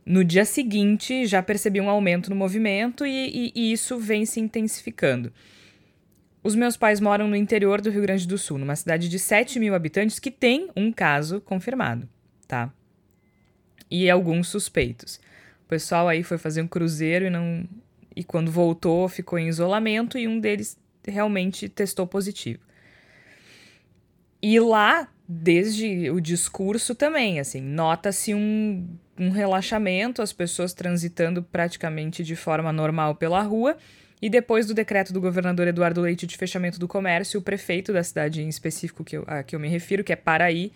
no 0.03 0.25
dia 0.25 0.43
seguinte 0.43 1.27
já 1.27 1.43
percebi 1.43 1.79
um 1.79 1.91
aumento 1.91 2.27
no 2.27 2.35
movimento 2.35 3.05
e, 3.05 3.51
e, 3.53 3.53
e 3.53 3.71
isso 3.71 3.99
vem 3.99 4.25
se 4.25 4.39
intensificando. 4.39 5.31
Os 6.43 6.55
meus 6.55 6.75
pais 6.75 6.99
moram 6.99 7.27
no 7.27 7.35
interior 7.35 7.81
do 7.81 7.91
Rio 7.91 8.01
Grande 8.01 8.27
do 8.27 8.35
Sul, 8.35 8.57
numa 8.57 8.75
cidade 8.75 9.07
de 9.07 9.19
7 9.19 9.59
mil 9.59 9.75
habitantes 9.75 10.17
que 10.17 10.31
tem 10.31 10.69
um 10.75 10.91
caso 10.91 11.39
confirmado, 11.39 12.09
tá? 12.47 12.73
E 13.91 14.09
alguns 14.09 14.47
suspeitos 14.47 15.19
pessoal 15.71 16.09
aí 16.09 16.21
foi 16.21 16.37
fazer 16.37 16.61
um 16.61 16.67
cruzeiro 16.67 17.25
e 17.25 17.29
não 17.29 17.63
e 18.13 18.25
quando 18.25 18.51
voltou 18.51 19.07
ficou 19.07 19.39
em 19.39 19.47
isolamento 19.47 20.17
e 20.17 20.27
um 20.27 20.37
deles 20.37 20.77
realmente 21.07 21.69
testou 21.69 22.05
positivo. 22.05 22.59
E 24.43 24.59
lá, 24.59 25.07
desde 25.25 26.09
o 26.09 26.19
discurso 26.19 26.93
também, 26.93 27.39
assim, 27.39 27.61
nota-se 27.61 28.33
um, 28.33 28.85
um 29.17 29.29
relaxamento, 29.29 30.21
as 30.21 30.33
pessoas 30.33 30.73
transitando 30.73 31.41
praticamente 31.41 32.21
de 32.21 32.35
forma 32.35 32.73
normal 32.73 33.15
pela 33.15 33.41
rua. 33.41 33.77
E 34.21 34.29
depois 34.29 34.67
do 34.67 34.73
decreto 34.73 35.13
do 35.13 35.21
governador 35.21 35.67
Eduardo 35.67 36.01
Leite 36.01 36.27
de 36.27 36.35
fechamento 36.37 36.77
do 36.77 36.87
comércio, 36.87 37.39
o 37.39 37.43
prefeito 37.43 37.93
da 37.93 38.03
cidade 38.03 38.41
em 38.41 38.49
específico 38.49 39.03
que 39.03 39.17
eu, 39.17 39.23
a 39.25 39.41
que 39.41 39.55
eu 39.55 39.59
me 39.59 39.69
refiro, 39.69 40.03
que 40.03 40.11
é 40.11 40.15
Paraí, 40.15 40.71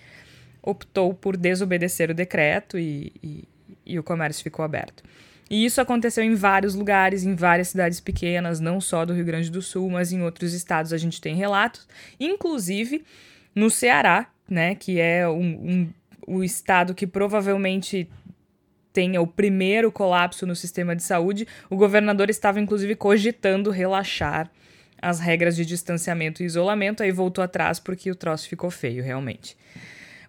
optou 0.64 1.14
por 1.14 1.36
desobedecer 1.36 2.10
o 2.10 2.14
decreto 2.14 2.80
e, 2.80 3.12
e 3.22 3.48
e 3.86 4.00
o 4.00 4.04
comércio 4.04 4.44
ficou 4.44 4.64
aberto. 4.64 5.04
E 5.50 5.64
isso 5.64 5.80
aconteceu 5.80 6.24
em 6.24 6.34
vários 6.34 6.74
lugares, 6.74 7.24
em 7.24 7.36
várias 7.36 7.70
cidades 7.70 8.00
pequenas, 8.00 8.60
não 8.60 8.82
só 8.82 9.06
do 9.06 9.14
Rio 9.14 9.26
Grande 9.26 9.52
do 9.52 9.62
Sul, 9.62 9.90
mas 9.90 10.12
em 10.12 10.22
outros 10.24 10.54
estados 10.54 10.92
a 10.92 10.98
gente 10.98 11.22
tem 11.22 11.36
relatos, 11.36 11.88
inclusive 12.20 13.04
no 13.54 13.70
Ceará, 13.70 14.28
né, 14.50 14.76
que 14.76 15.00
é 15.00 15.28
um, 15.28 15.44
um, 15.44 15.90
o 16.28 16.44
estado 16.44 16.96
que 16.96 17.06
provavelmente 17.06 18.10
tenha 18.92 19.22
o 19.22 19.28
primeiro 19.28 19.92
colapso 19.92 20.48
no 20.48 20.56
sistema 20.56 20.96
de 20.96 21.04
saúde, 21.04 21.48
o 21.70 21.76
governador 21.76 22.30
estava 22.30 22.60
inclusive 22.60 22.96
cogitando 22.96 23.70
relaxar 23.70 24.50
as 25.02 25.20
regras 25.20 25.56
de 25.56 25.66
distanciamento 25.66 26.42
e 26.42 26.46
isolamento, 26.46 27.04
aí 27.04 27.12
voltou 27.12 27.44
atrás 27.44 27.80
porque 27.80 28.10
o 28.10 28.16
troço 28.16 28.48
ficou 28.48 28.72
feio, 28.72 29.04
realmente. 29.04 29.56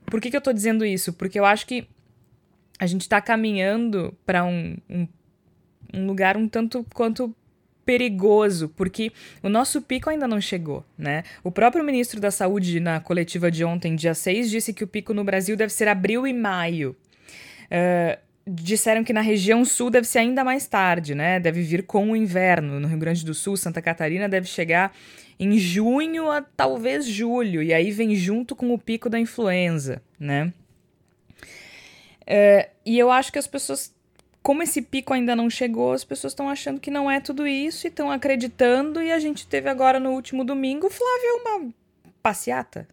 Por 0.05 0.21
que, 0.21 0.31
que 0.31 0.37
eu 0.37 0.40
tô 0.40 0.53
dizendo 0.53 0.85
isso? 0.85 1.12
Porque 1.12 1.38
eu 1.38 1.45
acho 1.45 1.66
que 1.66 1.87
a 2.78 2.86
gente 2.86 3.02
está 3.02 3.20
caminhando 3.20 4.14
para 4.24 4.44
um, 4.44 4.76
um, 4.88 5.08
um 5.94 6.06
lugar 6.06 6.36
um 6.36 6.48
tanto 6.48 6.84
quanto 6.94 7.34
perigoso, 7.84 8.68
porque 8.70 9.12
o 9.42 9.48
nosso 9.48 9.80
pico 9.80 10.10
ainda 10.10 10.26
não 10.26 10.40
chegou, 10.40 10.84
né? 10.98 11.22
O 11.44 11.52
próprio 11.52 11.84
ministro 11.84 12.20
da 12.20 12.32
Saúde, 12.32 12.80
na 12.80 12.98
coletiva 12.98 13.48
de 13.48 13.64
ontem, 13.64 13.94
dia 13.94 14.12
6, 14.12 14.50
disse 14.50 14.72
que 14.74 14.82
o 14.82 14.88
pico 14.88 15.14
no 15.14 15.22
Brasil 15.22 15.56
deve 15.56 15.72
ser 15.72 15.86
abril 15.86 16.26
e 16.26 16.32
maio. 16.32 16.96
Uh, 17.66 18.18
disseram 18.46 19.04
que 19.04 19.12
na 19.12 19.20
região 19.20 19.64
sul 19.64 19.88
deve 19.88 20.06
ser 20.06 20.18
ainda 20.18 20.42
mais 20.42 20.66
tarde, 20.66 21.14
né? 21.14 21.38
Deve 21.38 21.62
vir 21.62 21.84
com 21.84 22.10
o 22.10 22.16
inverno. 22.16 22.80
No 22.80 22.88
Rio 22.88 22.98
Grande 22.98 23.24
do 23.24 23.34
Sul, 23.34 23.56
Santa 23.56 23.80
Catarina 23.80 24.28
deve 24.28 24.48
chegar 24.48 24.92
em 25.38 25.56
junho 25.58 26.30
a 26.30 26.42
talvez 26.42 27.06
julho, 27.06 27.62
e 27.62 27.72
aí 27.72 27.90
vem 27.90 28.16
junto 28.16 28.56
com 28.56 28.72
o 28.72 28.78
pico 28.78 29.08
da 29.08 29.18
influenza, 29.18 30.02
né? 30.18 30.52
É, 32.26 32.70
e 32.84 32.98
eu 32.98 33.10
acho 33.10 33.32
que 33.32 33.38
as 33.38 33.46
pessoas, 33.46 33.94
como 34.42 34.62
esse 34.62 34.82
pico 34.82 35.14
ainda 35.14 35.36
não 35.36 35.48
chegou, 35.48 35.92
as 35.92 36.04
pessoas 36.04 36.32
estão 36.32 36.48
achando 36.48 36.80
que 36.80 36.90
não 36.90 37.10
é 37.10 37.20
tudo 37.20 37.46
isso 37.46 37.86
e 37.86 37.88
estão 37.88 38.10
acreditando. 38.10 39.00
E 39.00 39.12
a 39.12 39.18
gente 39.18 39.46
teve 39.46 39.68
agora 39.68 40.00
no 40.00 40.10
último 40.10 40.44
domingo, 40.44 40.90
Flávia, 40.90 41.34
uma 41.40 41.72
passeata. 42.22 42.88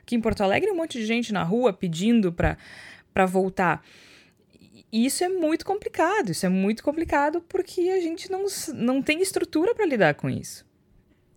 Aqui 0.00 0.16
em 0.16 0.20
Porto 0.20 0.42
Alegre, 0.42 0.70
um 0.70 0.76
monte 0.76 0.98
de 0.98 1.06
gente 1.06 1.32
na 1.32 1.42
rua 1.42 1.72
pedindo 1.72 2.32
para 2.32 3.26
voltar. 3.26 3.84
E 4.90 5.06
isso 5.06 5.22
é 5.22 5.28
muito 5.28 5.64
complicado. 5.64 6.30
Isso 6.30 6.44
é 6.44 6.48
muito 6.48 6.82
complicado 6.82 7.40
porque 7.48 7.82
a 7.90 8.00
gente 8.00 8.30
não, 8.30 8.44
não 8.74 9.02
tem 9.02 9.22
estrutura 9.22 9.74
para 9.74 9.86
lidar 9.86 10.14
com 10.14 10.28
isso. 10.28 10.66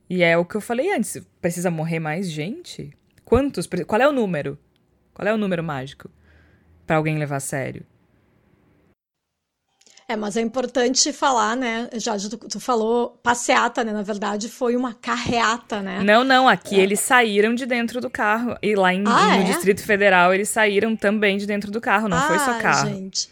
E 0.10 0.24
é 0.24 0.38
o 0.38 0.46
que 0.46 0.56
eu 0.56 0.62
falei 0.62 0.92
antes. 0.94 1.22
Precisa 1.42 1.72
morrer 1.72 2.00
mais 2.00 2.30
gente? 2.30 2.92
Quantos? 3.24 3.68
Qual 3.88 4.02
é 4.02 4.08
o 4.08 4.12
número? 4.12 4.58
Qual 5.14 5.28
é 5.28 5.34
o 5.34 5.38
número 5.38 5.64
mágico? 5.64 6.10
Para 6.86 6.98
alguém 6.98 7.18
levar 7.18 7.38
a 7.38 7.40
sério. 7.40 7.86
É, 10.08 10.16
mas 10.16 10.38
é 10.38 10.42
importante 10.42 11.12
falar, 11.12 11.56
né? 11.56 11.90
Já 11.96 12.16
tu, 12.18 12.38
tu, 12.38 12.60
falou 12.60 13.20
passeata, 13.24 13.84
né? 13.84 13.92
Na 13.92 14.04
verdade, 14.04 14.50
foi 14.50 14.76
uma 14.76 14.94
carreata, 14.94 15.82
né? 15.82 16.04
Não, 16.04 16.24
não. 16.24 16.48
Aqui 16.48 16.80
é. 16.80 16.84
eles 16.84 17.00
saíram 17.00 17.56
de 17.56 17.66
dentro 17.66 18.00
do 18.00 18.08
carro. 18.08 18.56
E 18.62 18.76
lá 18.76 18.94
em, 18.94 19.04
ah, 19.08 19.38
no 19.38 19.42
é? 19.42 19.44
Distrito 19.46 19.84
Federal, 19.84 20.32
eles 20.32 20.48
saíram 20.50 20.96
também 20.96 21.38
de 21.38 21.48
dentro 21.48 21.72
do 21.72 21.82
carro. 21.82 22.08
Não 22.08 22.18
ah, 22.18 22.28
foi 22.28 22.38
só 22.38 22.52
ah, 22.52 22.60
carro. 22.60 22.88
Gente. 22.88 23.30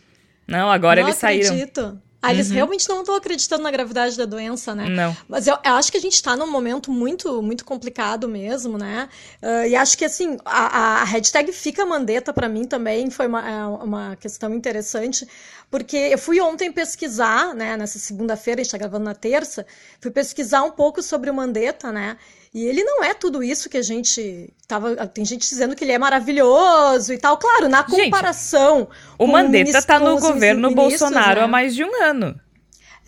Não, 0.47 0.71
agora 0.71 1.01
não 1.01 1.09
eles 1.09 1.23
acredito. 1.23 1.81
saíram. 1.81 2.01
Ah, 2.25 2.33
eles 2.33 2.47
uhum. 2.47 2.55
realmente 2.55 2.87
não 2.87 3.01
estão 3.01 3.15
acreditando 3.15 3.63
na 3.63 3.69
gravidade 3.69 4.15
da 4.15 4.23
doença, 4.23 4.73
né? 4.73 4.87
Não. 4.87 5.15
Mas 5.27 5.45
eu, 5.45 5.57
eu 5.61 5.73
acho 5.73 5.91
que 5.91 5.97
a 5.97 6.01
gente 6.01 6.13
está 6.13 6.37
num 6.37 6.49
momento 6.49 6.89
muito, 6.89 7.41
muito 7.41 7.65
complicado 7.65 8.29
mesmo, 8.29 8.77
né? 8.77 9.09
Uh, 9.41 9.67
e 9.67 9.75
acho 9.75 9.97
que, 9.97 10.05
assim, 10.05 10.37
a, 10.45 11.01
a 11.01 11.03
hashtag 11.03 11.51
Fica 11.51 11.85
Mandeta, 11.85 12.31
para 12.31 12.47
mim, 12.47 12.63
também 12.63 13.09
foi 13.09 13.27
uma, 13.27 13.49
é, 13.49 13.65
uma 13.65 14.15
questão 14.15 14.53
interessante, 14.53 15.27
porque 15.69 15.97
eu 15.97 16.17
fui 16.17 16.39
ontem 16.39 16.71
pesquisar, 16.71 17.53
né? 17.53 17.75
Nessa 17.75 17.99
segunda-feira, 17.99 18.61
a 18.61 18.63
gente 18.63 18.67
está 18.67 18.77
gravando 18.77 19.03
na 19.03 19.15
terça, 19.15 19.65
fui 19.99 20.09
pesquisar 20.09 20.63
um 20.63 20.71
pouco 20.71 21.03
sobre 21.03 21.29
o 21.29 21.33
Mandetta, 21.33 21.91
né? 21.91 22.15
E 22.53 22.65
ele 22.65 22.83
não 22.83 23.03
é 23.03 23.15
tudo 23.15 23.41
isso 23.41 23.67
que 23.67 23.77
a 23.77 23.81
gente 23.81 24.53
tava. 24.67 24.95
Tem 25.07 25.25
gente 25.25 25.49
dizendo 25.49 25.75
que 25.75 25.83
ele 25.83 25.91
é 25.91 25.97
maravilhoso 25.97 27.11
e 27.11 27.17
tal. 27.17 27.35
Claro, 27.37 27.67
na 27.67 27.83
comparação. 27.83 28.79
Gente, 28.79 28.89
o 29.17 29.27
Mandetta 29.27 29.79
está 29.79 29.99
no 29.99 30.19
governo 30.19 30.69
Bolsonaro 30.73 31.39
né? 31.39 31.45
há 31.45 31.47
mais 31.47 31.73
de 31.73 31.83
um 31.83 32.03
ano. 32.03 32.39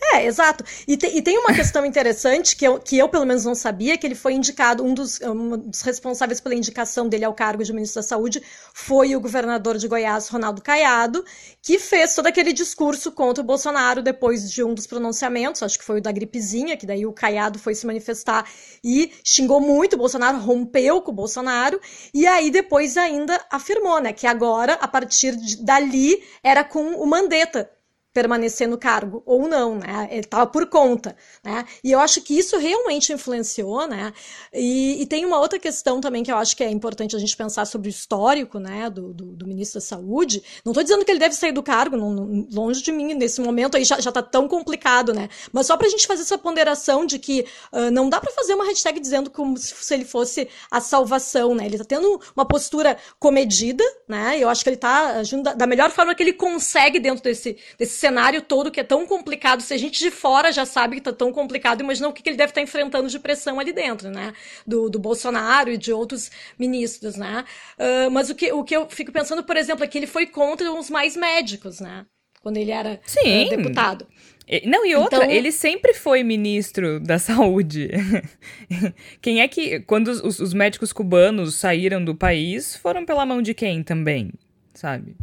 É, 0.00 0.26
exato. 0.26 0.62
E, 0.86 0.96
te, 0.96 1.06
e, 1.06 1.22
tem 1.22 1.38
uma 1.38 1.54
questão 1.54 1.84
interessante 1.84 2.54
que 2.54 2.66
eu, 2.66 2.78
que 2.78 2.98
eu, 2.98 3.08
pelo 3.08 3.24
menos, 3.24 3.44
não 3.44 3.54
sabia, 3.54 3.96
que 3.96 4.06
ele 4.06 4.14
foi 4.14 4.34
indicado, 4.34 4.84
um 4.84 4.92
dos, 4.92 5.20
um 5.22 5.56
dos, 5.56 5.80
responsáveis 5.80 6.38
pela 6.38 6.54
indicação 6.54 7.08
dele 7.08 7.24
ao 7.24 7.32
cargo 7.32 7.64
de 7.64 7.72
ministro 7.72 8.02
da 8.02 8.06
Saúde 8.06 8.42
foi 8.74 9.16
o 9.16 9.20
governador 9.20 9.78
de 9.78 9.88
Goiás, 9.88 10.28
Ronaldo 10.28 10.62
Caiado, 10.62 11.24
que 11.62 11.78
fez 11.78 12.14
todo 12.14 12.26
aquele 12.26 12.52
discurso 12.52 13.10
contra 13.10 13.42
o 13.42 13.46
Bolsonaro 13.46 14.02
depois 14.02 14.50
de 14.50 14.62
um 14.62 14.74
dos 14.74 14.86
pronunciamentos, 14.86 15.62
acho 15.62 15.78
que 15.78 15.84
foi 15.84 15.98
o 15.98 16.02
da 16.02 16.12
gripezinha, 16.12 16.76
que 16.76 16.86
daí 16.86 17.06
o 17.06 17.12
Caiado 17.12 17.58
foi 17.58 17.74
se 17.74 17.86
manifestar 17.86 18.46
e 18.84 19.12
xingou 19.24 19.60
muito 19.60 19.94
o 19.94 19.98
Bolsonaro, 19.98 20.38
rompeu 20.38 21.00
com 21.00 21.10
o 21.10 21.14
Bolsonaro, 21.14 21.80
e 22.12 22.26
aí 22.26 22.50
depois 22.50 22.96
ainda 22.98 23.40
afirmou, 23.50 23.98
né, 24.00 24.12
que 24.12 24.26
agora, 24.26 24.74
a 24.74 24.88
partir 24.88 25.34
de, 25.36 25.64
dali, 25.64 26.22
era 26.42 26.62
com 26.62 26.96
o 26.96 27.06
Mandetta, 27.06 27.70
permanecer 28.16 28.66
no 28.66 28.78
cargo 28.78 29.22
ou 29.26 29.46
não, 29.46 29.76
né? 29.76 30.08
Ele 30.10 30.20
estava 30.20 30.46
por 30.46 30.66
conta, 30.70 31.14
né? 31.44 31.66
E 31.84 31.92
eu 31.92 32.00
acho 32.00 32.22
que 32.22 32.38
isso 32.38 32.56
realmente 32.56 33.12
influenciou, 33.12 33.86
né? 33.86 34.10
E, 34.54 35.02
e, 35.02 35.06
tem 35.06 35.26
uma 35.26 35.38
outra 35.38 35.58
questão 35.58 36.00
também 36.00 36.22
que 36.22 36.32
eu 36.32 36.36
acho 36.38 36.56
que 36.56 36.64
é 36.64 36.70
importante 36.70 37.14
a 37.14 37.18
gente 37.18 37.36
pensar 37.36 37.66
sobre 37.66 37.88
o 37.88 37.90
histórico, 37.90 38.58
né, 38.58 38.88
do, 38.88 39.12
do, 39.12 39.26
do 39.36 39.46
ministro 39.46 39.80
da 39.80 39.86
Saúde. 39.86 40.42
Não 40.64 40.72
estou 40.72 40.82
dizendo 40.82 41.04
que 41.04 41.10
ele 41.10 41.18
deve 41.18 41.34
sair 41.34 41.52
do 41.52 41.62
cargo, 41.62 41.94
não, 41.94 42.10
não, 42.10 42.48
longe 42.50 42.82
de 42.82 42.90
mim, 42.90 43.12
nesse 43.12 43.38
momento 43.38 43.76
aí 43.76 43.84
já, 43.84 44.00
já 44.00 44.10
tá 44.10 44.22
tão 44.22 44.48
complicado, 44.48 45.12
né? 45.12 45.28
Mas 45.52 45.66
só 45.66 45.76
para 45.76 45.86
a 45.86 45.90
gente 45.90 46.06
fazer 46.06 46.22
essa 46.22 46.38
ponderação 46.38 47.04
de 47.04 47.18
que 47.18 47.44
uh, 47.70 47.90
não 47.90 48.08
dá 48.08 48.18
para 48.18 48.32
fazer 48.32 48.54
uma 48.54 48.64
hashtag 48.64 48.98
dizendo 48.98 49.30
como 49.30 49.58
se 49.58 49.92
ele 49.92 50.06
fosse 50.06 50.48
a 50.70 50.80
salvação, 50.80 51.54
né? 51.54 51.66
Ele 51.66 51.74
está 51.74 51.84
tendo 51.84 52.18
uma 52.34 52.46
postura 52.46 52.96
comedida, 53.18 53.84
né? 54.08 54.38
Eu 54.40 54.48
acho 54.48 54.62
que 54.62 54.70
ele 54.70 54.76
está 54.76 55.18
agindo 55.18 55.42
da, 55.42 55.52
da 55.52 55.66
melhor 55.66 55.90
forma 55.90 56.14
que 56.14 56.22
ele 56.22 56.32
consegue 56.32 56.98
dentro 56.98 57.22
desse, 57.22 57.58
desse 57.78 58.05
cenário 58.06 58.40
todo 58.40 58.70
que 58.70 58.78
é 58.78 58.84
tão 58.84 59.06
complicado. 59.06 59.60
Se 59.60 59.74
a 59.74 59.76
gente 59.76 59.98
de 59.98 60.10
fora 60.10 60.52
já 60.52 60.64
sabe 60.64 60.96
que 60.96 61.02
tá 61.02 61.12
tão 61.12 61.32
complicado, 61.32 61.80
imagina 61.80 62.08
o 62.08 62.12
que, 62.12 62.22
que 62.22 62.30
ele 62.30 62.36
deve 62.36 62.50
estar 62.50 62.60
tá 62.60 62.64
enfrentando 62.64 63.08
de 63.08 63.18
pressão 63.18 63.58
ali 63.58 63.72
dentro, 63.72 64.10
né? 64.10 64.32
Do, 64.66 64.88
do 64.88 64.98
Bolsonaro 64.98 65.70
e 65.70 65.76
de 65.76 65.92
outros 65.92 66.30
ministros, 66.58 67.16
né? 67.16 67.44
Uh, 67.78 68.10
mas 68.10 68.30
o 68.30 68.34
que, 68.34 68.52
o 68.52 68.62
que 68.62 68.76
eu 68.76 68.88
fico 68.88 69.10
pensando, 69.10 69.42
por 69.42 69.56
exemplo, 69.56 69.84
é 69.84 69.88
que 69.88 69.98
ele 69.98 70.06
foi 70.06 70.26
contra 70.26 70.70
os 70.72 70.88
mais 70.88 71.16
médicos, 71.16 71.80
né? 71.80 72.06
Quando 72.40 72.58
ele 72.58 72.70
era 72.70 73.00
uh, 73.00 73.48
deputado. 73.48 74.06
Não, 74.64 74.86
e 74.86 74.94
outra, 74.94 75.24
então... 75.24 75.30
ele 75.30 75.50
sempre 75.50 75.92
foi 75.92 76.22
ministro 76.22 77.00
da 77.00 77.18
saúde. 77.18 77.90
quem 79.20 79.40
é 79.40 79.48
que. 79.48 79.80
Quando 79.80 80.08
os, 80.08 80.38
os 80.38 80.54
médicos 80.54 80.92
cubanos 80.92 81.56
saíram 81.56 82.04
do 82.04 82.14
país, 82.14 82.76
foram 82.76 83.04
pela 83.04 83.26
mão 83.26 83.42
de 83.42 83.52
quem 83.52 83.82
também, 83.82 84.30
sabe? 84.72 85.16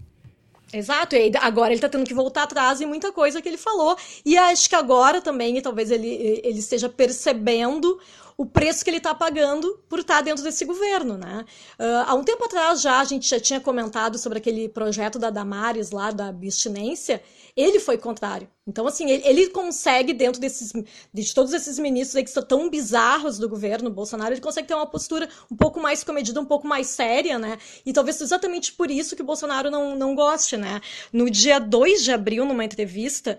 Exato, 0.73 1.15
e 1.15 1.31
agora 1.39 1.71
ele 1.71 1.79
tá 1.79 1.87
tendo 1.87 2.03
que 2.03 2.15
voltar 2.15 2.43
atrás 2.43 2.81
em 2.81 2.87
muita 2.87 3.11
coisa 3.11 3.39
que 3.39 3.47
ele 3.47 3.57
falou. 3.57 3.95
E 4.25 4.35
acho 4.35 4.67
que 4.67 4.75
agora 4.75 5.21
também, 5.21 5.61
talvez 5.61 5.91
ele, 5.91 6.41
ele 6.43 6.57
esteja 6.57 6.89
percebendo 6.89 7.99
o 8.37 8.45
preço 8.45 8.83
que 8.83 8.89
ele 8.89 8.97
está 8.97 9.13
pagando 9.13 9.79
por 9.89 9.99
estar 9.99 10.15
tá 10.15 10.21
dentro 10.21 10.43
desse 10.43 10.65
governo, 10.65 11.17
né? 11.17 11.45
Uh, 11.79 12.03
há 12.07 12.15
um 12.15 12.23
tempo 12.23 12.43
atrás 12.45 12.81
já 12.81 12.99
a 12.99 13.03
gente 13.03 13.29
já 13.29 13.39
tinha 13.39 13.59
comentado 13.59 14.17
sobre 14.17 14.37
aquele 14.37 14.67
projeto 14.69 15.19
da 15.19 15.29
Damares 15.29 15.91
lá 15.91 16.11
da 16.11 16.27
abstinência, 16.27 17.21
ele 17.55 17.79
foi 17.79 17.97
contrário. 17.97 18.47
Então, 18.65 18.87
assim, 18.87 19.11
ele, 19.11 19.27
ele, 19.27 19.49
consegue, 19.49 20.13
dentro 20.13 20.39
desses, 20.39 20.71
de 21.13 21.33
todos 21.33 21.53
esses 21.53 21.77
ministros 21.77 22.15
aí 22.15 22.23
que 22.23 22.29
estão 22.29 22.43
tão 22.43 22.69
bizarros 22.69 23.37
do 23.37 23.49
governo 23.49 23.89
Bolsonaro, 23.89 24.33
ele 24.33 24.41
consegue 24.41 24.67
ter 24.67 24.73
uma 24.73 24.87
postura 24.87 25.27
um 25.51 25.55
pouco 25.55 25.81
mais 25.81 26.01
comedida, 26.03 26.39
um 26.39 26.45
pouco 26.45 26.65
mais 26.65 26.87
séria, 26.87 27.37
né? 27.37 27.57
E 27.85 27.91
talvez 27.91 28.21
exatamente 28.21 28.71
por 28.71 28.89
isso 28.89 29.15
que 29.15 29.21
o 29.21 29.25
Bolsonaro 29.25 29.69
não, 29.69 29.95
não 29.95 30.15
goste, 30.15 30.55
né? 30.55 30.81
No 31.11 31.29
dia 31.29 31.59
2 31.59 32.03
de 32.03 32.11
abril, 32.13 32.45
numa 32.45 32.63
entrevista, 32.63 33.37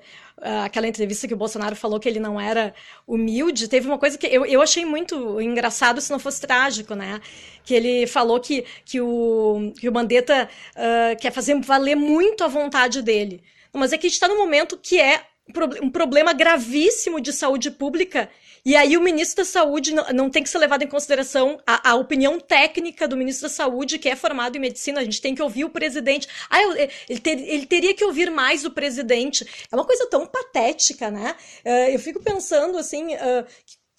aquela 0.65 0.87
entrevista 0.87 1.27
que 1.27 1.35
o 1.35 1.37
Bolsonaro 1.37 1.75
falou 1.75 1.99
que 1.99 2.09
ele 2.09 2.21
não 2.21 2.41
era 2.41 2.75
humilde, 3.07 3.69
teve 3.69 3.87
uma 3.87 3.99
coisa 3.99 4.19
que 4.19 4.27
eu, 4.27 4.45
eu 4.45 4.61
achei 4.61 4.85
muito 4.85 5.41
engraçado 5.41 6.01
se 6.01 6.11
não 6.11 6.19
fosse 6.19 6.41
trágico, 6.41 6.95
né? 6.95 7.21
Que 7.65 7.75
ele 7.75 8.07
falou 8.07 8.39
que, 8.39 8.65
que, 8.85 9.01
o, 9.01 9.73
que 9.79 9.89
o 9.89 9.93
Mandetta 9.93 10.49
uh, 10.77 11.21
quer 11.21 11.33
fazer 11.33 11.59
valer 11.61 11.97
muito 11.97 12.45
a 12.45 12.49
vontade 12.49 13.01
dele. 13.01 13.43
Mas 13.73 13.93
é 13.93 13.99
que 13.99 14.07
a 14.07 14.09
gente 14.09 14.15
está 14.15 14.29
num 14.29 14.39
momento 14.39 14.77
que 14.77 15.01
é 15.01 15.23
um 15.83 15.91
problema 15.91 16.33
gravíssimo 16.33 17.21
de 17.21 17.33
saúde 17.33 17.71
pública. 17.71 18.31
E 18.67 18.75
aí 18.77 18.97
o 18.97 19.01
ministro 19.03 19.45
da 19.45 19.51
Saúde 19.51 19.93
não, 19.93 20.05
não 20.13 20.31
tem 20.31 20.43
que 20.43 20.49
ser 20.49 20.57
levado 20.57 20.83
em 20.83 20.89
consideração 20.89 21.61
a, 21.67 21.91
a, 21.91 21.95
opinião 21.97 22.41
técnica 22.41 23.07
do 23.07 23.17
ministro 23.17 23.47
da 23.47 23.55
Saúde, 23.55 23.99
que 23.99 24.09
é 24.09 24.17
formado 24.17 24.57
em 24.57 24.61
medicina. 24.61 25.01
A 25.01 25.05
gente 25.05 25.21
tem 25.21 25.35
que 25.35 25.43
ouvir 25.43 25.65
o 25.65 25.71
presidente. 25.71 26.27
Ah, 26.49 26.63
eu, 26.63 26.73
ele, 26.73 27.21
ter, 27.21 27.39
ele, 27.39 27.67
teria 27.67 27.93
que 27.93 28.05
ouvir 28.05 28.31
mais 28.31 28.65
o 28.65 28.71
presidente. 28.71 29.47
É 29.71 29.77
uma 29.77 29.85
coisa 29.85 30.09
tão 30.09 30.27
patética, 30.27 31.11
né? 31.11 31.37
Uh, 31.63 31.93
eu 31.93 31.99
fico 31.99 32.23
pensando 32.23 32.79
assim. 32.79 33.15
Uh, 33.15 33.47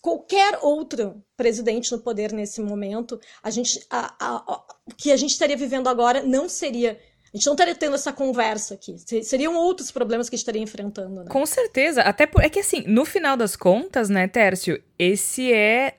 qualquer 0.02 0.60
outro 0.62 1.24
presidente 1.36 1.92
no 1.92 2.00
poder 2.00 2.32
nesse 2.32 2.62
momento, 2.62 3.20
a 3.42 3.50
gente, 3.50 3.84
a, 3.90 4.14
a, 4.20 4.36
a, 4.36 4.64
o 4.86 4.94
que 4.96 5.12
a 5.12 5.18
gente 5.18 5.32
estaria 5.32 5.58
vivendo 5.58 5.88
agora 5.88 6.22
não 6.22 6.48
seria 6.48 7.00
A 7.36 7.38
gente 7.38 7.48
não 7.48 7.54
estaria 7.54 7.76
tendo 7.76 7.96
essa 7.96 8.14
conversa 8.14 8.76
aqui. 8.76 8.96
Seriam 9.22 9.58
outros 9.58 9.92
problemas 9.92 10.30
que 10.30 10.36
a 10.36 10.38
gente 10.38 10.44
estaria 10.44 10.62
enfrentando, 10.62 11.22
né? 11.22 11.26
Com 11.28 11.46
certeza. 11.46 12.02
Até 12.02 12.26
por... 12.26 12.42
é 12.42 12.48
que 12.48 12.60
assim, 12.60 12.86
no 12.88 13.04
final 13.04 13.36
das 13.36 13.58
contas, 13.58 14.10
né, 14.10 14.26
Tércio, 14.26 14.82
esse 14.98 15.52
é 15.52 15.96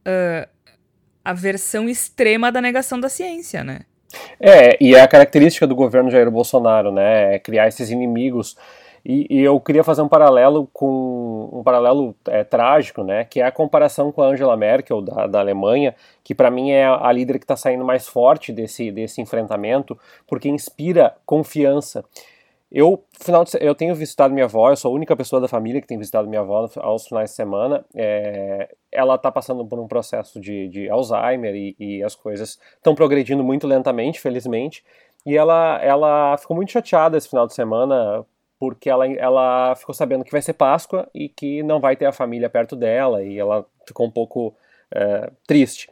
uh, 0.00 0.50
a 1.24 1.32
versão 1.32 1.88
extrema 1.88 2.50
da 2.50 2.60
negação 2.60 2.98
da 2.98 3.08
ciência, 3.08 3.62
né? 3.62 3.82
É, 4.40 4.76
e 4.82 4.96
é 4.96 5.00
a 5.00 5.06
característica 5.06 5.64
do 5.64 5.76
governo 5.76 6.10
Jair 6.10 6.28
Bolsonaro, 6.28 6.90
né? 6.90 7.36
É 7.36 7.38
criar 7.38 7.68
esses 7.68 7.88
inimigos. 7.88 8.56
E, 9.04 9.26
e, 9.30 9.40
eu 9.40 9.58
queria 9.60 9.82
fazer 9.82 10.02
um 10.02 10.08
paralelo 10.08 10.68
com 10.72 11.48
um 11.52 11.62
paralelo 11.62 12.14
é, 12.28 12.44
trágico, 12.44 13.02
né? 13.02 13.24
Que 13.24 13.40
é 13.40 13.44
a 13.44 13.52
comparação 13.52 14.12
com 14.12 14.22
a 14.22 14.26
Angela 14.26 14.56
Merkel 14.56 15.00
da, 15.00 15.26
da 15.26 15.40
Alemanha, 15.40 15.94
que 16.22 16.34
para 16.34 16.50
mim 16.50 16.70
é 16.70 16.86
a 16.86 17.10
líder 17.12 17.38
que 17.38 17.44
está 17.44 17.56
saindo 17.56 17.84
mais 17.84 18.06
forte 18.06 18.52
desse, 18.52 18.90
desse 18.90 19.20
enfrentamento, 19.20 19.98
porque 20.26 20.48
inspira 20.48 21.14
confiança. 21.24 22.04
Eu, 22.70 23.02
final 23.18 23.42
de, 23.44 23.50
eu 23.60 23.74
tenho 23.74 23.94
visitado 23.96 24.32
minha 24.32 24.44
avó, 24.44 24.70
eu 24.70 24.76
sou 24.76 24.92
a 24.92 24.94
única 24.94 25.16
pessoa 25.16 25.40
da 25.40 25.48
família 25.48 25.80
que 25.80 25.88
tem 25.88 25.98
visitado 25.98 26.28
minha 26.28 26.40
avó 26.40 26.68
aos 26.76 27.08
finais 27.08 27.30
de 27.30 27.36
semana. 27.36 27.84
É, 27.94 28.72
ela 28.92 29.16
está 29.16 29.30
passando 29.32 29.66
por 29.66 29.80
um 29.80 29.88
processo 29.88 30.40
de, 30.40 30.68
de 30.68 30.88
Alzheimer 30.88 31.54
e, 31.54 31.74
e 31.80 32.02
as 32.02 32.14
coisas 32.14 32.60
estão 32.76 32.94
progredindo 32.94 33.42
muito 33.42 33.66
lentamente, 33.66 34.20
felizmente. 34.20 34.84
E 35.26 35.36
ela, 35.36 35.80
ela 35.82 36.36
ficou 36.38 36.56
muito 36.56 36.70
chateada 36.70 37.18
esse 37.18 37.28
final 37.28 37.46
de 37.46 37.54
semana 37.54 38.24
porque 38.60 38.90
ela, 38.90 39.06
ela 39.06 39.74
ficou 39.74 39.94
sabendo 39.94 40.22
que 40.22 40.30
vai 40.30 40.42
ser 40.42 40.52
Páscoa 40.52 41.08
e 41.14 41.30
que 41.30 41.62
não 41.62 41.80
vai 41.80 41.96
ter 41.96 42.04
a 42.04 42.12
família 42.12 42.50
perto 42.50 42.76
dela 42.76 43.24
e 43.24 43.38
ela 43.38 43.64
ficou 43.88 44.06
um 44.06 44.10
pouco 44.10 44.54
é, 44.94 45.32
triste. 45.46 45.88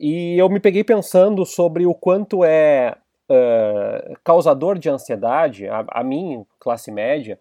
E 0.00 0.38
eu 0.38 0.48
me 0.48 0.58
peguei 0.58 0.82
pensando 0.82 1.44
sobre 1.44 1.84
o 1.84 1.94
quanto 1.94 2.42
é 2.42 2.96
uh, 3.28 4.16
causador 4.24 4.78
de 4.78 4.88
ansiedade, 4.88 5.68
a, 5.68 5.84
a 5.88 6.02
mim, 6.02 6.46
classe 6.58 6.90
média, 6.90 7.38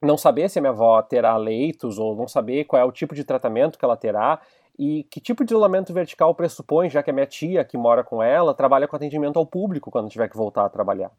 não 0.00 0.16
saber 0.16 0.48
se 0.48 0.58
a 0.58 0.62
minha 0.62 0.72
avó 0.72 1.00
terá 1.02 1.36
leitos 1.36 1.98
ou 1.98 2.16
não 2.16 2.26
saber 2.26 2.64
qual 2.64 2.80
é 2.80 2.84
o 2.84 2.90
tipo 2.90 3.14
de 3.14 3.24
tratamento 3.24 3.78
que 3.78 3.84
ela 3.84 3.96
terá 3.96 4.40
e 4.78 5.04
que 5.04 5.20
tipo 5.20 5.44
de 5.44 5.52
isolamento 5.52 5.92
vertical 5.92 6.34
pressupõe, 6.34 6.88
já 6.88 7.02
que 7.02 7.10
a 7.10 7.12
minha 7.12 7.26
tia, 7.26 7.62
que 7.62 7.76
mora 7.76 8.02
com 8.02 8.22
ela, 8.22 8.54
trabalha 8.54 8.88
com 8.88 8.96
atendimento 8.96 9.38
ao 9.38 9.46
público 9.46 9.90
quando 9.90 10.08
tiver 10.08 10.28
que 10.28 10.36
voltar 10.36 10.64
a 10.64 10.70
trabalhar. 10.70 11.10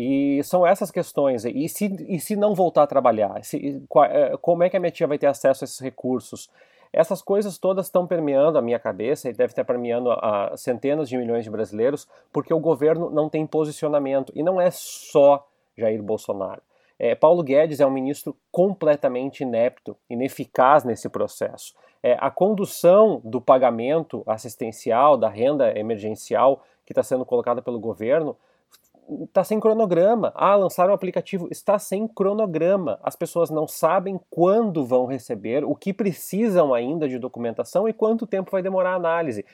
E 0.00 0.40
são 0.44 0.64
essas 0.64 0.92
questões. 0.92 1.44
E 1.44 1.68
se, 1.68 1.86
e 2.08 2.20
se 2.20 2.36
não 2.36 2.54
voltar 2.54 2.84
a 2.84 2.86
trabalhar? 2.86 3.42
Se, 3.42 3.82
eh, 4.10 4.36
como 4.40 4.62
é 4.62 4.70
que 4.70 4.76
a 4.76 4.80
minha 4.80 4.92
tia 4.92 5.08
vai 5.08 5.18
ter 5.18 5.26
acesso 5.26 5.64
a 5.64 5.66
esses 5.66 5.80
recursos? 5.80 6.48
Essas 6.92 7.20
coisas 7.20 7.58
todas 7.58 7.86
estão 7.86 8.06
permeando 8.06 8.56
a 8.56 8.62
minha 8.62 8.78
cabeça 8.78 9.28
e 9.28 9.32
deve 9.32 9.50
estar 9.50 9.64
permeando 9.64 10.12
a, 10.12 10.52
a 10.52 10.56
centenas 10.56 11.08
de 11.08 11.18
milhões 11.18 11.42
de 11.42 11.50
brasileiros, 11.50 12.06
porque 12.32 12.54
o 12.54 12.60
governo 12.60 13.10
não 13.10 13.28
tem 13.28 13.44
posicionamento. 13.44 14.32
E 14.36 14.42
não 14.42 14.60
é 14.60 14.70
só 14.70 15.44
Jair 15.76 16.00
Bolsonaro. 16.00 16.62
É, 16.96 17.16
Paulo 17.16 17.42
Guedes 17.42 17.80
é 17.80 17.86
um 17.86 17.90
ministro 17.90 18.36
completamente 18.52 19.40
inepto, 19.40 19.96
ineficaz 20.08 20.84
nesse 20.84 21.08
processo. 21.08 21.74
É, 22.00 22.16
a 22.20 22.30
condução 22.30 23.20
do 23.24 23.40
pagamento 23.40 24.22
assistencial, 24.28 25.16
da 25.16 25.28
renda 25.28 25.76
emergencial 25.76 26.62
que 26.86 26.92
está 26.92 27.02
sendo 27.02 27.24
colocada 27.24 27.60
pelo 27.60 27.80
governo, 27.80 28.36
está 29.24 29.42
sem 29.42 29.58
cronograma. 29.58 30.32
Ah, 30.34 30.54
lançaram 30.56 30.92
o 30.92 30.94
aplicativo, 30.94 31.48
está 31.50 31.78
sem 31.78 32.06
cronograma. 32.06 32.98
As 33.02 33.16
pessoas 33.16 33.50
não 33.50 33.66
sabem 33.66 34.20
quando 34.30 34.84
vão 34.84 35.06
receber, 35.06 35.64
o 35.64 35.74
que 35.74 35.92
precisam 35.92 36.74
ainda 36.74 37.08
de 37.08 37.18
documentação 37.18 37.88
e 37.88 37.92
quanto 37.92 38.26
tempo 38.26 38.50
vai 38.50 38.62
demorar 38.62 38.92
a 38.92 38.96
análise. 38.96 39.44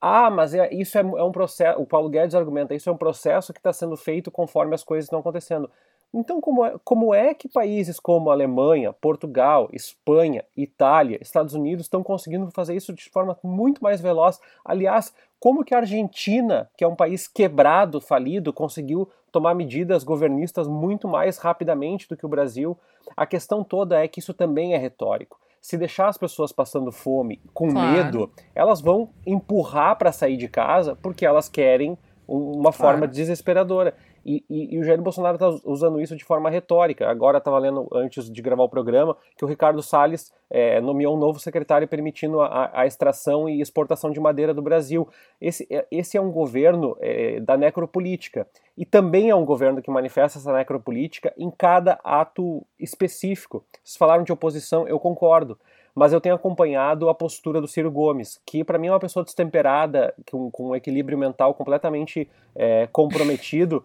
Ah, 0.00 0.28
mas 0.28 0.54
é, 0.54 0.72
isso 0.74 0.98
é, 0.98 1.00
é 1.00 1.22
um 1.22 1.32
processo. 1.32 1.80
O 1.80 1.86
Paulo 1.86 2.10
Guedes 2.10 2.34
argumenta 2.34 2.74
isso 2.74 2.90
é 2.90 2.92
um 2.92 2.96
processo 2.96 3.52
que 3.52 3.58
está 3.58 3.72
sendo 3.72 3.96
feito 3.96 4.30
conforme 4.30 4.74
as 4.74 4.84
coisas 4.84 5.06
estão 5.06 5.20
acontecendo. 5.20 5.70
Então, 6.12 6.40
como 6.40 6.64
é, 6.64 6.76
como 6.84 7.12
é 7.12 7.34
que 7.34 7.48
países 7.48 7.98
como 7.98 8.30
Alemanha, 8.30 8.92
Portugal, 8.92 9.68
Espanha, 9.72 10.44
Itália, 10.56 11.18
Estados 11.20 11.54
Unidos 11.54 11.86
estão 11.86 12.04
conseguindo 12.04 12.48
fazer 12.52 12.76
isso 12.76 12.92
de 12.92 13.10
forma 13.10 13.36
muito 13.42 13.82
mais 13.82 14.00
veloz? 14.00 14.38
Aliás, 14.64 15.12
como 15.44 15.62
que 15.62 15.74
a 15.74 15.78
Argentina, 15.80 16.70
que 16.74 16.82
é 16.82 16.88
um 16.88 16.96
país 16.96 17.28
quebrado, 17.28 18.00
falido, 18.00 18.50
conseguiu 18.50 19.10
tomar 19.30 19.54
medidas 19.54 20.02
governistas 20.02 20.66
muito 20.66 21.06
mais 21.06 21.36
rapidamente 21.36 22.08
do 22.08 22.16
que 22.16 22.24
o 22.24 22.28
Brasil? 22.30 22.78
A 23.14 23.26
questão 23.26 23.62
toda 23.62 24.02
é 24.02 24.08
que 24.08 24.20
isso 24.20 24.32
também 24.32 24.72
é 24.72 24.78
retórico. 24.78 25.38
Se 25.60 25.76
deixar 25.76 26.08
as 26.08 26.16
pessoas 26.16 26.50
passando 26.50 26.90
fome, 26.90 27.42
com 27.52 27.70
claro. 27.70 27.92
medo, 27.92 28.30
elas 28.54 28.80
vão 28.80 29.10
empurrar 29.26 29.98
para 29.98 30.12
sair 30.12 30.38
de 30.38 30.48
casa 30.48 30.96
porque 30.96 31.26
elas 31.26 31.46
querem 31.46 31.98
uma 32.26 32.72
forma 32.72 33.00
claro. 33.00 33.12
desesperadora. 33.12 33.94
E, 34.24 34.44
e, 34.48 34.74
e, 34.74 34.78
o 34.78 34.84
Jair 34.84 35.00
Bolsonaro 35.00 35.34
está 35.34 35.48
usando 35.64 36.00
isso 36.00 36.16
de 36.16 36.24
forma 36.24 36.48
retórica. 36.48 37.08
Agora 37.08 37.38
estava 37.38 37.58
lendo, 37.58 37.88
antes 37.92 38.30
de 38.30 38.42
gravar 38.42 38.62
o 38.62 38.68
programa, 38.68 39.16
que 39.36 39.44
o 39.44 39.48
Ricardo 39.48 39.82
Salles 39.82 40.32
é, 40.50 40.80
nomeou 40.80 41.16
um 41.16 41.18
novo 41.18 41.38
secretário 41.38 41.86
permitindo 41.86 42.40
a, 42.40 42.70
a, 42.72 42.86
extração 42.86 43.48
e 43.48 43.60
exportação 43.60 44.10
de 44.10 44.18
madeira 44.18 44.54
do 44.54 44.62
Brasil. 44.62 45.08
Esse, 45.40 45.66
é, 45.70 45.86
esse 45.90 46.16
é 46.16 46.20
um 46.20 46.30
governo 46.30 46.96
é, 47.00 47.40
da 47.40 47.56
necropolítica. 47.56 48.46
E 48.76 48.84
também 48.84 49.30
é 49.30 49.34
um 49.34 49.44
governo 49.44 49.82
que 49.82 49.90
manifesta 49.90 50.38
essa 50.38 50.52
necropolítica 50.52 51.32
em 51.36 51.50
cada 51.50 51.98
ato 52.02 52.64
específico. 52.80 53.64
Vocês 53.82 53.96
falaram 53.96 54.24
de 54.24 54.32
oposição, 54.32 54.88
eu 54.88 54.98
concordo 54.98 55.58
mas 55.94 56.12
eu 56.12 56.20
tenho 56.20 56.34
acompanhado 56.34 57.08
a 57.08 57.14
postura 57.14 57.60
do 57.60 57.68
Ciro 57.68 57.90
Gomes, 57.90 58.40
que 58.44 58.64
para 58.64 58.78
mim 58.78 58.88
é 58.88 58.90
uma 58.90 58.98
pessoa 58.98 59.24
destemperada, 59.24 60.12
com, 60.28 60.50
com 60.50 60.70
um 60.70 60.74
equilíbrio 60.74 61.16
mental 61.16 61.54
completamente 61.54 62.28
é, 62.54 62.88
comprometido, 62.90 63.84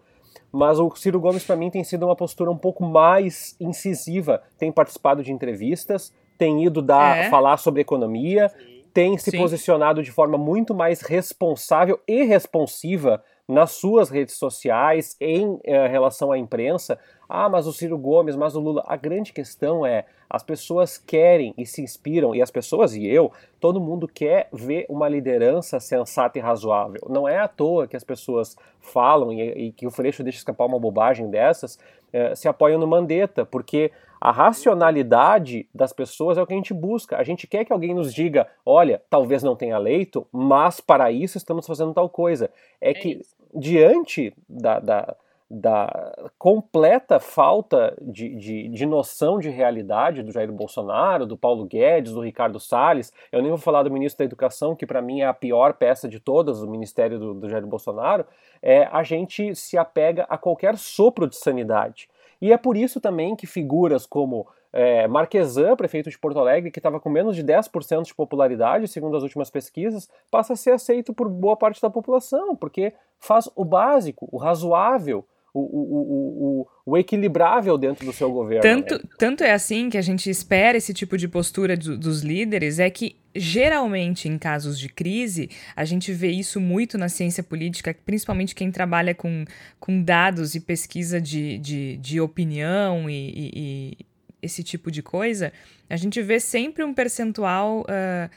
mas 0.52 0.78
o 0.78 0.90
Ciro 0.94 1.20
Gomes 1.20 1.44
para 1.44 1.56
mim 1.56 1.70
tem 1.70 1.84
sido 1.84 2.06
uma 2.06 2.16
postura 2.16 2.50
um 2.50 2.56
pouco 2.56 2.84
mais 2.84 3.56
incisiva, 3.60 4.42
tem 4.58 4.72
participado 4.72 5.22
de 5.22 5.32
entrevistas, 5.32 6.12
tem 6.36 6.64
ido 6.64 6.80
dar, 6.80 7.18
é. 7.18 7.30
falar 7.30 7.56
sobre 7.56 7.82
economia, 7.82 8.50
tem 8.92 9.16
se 9.16 9.30
Sim. 9.30 9.38
posicionado 9.38 10.02
de 10.02 10.10
forma 10.10 10.36
muito 10.36 10.74
mais 10.74 11.00
responsável 11.00 12.00
e 12.08 12.24
responsiva 12.24 13.22
nas 13.46 13.72
suas 13.72 14.10
redes 14.10 14.36
sociais 14.36 15.16
em 15.20 15.58
eh, 15.64 15.86
relação 15.88 16.32
à 16.32 16.38
imprensa. 16.38 16.98
Ah, 17.32 17.48
mas 17.48 17.68
o 17.68 17.72
Ciro 17.72 17.96
Gomes, 17.96 18.34
mas 18.34 18.56
o 18.56 18.60
Lula. 18.60 18.82
A 18.88 18.96
grande 18.96 19.32
questão 19.32 19.86
é 19.86 20.04
as 20.28 20.42
pessoas 20.42 20.98
querem 20.98 21.54
e 21.56 21.64
se 21.64 21.80
inspiram, 21.80 22.34
e 22.34 22.42
as 22.42 22.50
pessoas 22.50 22.96
e 22.96 23.06
eu, 23.06 23.30
todo 23.60 23.80
mundo 23.80 24.08
quer 24.08 24.48
ver 24.52 24.84
uma 24.88 25.08
liderança 25.08 25.78
sensata 25.78 26.38
e 26.38 26.42
razoável. 26.42 27.00
Não 27.08 27.28
é 27.28 27.38
à 27.38 27.46
toa 27.46 27.86
que 27.86 27.96
as 27.96 28.02
pessoas 28.02 28.56
falam 28.80 29.32
e, 29.32 29.66
e 29.66 29.72
que 29.72 29.86
o 29.86 29.92
Freixo 29.92 30.24
deixa 30.24 30.38
escapar 30.38 30.66
uma 30.66 30.80
bobagem 30.80 31.30
dessas, 31.30 31.78
é, 32.12 32.34
se 32.34 32.48
apoiam 32.48 32.80
no 32.80 32.86
Mandetta, 32.88 33.46
porque 33.46 33.92
a 34.20 34.32
racionalidade 34.32 35.68
das 35.72 35.92
pessoas 35.92 36.36
é 36.36 36.42
o 36.42 36.46
que 36.46 36.52
a 36.52 36.56
gente 36.56 36.74
busca. 36.74 37.16
A 37.16 37.22
gente 37.22 37.46
quer 37.46 37.64
que 37.64 37.72
alguém 37.72 37.94
nos 37.94 38.12
diga: 38.12 38.48
olha, 38.66 39.00
talvez 39.08 39.44
não 39.44 39.54
tenha 39.54 39.78
leito, 39.78 40.26
mas 40.32 40.80
para 40.80 41.12
isso 41.12 41.38
estamos 41.38 41.64
fazendo 41.64 41.94
tal 41.94 42.08
coisa. 42.08 42.50
É, 42.80 42.90
é 42.90 42.94
que, 42.94 43.08
isso. 43.12 43.36
diante 43.54 44.34
da, 44.48 44.80
da 44.80 45.16
da 45.50 46.30
completa 46.38 47.18
falta 47.18 47.96
de, 48.00 48.36
de, 48.36 48.68
de, 48.68 48.86
noção 48.86 49.40
de 49.40 49.50
realidade 49.50 50.22
do 50.22 50.30
Jair 50.30 50.52
Bolsonaro, 50.52 51.26
do 51.26 51.36
Paulo 51.36 51.64
Guedes, 51.64 52.12
do 52.12 52.20
Ricardo 52.20 52.60
Salles. 52.60 53.12
Eu 53.32 53.42
nem 53.42 53.50
vou 53.50 53.58
falar 53.58 53.82
do 53.82 53.90
ministro 53.90 54.18
da 54.18 54.26
Educação, 54.26 54.76
que 54.76 54.86
para 54.86 55.02
mim 55.02 55.22
é 55.22 55.26
a 55.26 55.34
pior 55.34 55.74
peça 55.74 56.08
de 56.08 56.20
todas, 56.20 56.62
o 56.62 56.70
ministério 56.70 57.18
do, 57.18 57.34
do 57.34 57.48
Jair 57.48 57.66
Bolsonaro. 57.66 58.24
É, 58.62 58.84
a 58.92 59.02
gente 59.02 59.52
se 59.56 59.76
apega 59.76 60.24
a 60.28 60.38
qualquer 60.38 60.76
sopro 60.78 61.26
de 61.26 61.34
sanidade. 61.34 62.08
E 62.40 62.52
é 62.52 62.56
por 62.56 62.76
isso 62.76 63.00
também 63.00 63.34
que 63.34 63.46
figuras 63.46 64.06
como 64.06 64.46
é, 64.72 65.08
Marquesan, 65.08 65.74
prefeito 65.74 66.10
de 66.10 66.18
Porto 66.18 66.38
Alegre, 66.38 66.70
que 66.70 66.78
estava 66.78 67.00
com 67.00 67.10
menos 67.10 67.34
de 67.34 67.42
10% 67.42 68.04
de 68.04 68.14
popularidade, 68.14 68.86
segundo 68.86 69.16
as 69.16 69.22
últimas 69.24 69.50
pesquisas, 69.50 70.08
passa 70.30 70.52
a 70.52 70.56
ser 70.56 70.70
aceito 70.70 71.12
por 71.12 71.28
boa 71.28 71.56
parte 71.56 71.82
da 71.82 71.90
população, 71.90 72.54
porque 72.54 72.92
faz 73.18 73.50
o 73.56 73.64
básico, 73.64 74.28
o 74.30 74.38
razoável, 74.38 75.26
o, 75.52 75.60
o, 75.60 76.60
o, 76.60 76.66
o, 76.86 76.96
equilibrável 76.96 77.76
dentro 77.76 78.06
do 78.06 78.12
seu 78.12 78.30
governo. 78.30 78.62
Tanto, 78.62 78.94
né? 78.94 79.00
tanto 79.18 79.44
é 79.44 79.52
assim 79.52 79.90
que 79.90 79.98
a 79.98 80.02
gente 80.02 80.30
espera 80.30 80.78
esse 80.78 80.94
tipo 80.94 81.16
de 81.18 81.26
postura 81.26 81.76
do, 81.76 81.98
dos 81.98 82.22
líderes, 82.22 82.78
é 82.78 82.88
que 82.88 83.16
geralmente 83.34 84.28
em 84.28 84.38
casos 84.38 84.78
de 84.78 84.88
crise, 84.88 85.50
a 85.74 85.84
gente 85.84 86.12
vê 86.12 86.30
isso 86.30 86.60
muito 86.60 86.96
na 86.96 87.08
ciência 87.08 87.42
política, 87.42 87.96
principalmente 88.04 88.54
quem 88.54 88.70
trabalha 88.70 89.14
com, 89.14 89.44
com 89.78 90.02
dados 90.02 90.54
e 90.54 90.60
pesquisa 90.60 91.20
de, 91.20 91.58
de, 91.58 91.96
de 91.96 92.20
opinião 92.20 93.08
e, 93.08 93.14
e, 93.14 93.52
e 93.54 93.98
esse 94.42 94.62
tipo 94.62 94.90
de 94.90 95.02
coisa, 95.02 95.52
a 95.88 95.96
gente 95.96 96.22
vê 96.22 96.38
sempre 96.40 96.84
um 96.84 96.94
percentual. 96.94 97.80
Uh, 97.82 98.30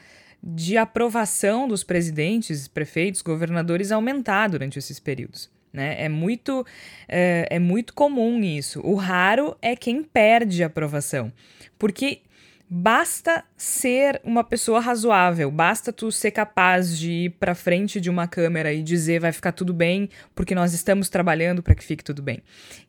de 0.46 0.76
aprovação 0.76 1.66
dos 1.66 1.82
presidentes, 1.82 2.68
prefeitos, 2.68 3.22
governadores 3.22 3.90
aumentar 3.90 4.48
durante 4.48 4.78
esses 4.78 5.00
períodos. 5.00 5.50
Né? 5.74 6.04
É, 6.04 6.08
muito, 6.08 6.64
é, 7.08 7.48
é 7.50 7.58
muito 7.58 7.92
comum 7.94 8.40
isso. 8.44 8.80
O 8.84 8.94
raro 8.94 9.56
é 9.60 9.74
quem 9.74 10.04
perde 10.04 10.62
a 10.62 10.68
aprovação. 10.68 11.32
Porque 11.76 12.20
basta 12.70 13.44
ser 13.56 14.20
uma 14.24 14.44
pessoa 14.44 14.78
razoável, 14.78 15.50
basta 15.50 15.92
tu 15.92 16.12
ser 16.12 16.30
capaz 16.30 16.96
de 16.96 17.10
ir 17.10 17.30
para 17.30 17.56
frente 17.56 18.00
de 18.00 18.08
uma 18.08 18.28
câmera 18.28 18.72
e 18.72 18.82
dizer 18.84 19.20
vai 19.20 19.32
ficar 19.32 19.52
tudo 19.52 19.74
bem, 19.74 20.08
porque 20.34 20.54
nós 20.54 20.72
estamos 20.72 21.08
trabalhando 21.08 21.62
para 21.62 21.74
que 21.74 21.84
fique 21.84 22.04
tudo 22.04 22.22
bem. 22.22 22.40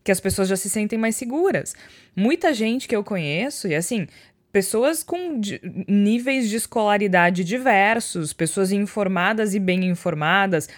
Que 0.03 0.11
as 0.11 0.19
pessoas 0.19 0.47
já 0.47 0.55
se 0.55 0.69
sentem 0.69 0.97
mais 0.97 1.15
seguras. 1.15 1.75
Muita 2.15 2.53
gente 2.53 2.87
que 2.87 2.95
eu 2.95 3.03
conheço, 3.03 3.67
e 3.67 3.73
assim, 3.73 4.07
pessoas 4.51 5.03
com 5.03 5.41
níveis 5.87 6.49
de 6.49 6.55
escolaridade 6.55 7.43
diversos, 7.43 8.31
pessoas 8.31 8.71
informadas 8.71 9.55
e 9.55 9.59
bem 9.59 9.85
informadas, 9.85 10.69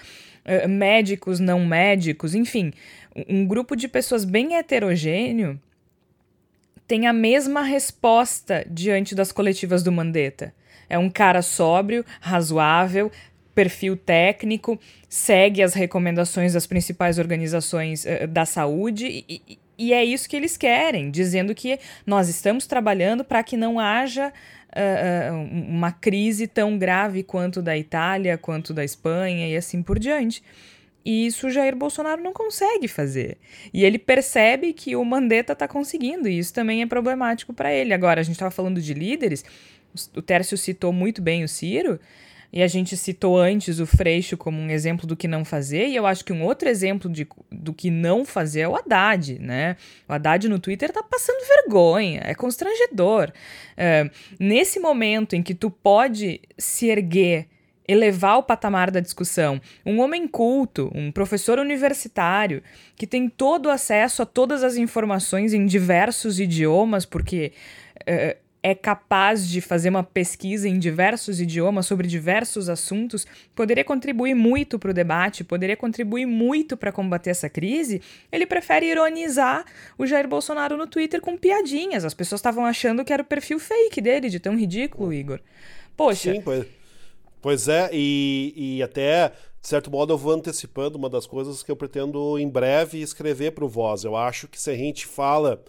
uh, 0.47 0.67
médicos, 0.67 1.39
não 1.39 1.65
médicos, 1.65 2.33
enfim, 2.33 2.73
um 3.27 3.45
grupo 3.45 3.75
de 3.75 3.87
pessoas 3.87 4.23
bem 4.23 4.55
heterogêneo 4.55 5.59
tem 6.87 7.05
a 7.05 7.13
mesma 7.13 7.61
resposta 7.61 8.65
diante 8.69 9.13
das 9.13 9.31
coletivas 9.31 9.83
do 9.83 9.91
Mandetta. 9.91 10.53
É 10.89 10.97
um 10.97 11.09
cara 11.09 11.41
sóbrio, 11.41 12.05
razoável, 12.21 13.11
perfil 13.53 13.97
técnico, 13.97 14.79
segue 15.09 15.63
as 15.63 15.73
recomendações 15.73 16.53
das 16.53 16.67
principais 16.67 17.17
organizações 17.17 18.05
uh, 18.05 18.27
da 18.27 18.45
saúde 18.45 19.25
e, 19.27 19.59
e, 19.77 19.93
é 19.93 20.03
isso 20.05 20.29
que 20.29 20.35
eles 20.35 20.55
querem, 20.55 21.09
dizendo 21.09 21.53
que 21.55 21.79
nós 22.05 22.29
estamos 22.29 22.67
trabalhando 22.67 23.23
para 23.23 23.43
que 23.43 23.57
não 23.57 23.79
haja 23.79 24.31
uh, 24.75 25.35
uma 25.51 25.91
crise 25.91 26.47
tão 26.47 26.77
grave 26.77 27.23
quanto 27.23 27.61
da 27.61 27.77
Itália, 27.77 28.37
quanto 28.37 28.73
da 28.73 28.83
Espanha 28.83 29.47
e 29.47 29.55
assim 29.55 29.81
por 29.81 29.99
diante. 29.99 30.43
E 31.05 31.25
isso 31.25 31.49
Jair 31.49 31.73
Bolsonaro 31.75 32.21
não 32.21 32.33
consegue 32.33 32.87
fazer. 32.87 33.37
E 33.73 33.85
ele 33.85 33.97
percebe 33.97 34.73
que 34.73 34.95
o 34.95 35.05
Mandetta 35.05 35.53
está 35.53 35.65
conseguindo, 35.65 36.27
e 36.27 36.37
isso 36.37 36.53
também 36.53 36.81
é 36.81 36.85
problemático 36.85 37.53
para 37.53 37.71
ele. 37.73 37.93
Agora, 37.93 38.19
a 38.19 38.23
gente 38.23 38.33
estava 38.33 38.51
falando 38.51 38.81
de 38.81 38.93
líderes, 38.93 39.45
o 40.13 40.21
Tércio 40.21 40.57
citou 40.57 40.91
muito 40.91 41.21
bem 41.21 41.45
o 41.45 41.47
Ciro, 41.47 41.97
e 42.51 42.63
a 42.63 42.67
gente 42.67 42.95
citou 42.95 43.37
antes 43.37 43.79
o 43.79 43.85
Freixo 43.85 44.37
como 44.37 44.59
um 44.59 44.69
exemplo 44.69 45.05
do 45.05 45.15
que 45.15 45.27
não 45.27 45.43
fazer, 45.43 45.87
e 45.87 45.95
eu 45.95 46.05
acho 46.05 46.23
que 46.23 46.33
um 46.33 46.43
outro 46.43 46.69
exemplo 46.69 47.09
de, 47.09 47.27
do 47.51 47.73
que 47.73 47.89
não 47.89 48.25
fazer 48.25 48.61
é 48.61 48.67
o 48.67 48.75
Haddad, 48.75 49.39
né? 49.39 49.75
O 50.07 50.13
Haddad 50.13 50.47
no 50.47 50.59
Twitter 50.59 50.91
tá 50.91 51.03
passando 51.03 51.45
vergonha, 51.47 52.21
é 52.23 52.33
constrangedor. 52.33 53.31
É, 53.75 54.09
nesse 54.39 54.79
momento 54.79 55.35
em 55.35 55.43
que 55.43 55.53
tu 55.53 55.69
pode 55.69 56.41
se 56.57 56.87
erguer 56.87 57.47
elevar 57.87 58.37
o 58.37 58.43
patamar 58.43 58.91
da 58.91 58.99
discussão. 58.99 59.61
Um 59.85 60.01
homem 60.01 60.27
culto, 60.27 60.91
um 60.93 61.11
professor 61.11 61.57
universitário, 61.57 62.61
que 62.95 63.07
tem 63.07 63.29
todo 63.29 63.69
acesso 63.69 64.21
a 64.21 64.25
todas 64.25 64.63
as 64.63 64.75
informações 64.75 65.53
em 65.53 65.65
diversos 65.65 66.39
idiomas, 66.39 67.05
porque 67.05 67.53
uh, 68.01 68.46
é 68.67 68.75
capaz 68.75 69.47
de 69.47 69.61
fazer 69.61 69.87
uma 69.87 70.03
pesquisa 70.03 70.67
em 70.67 70.77
diversos 70.77 71.39
idiomas 71.39 71.85
sobre 71.85 72.05
diversos 72.05 72.67
assuntos, 72.67 73.25
poderia 73.55 73.81
contribuir 73.81 74.33
muito 74.33 74.77
para 74.77 74.91
o 74.91 74.93
debate, 74.93 75.41
poderia 75.41 75.77
contribuir 75.77 76.25
muito 76.25 76.75
para 76.75 76.91
combater 76.91 77.29
essa 77.29 77.49
crise, 77.49 78.01
ele 78.29 78.45
prefere 78.45 78.87
ironizar 78.87 79.63
o 79.97 80.05
Jair 80.05 80.27
Bolsonaro 80.27 80.75
no 80.75 80.85
Twitter 80.85 81.21
com 81.21 81.37
piadinhas. 81.37 82.03
As 82.03 82.13
pessoas 82.13 82.39
estavam 82.39 82.65
achando 82.65 83.05
que 83.05 83.13
era 83.13 83.23
o 83.23 83.25
perfil 83.25 83.57
fake 83.57 84.01
dele, 84.01 84.29
de 84.29 84.37
tão 84.37 84.57
ridículo, 84.57 85.13
Igor. 85.13 85.39
Poxa. 85.95 86.33
Sim, 86.33 86.41
pois. 86.41 86.65
Pois 87.41 87.69
é, 87.69 87.89
e, 87.93 88.53
e 88.57 88.83
até, 88.83 89.29
de 89.61 89.67
certo 89.67 89.89
modo, 89.89 90.11
eu 90.11 90.17
vou 90.17 90.33
antecipando 90.33 90.97
uma 90.97 91.09
das 91.09 91.25
coisas 91.25 91.63
que 91.63 91.71
eu 91.71 91.75
pretendo 91.77 92.37
em 92.37 92.49
breve 92.49 93.01
escrever 93.01 93.51
para 93.51 93.63
o 93.63 93.69
Voz. 93.69 94.03
Eu 94.03 94.17
acho 94.17 94.45
que 94.49 94.59
se 94.59 94.69
a 94.69 94.75
gente 94.75 95.05
fala 95.05 95.63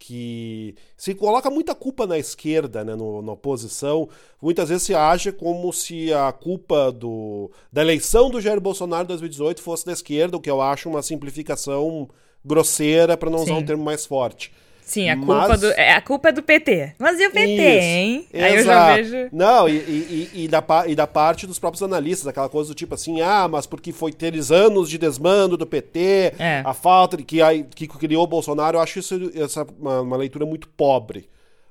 que 0.00 0.74
se 0.96 1.14
coloca 1.14 1.50
muita 1.50 1.74
culpa 1.74 2.06
na 2.06 2.18
esquerda, 2.18 2.82
né, 2.82 2.96
no, 2.96 3.20
na 3.20 3.32
oposição, 3.32 4.08
muitas 4.40 4.70
vezes 4.70 4.84
se 4.84 4.94
age 4.94 5.30
como 5.30 5.70
se 5.74 6.10
a 6.12 6.32
culpa 6.32 6.90
do, 6.90 7.50
da 7.70 7.82
eleição 7.82 8.30
do 8.30 8.40
Jair 8.40 8.58
Bolsonaro 8.58 9.04
em 9.04 9.08
2018 9.08 9.62
fosse 9.62 9.84
da 9.84 9.92
esquerda, 9.92 10.38
o 10.38 10.40
que 10.40 10.50
eu 10.50 10.62
acho 10.62 10.88
uma 10.88 11.02
simplificação 11.02 12.08
grosseira, 12.42 13.14
para 13.14 13.28
não 13.28 13.40
Sim. 13.40 13.44
usar 13.44 13.54
um 13.56 13.64
termo 13.64 13.84
mais 13.84 14.06
forte. 14.06 14.50
Sim, 14.90 15.08
a 15.08 15.16
culpa, 15.16 15.48
Mas... 15.50 15.60
do, 15.60 15.70
é, 15.70 15.92
a 15.92 16.00
culpa 16.00 16.30
é 16.30 16.32
do 16.32 16.42
PT. 16.42 16.94
Mas 16.98 17.20
e 17.20 17.24
o 17.24 17.30
PT, 17.30 17.52
Isso, 17.52 17.86
hein? 17.86 18.26
Exato. 18.32 18.44
Aí 18.44 18.56
eu 18.56 18.64
já 18.64 18.94
vejo. 18.96 19.28
Não, 19.30 19.68
e, 19.68 19.76
e, 19.76 20.30
e, 20.34 20.48
da, 20.48 20.64
e 20.88 20.96
da 20.96 21.06
parte 21.06 21.46
dos 21.46 21.60
próprios 21.60 21.80
analistas, 21.80 22.26
aquela 22.26 22.48
coisa 22.48 22.70
do 22.70 22.74
tipo 22.74 22.92
assim, 22.92 23.20
ah, 23.20 23.46
mas 23.46 23.66
porque 23.66 23.92
foi 23.92 24.12
teres 24.12 24.50
anos 24.50 24.90
de 24.90 24.98
desmando 24.98 25.56
do 25.56 25.64
PT, 25.64 26.34
é. 26.40 26.62
a 26.64 26.74
falta 26.74 27.16
de 27.16 27.22
que, 27.22 27.38
que 27.72 27.86
criou 27.86 28.24
o 28.24 28.26
Bolsonaro, 28.26 28.78
eu 28.78 28.82
acho 28.82 28.98
isso 28.98 29.30
essa, 29.36 29.64
uma, 29.78 30.00
uma 30.00 30.16
leitura 30.16 30.44
muito 30.44 30.66
pobre. 30.66 31.28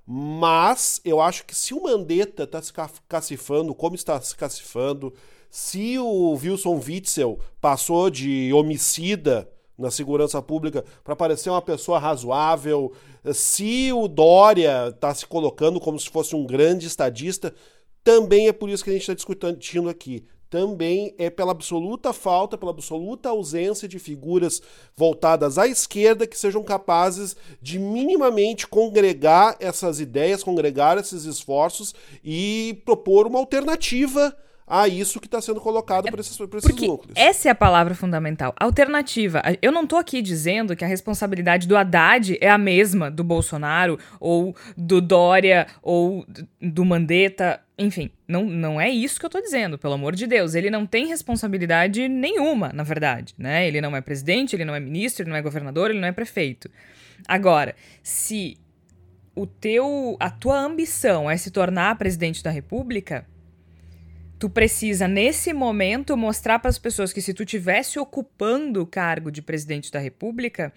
Mas 0.08 1.02
eu 1.04 1.20
acho 1.20 1.44
que 1.44 1.54
se 1.54 1.74
o 1.74 1.84
Mandetta 1.84 2.44
está 2.44 2.62
se 2.62 2.72
cacifando, 3.10 3.76
como 3.76 3.96
está 3.96 4.20
se 4.22 4.34
cacifando, 4.34 5.14
se 5.52 6.00
o 6.00 6.40
Wilson 6.42 6.80
Witzel 6.88 7.38
passou 7.60 8.10
de 8.10 8.54
homicida 8.54 9.46
na 9.80 9.90
segurança 9.90 10.42
pública 10.42 10.84
para 11.04 11.16
parecer 11.16 11.50
uma 11.50 11.62
pessoa 11.62 11.98
razoável. 11.98 12.92
Se 13.34 13.92
o 13.94 14.08
Dória 14.08 14.90
está 14.90 15.14
se 15.14 15.26
colocando 15.26 15.80
como 15.80 16.00
se 16.00 16.10
fosse 16.10 16.36
um 16.36 16.46
grande 16.46 16.86
estadista, 16.86 17.54
também 18.04 18.48
é 18.48 18.54
por 18.54 18.70
isso 18.70 18.84
que 18.84 18.90
a 18.90 18.94
gente 18.94 19.02
está 19.02 19.14
discutindo 19.14 19.90
aqui. 19.90 20.26
Também 20.50 21.14
é 21.20 21.30
pela 21.30 21.52
absoluta 21.52 22.12
falta, 22.12 22.58
pela 22.58 22.72
absoluta 22.72 23.30
ausência 23.30 23.88
de 23.88 24.00
figuras 24.00 24.62
voltadas 24.98 25.60
à 25.60 25.68
esquerda 25.68 26.26
que 26.26 26.38
sejam 26.38 26.64
capazes 26.64 27.36
de 27.62 27.78
minimamente 27.78 28.68
congregar 28.68 29.56
essas 29.60 30.00
ideias, 30.00 30.44
congregar 30.44 30.98
esses 30.98 31.26
esforços 31.26 31.94
e 32.24 32.82
propor 32.84 33.28
uma 33.28 33.38
alternativa 33.38 34.36
a 34.70 34.88
isso 34.88 35.20
que 35.20 35.26
está 35.26 35.42
sendo 35.42 35.60
colocado 35.60 36.08
é, 36.08 36.12
por 36.12 36.20
esses, 36.20 36.38
por 36.38 36.58
esses 36.58 36.76
núcleos. 36.76 37.14
Essa 37.16 37.48
é 37.48 37.52
a 37.52 37.56
palavra 37.56 37.96
fundamental. 37.96 38.54
Alternativa. 38.60 39.42
Eu 39.64 39.72
não 39.72 39.84
estou 39.84 39.98
aqui 39.98 40.22
dizendo 40.22 40.76
que 40.76 40.86
a 40.86 40.88
responsabilidade 40.88 41.68
do 41.68 41.76
Haddad 41.76 42.38
é 42.40 42.50
a 42.50 42.58
mesma 42.58 43.10
do 43.10 43.24
Bolsonaro, 43.24 43.98
ou 44.20 44.56
do 44.78 45.02
Dória, 45.02 45.66
ou 45.82 46.24
do 46.62 46.86
Mandetta. 46.86 47.60
Enfim, 47.80 48.12
não, 48.28 48.46
não 48.46 48.80
é 48.80 48.90
isso 48.90 49.20
que 49.20 49.26
eu 49.26 49.30
estou 49.30 49.42
dizendo, 49.42 49.80
pelo 49.80 49.94
amor 49.96 50.16
de 50.16 50.28
Deus. 50.28 50.54
Ele 50.54 50.70
não 50.70 50.86
tem 50.86 51.08
responsabilidade 51.08 52.08
nenhuma, 52.08 52.72
na 52.72 52.84
verdade. 52.84 53.34
Né? 53.38 53.68
Ele 53.68 53.82
não 53.82 53.96
é 53.96 54.02
presidente, 54.02 54.56
ele 54.56 54.66
não 54.66 54.76
é 54.76 54.80
ministro, 54.80 55.24
ele 55.24 55.32
não 55.32 55.38
é 55.38 55.42
governador, 55.42 55.90
ele 55.90 56.00
não 56.00 56.08
é 56.08 56.12
prefeito. 56.12 56.70
Agora, 57.28 57.76
se 58.04 58.56
o 59.34 59.48
teu, 59.48 60.16
a 60.20 60.30
tua 60.30 60.60
ambição 60.60 61.30
é 61.30 61.36
se 61.38 61.50
tornar 61.50 61.98
presidente 61.98 62.44
da 62.44 62.52
República, 62.52 63.26
tu 64.40 64.50
precisa, 64.50 65.08
nesse 65.08 65.52
momento, 65.52 66.16
mostrar 66.16 66.60
para 66.60 66.70
as 66.70 66.80
pessoas 66.80 67.12
que 67.12 67.22
se 67.22 67.34
tu 67.34 67.46
tivesse 67.46 68.00
ocupando 68.00 68.82
o 68.82 68.88
cargo 68.88 69.30
de 69.30 69.42
presidente 69.42 69.92
da 69.92 70.00
República, 70.00 70.74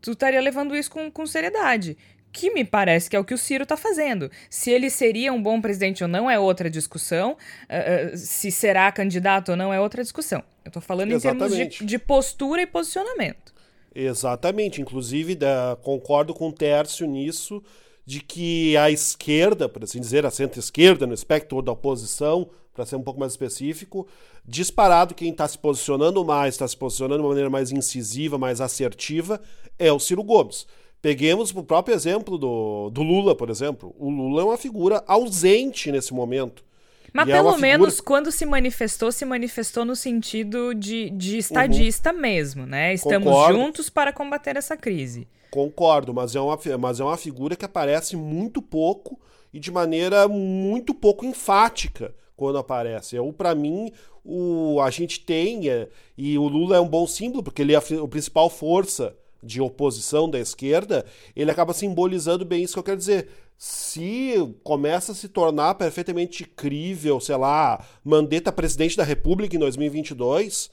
tu 0.00 0.10
estaria 0.10 0.40
levando 0.40 0.74
isso 0.74 0.90
com, 0.90 1.08
com 1.10 1.24
seriedade. 1.24 1.96
Que 2.32 2.52
me 2.52 2.64
parece 2.64 3.08
que 3.08 3.16
é 3.16 3.18
o 3.18 3.24
que 3.24 3.32
o 3.32 3.38
Ciro 3.38 3.62
está 3.62 3.76
fazendo. 3.76 4.30
Se 4.50 4.70
ele 4.70 4.90
seria 4.90 5.32
um 5.32 5.40
bom 5.40 5.60
presidente 5.60 6.02
ou 6.02 6.08
não 6.08 6.28
é 6.28 6.38
outra 6.38 6.68
discussão. 6.68 7.32
Uh, 7.32 8.12
uh, 8.12 8.16
se 8.18 8.50
será 8.50 8.90
candidato 8.92 9.50
ou 9.50 9.56
não 9.56 9.72
é 9.72 9.80
outra 9.80 10.02
discussão. 10.02 10.42
Eu 10.64 10.68
estou 10.68 10.82
falando 10.82 11.12
Exatamente. 11.12 11.44
em 11.44 11.56
termos 11.56 11.78
de, 11.78 11.86
de, 11.86 11.98
postura 11.98 12.60
e 12.60 12.66
posicionamento. 12.66 13.54
Exatamente. 13.94 14.82
Inclusive, 14.82 15.34
da, 15.34 15.78
concordo 15.80 16.34
com 16.34 16.48
o 16.48 16.52
Tércio 16.52 17.06
nisso, 17.06 17.62
de 18.04 18.20
que 18.20 18.76
a 18.76 18.90
esquerda, 18.90 19.66
por 19.68 19.84
assim 19.84 20.00
dizer, 20.00 20.26
a 20.26 20.30
centro-esquerda, 20.30 21.06
no 21.06 21.14
espectro 21.14 21.62
da 21.62 21.72
oposição, 21.72 22.50
para 22.76 22.84
ser 22.84 22.96
um 22.96 23.02
pouco 23.02 23.18
mais 23.18 23.32
específico, 23.32 24.06
disparado 24.44 25.14
quem 25.14 25.30
está 25.30 25.48
se 25.48 25.58
posicionando 25.58 26.22
mais, 26.24 26.54
está 26.54 26.68
se 26.68 26.76
posicionando 26.76 27.16
de 27.16 27.22
uma 27.22 27.30
maneira 27.30 27.50
mais 27.50 27.72
incisiva, 27.72 28.36
mais 28.36 28.60
assertiva, 28.60 29.40
é 29.78 29.90
o 29.90 29.98
Ciro 29.98 30.22
Gomes. 30.22 30.66
Peguemos 31.00 31.50
o 31.50 31.64
próprio 31.64 31.94
exemplo 31.94 32.36
do, 32.36 32.90
do 32.90 33.02
Lula, 33.02 33.34
por 33.34 33.48
exemplo. 33.48 33.94
O 33.98 34.10
Lula 34.10 34.42
é 34.42 34.44
uma 34.44 34.56
figura 34.56 35.02
ausente 35.06 35.90
nesse 35.90 36.12
momento. 36.12 36.64
Mas 37.12 37.28
e 37.28 37.32
é 37.32 37.36
pelo 37.36 37.54
é 37.54 37.58
menos 37.58 37.96
figura... 37.96 38.06
quando 38.06 38.32
se 38.32 38.44
manifestou, 38.44 39.10
se 39.10 39.24
manifestou 39.24 39.84
no 39.84 39.96
sentido 39.96 40.74
de, 40.74 41.10
de 41.10 41.38
estadista 41.38 42.12
uhum. 42.12 42.20
mesmo, 42.20 42.66
né? 42.66 42.92
Estamos 42.92 43.28
Concordo. 43.28 43.58
juntos 43.58 43.88
para 43.88 44.12
combater 44.12 44.56
essa 44.56 44.76
crise. 44.76 45.26
Concordo, 45.50 46.12
mas 46.12 46.34
é, 46.34 46.40
uma, 46.40 46.58
mas 46.78 47.00
é 47.00 47.04
uma 47.04 47.16
figura 47.16 47.56
que 47.56 47.64
aparece 47.64 48.16
muito 48.16 48.60
pouco 48.60 49.18
e 49.52 49.58
de 49.58 49.70
maneira 49.70 50.28
muito 50.28 50.92
pouco 50.92 51.24
enfática 51.24 52.14
quando 52.36 52.58
aparece. 52.58 53.16
Eu, 53.16 53.32
para 53.32 53.54
mim, 53.54 53.90
o, 54.24 54.80
a 54.80 54.90
gente 54.90 55.20
tem, 55.20 55.68
é, 55.68 55.88
e 56.16 56.38
o 56.38 56.46
Lula 56.46 56.76
é 56.76 56.80
um 56.80 56.88
bom 56.88 57.06
símbolo, 57.06 57.42
porque 57.42 57.62
ele 57.62 57.72
é 57.72 57.76
a, 57.76 58.04
a 58.04 58.08
principal 58.08 58.50
força 58.50 59.16
de 59.42 59.60
oposição 59.60 60.28
da 60.28 60.38
esquerda, 60.38 61.06
ele 61.34 61.50
acaba 61.50 61.72
simbolizando 61.72 62.44
bem 62.44 62.62
isso 62.62 62.74
que 62.74 62.78
eu 62.78 62.84
quero 62.84 62.98
dizer. 62.98 63.28
Se 63.56 64.34
começa 64.62 65.12
a 65.12 65.14
se 65.14 65.28
tornar 65.28 65.76
perfeitamente 65.76 66.44
crível, 66.44 67.20
sei 67.20 67.36
lá, 67.36 67.82
Mandetta 68.04 68.52
presidente 68.52 68.96
da 68.96 69.04
República 69.04 69.56
em 69.56 69.58
2022, 69.58 70.70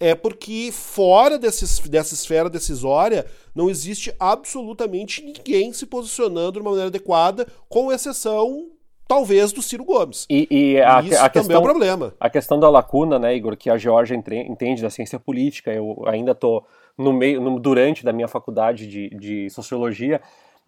é 0.00 0.14
porque 0.14 0.70
fora 0.72 1.38
desses, 1.38 1.78
dessa 1.80 2.14
esfera 2.14 2.48
decisória 2.48 3.26
não 3.54 3.68
existe 3.68 4.14
absolutamente 4.18 5.22
ninguém 5.22 5.72
se 5.72 5.84
posicionando 5.84 6.52
de 6.52 6.58
uma 6.60 6.70
maneira 6.70 6.88
adequada, 6.88 7.46
com 7.68 7.92
exceção 7.92 8.71
talvez 9.12 9.52
do 9.52 9.60
Ciro 9.60 9.84
Gomes. 9.84 10.26
E, 10.30 10.48
e 10.50 10.80
a, 10.80 11.02
Isso 11.02 11.14
a 11.16 11.28
também 11.28 11.30
questão, 11.30 11.56
é 11.56 11.58
um 11.58 11.62
problema. 11.62 12.14
A 12.18 12.30
questão 12.30 12.58
da 12.58 12.70
lacuna, 12.70 13.18
né, 13.18 13.36
Igor, 13.36 13.56
que 13.58 13.68
a 13.68 13.76
Georgia 13.76 14.16
entende 14.16 14.80
da 14.80 14.88
ciência 14.88 15.20
política, 15.20 15.70
eu 15.70 16.02
ainda 16.06 16.32
estou 16.32 16.66
no 16.96 17.12
meio, 17.12 17.38
no, 17.38 17.60
durante 17.60 18.02
da 18.04 18.12
minha 18.12 18.26
faculdade 18.26 18.86
de, 18.86 19.10
de 19.10 19.50
sociologia, 19.50 20.18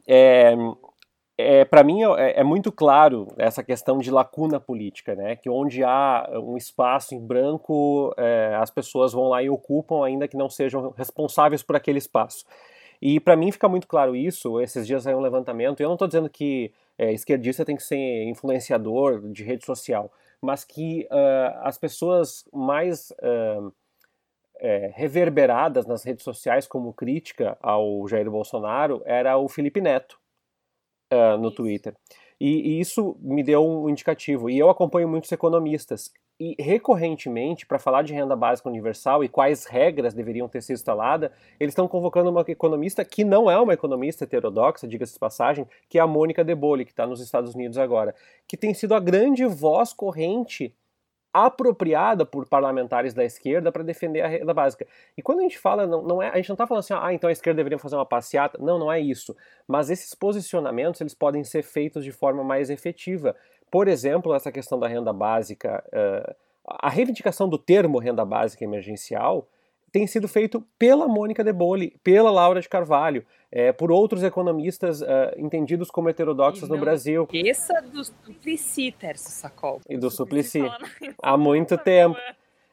é, 0.06 0.54
é, 1.38 1.64
para 1.64 1.82
mim 1.82 2.02
é, 2.02 2.40
é, 2.40 2.44
muito 2.44 2.70
claro 2.70 3.28
essa 3.38 3.62
questão 3.62 3.98
de 3.98 4.10
lacuna 4.10 4.60
política, 4.60 5.14
né? 5.14 5.36
Que 5.36 5.48
onde 5.48 5.82
há 5.82 6.28
um 6.34 6.58
espaço 6.58 7.14
em 7.14 7.26
branco, 7.26 8.14
é, 8.18 8.56
as 8.60 8.70
pessoas 8.70 9.14
vão 9.14 9.30
lá 9.30 9.42
e 9.42 9.48
ocupam, 9.48 10.04
ainda 10.04 10.28
que 10.28 10.36
não 10.36 10.50
sejam 10.50 10.90
responsáveis 10.90 11.62
por 11.62 11.76
aquele 11.76 11.98
espaço. 11.98 12.44
E 13.00 13.18
para 13.18 13.36
mim 13.36 13.50
fica 13.50 13.68
muito 13.68 13.88
claro 13.88 14.14
isso. 14.14 14.60
Esses 14.60 14.86
dias 14.86 15.02
saiu 15.02 15.16
um 15.16 15.22
levantamento. 15.22 15.80
Eu 15.80 15.88
não 15.88 15.94
estou 15.94 16.06
dizendo 16.06 16.28
que 16.28 16.70
é, 16.98 17.12
esquerdista 17.12 17.64
tem 17.64 17.76
que 17.76 17.82
ser 17.82 18.24
influenciador 18.24 19.20
de 19.30 19.42
rede 19.42 19.64
social, 19.64 20.12
mas 20.40 20.64
que 20.64 21.08
uh, 21.10 21.58
as 21.62 21.78
pessoas 21.78 22.44
mais 22.52 23.10
uh, 23.12 23.72
é, 24.60 24.92
reverberadas 24.94 25.86
nas 25.86 26.04
redes 26.04 26.24
sociais 26.24 26.66
como 26.66 26.92
crítica 26.92 27.56
ao 27.60 28.06
Jair 28.06 28.30
Bolsonaro 28.30 29.02
era 29.04 29.36
o 29.36 29.48
Felipe 29.48 29.80
Neto 29.80 30.18
uh, 31.12 31.36
no 31.38 31.50
Twitter. 31.50 31.96
E, 32.40 32.76
e, 32.76 32.80
isso 32.80 33.16
me 33.20 33.42
deu 33.42 33.64
um 33.64 33.88
indicativo. 33.88 34.50
E 34.50 34.58
eu 34.58 34.68
acompanho 34.68 35.08
muitos 35.08 35.30
economistas. 35.32 36.12
E 36.38 36.56
recorrentemente, 36.58 37.64
para 37.64 37.78
falar 37.78 38.02
de 38.02 38.12
renda 38.12 38.34
básica 38.34 38.68
universal 38.68 39.22
e 39.22 39.28
quais 39.28 39.66
regras 39.66 40.12
deveriam 40.12 40.48
ter 40.48 40.62
sido 40.62 40.74
instaladas, 40.74 41.30
eles 41.60 41.70
estão 41.72 41.86
convocando 41.86 42.28
uma 42.28 42.44
economista 42.48 43.04
que 43.04 43.24
não 43.24 43.48
é 43.48 43.58
uma 43.58 43.72
economista 43.72 44.24
heterodoxa, 44.24 44.88
diga-se 44.88 45.12
de 45.12 45.18
passagem, 45.20 45.66
que 45.88 45.96
é 45.96 46.00
a 46.00 46.06
Mônica 46.06 46.44
De 46.44 46.54
que 46.84 46.90
está 46.90 47.06
nos 47.06 47.20
Estados 47.20 47.54
Unidos 47.54 47.78
agora, 47.78 48.14
que 48.48 48.56
tem 48.56 48.74
sido 48.74 48.94
a 48.94 49.00
grande 49.00 49.46
voz 49.46 49.92
corrente 49.92 50.74
apropriada 51.34 52.24
por 52.24 52.48
parlamentares 52.48 53.12
da 53.12 53.24
esquerda 53.24 53.72
para 53.72 53.82
defender 53.82 54.20
a 54.20 54.28
renda 54.28 54.54
básica. 54.54 54.86
E 55.16 55.22
quando 55.22 55.40
a 55.40 55.42
gente 55.42 55.58
fala, 55.58 55.84
não, 55.84 56.00
não 56.00 56.22
é, 56.22 56.28
a 56.28 56.36
gente 56.36 56.48
não 56.48 56.54
está 56.54 56.64
falando 56.64 56.84
assim, 56.84 56.94
ah, 56.94 57.12
então 57.12 57.28
a 57.28 57.32
esquerda 57.32 57.56
deveria 57.56 57.76
fazer 57.76 57.96
uma 57.96 58.06
passeata. 58.06 58.56
Não, 58.62 58.78
não 58.78 58.90
é 58.90 59.00
isso. 59.00 59.36
Mas 59.66 59.90
esses 59.90 60.14
posicionamentos 60.14 61.00
eles 61.00 61.12
podem 61.12 61.42
ser 61.42 61.64
feitos 61.64 62.04
de 62.04 62.12
forma 62.12 62.44
mais 62.44 62.70
efetiva. 62.70 63.34
Por 63.74 63.88
exemplo, 63.88 64.32
essa 64.32 64.52
questão 64.52 64.78
da 64.78 64.86
renda 64.86 65.12
básica, 65.12 65.82
uh, 65.88 66.32
a 66.64 66.88
reivindicação 66.88 67.48
do 67.48 67.58
termo 67.58 67.98
renda 67.98 68.24
básica 68.24 68.62
emergencial 68.62 69.48
tem 69.90 70.06
sido 70.06 70.28
feito 70.28 70.64
pela 70.78 71.08
Mônica 71.08 71.42
de 71.42 71.52
Bolle, 71.52 71.92
pela 72.04 72.30
Laura 72.30 72.60
de 72.60 72.68
Carvalho, 72.68 73.26
é, 73.50 73.72
por 73.72 73.90
outros 73.90 74.22
economistas 74.22 75.02
uh, 75.02 75.06
entendidos 75.36 75.90
como 75.90 76.08
heterodoxos 76.08 76.68
no 76.68 76.78
Brasil. 76.78 77.24
Esqueça 77.24 77.82
do 77.82 78.04
Suplicy, 78.04 78.92
Tércio 78.92 79.32
Sacol. 79.32 79.80
E 79.88 79.96
do 79.96 80.08
Suplicy. 80.08 80.62
Há 81.20 81.36
muito 81.36 81.76
tempo. 81.76 82.16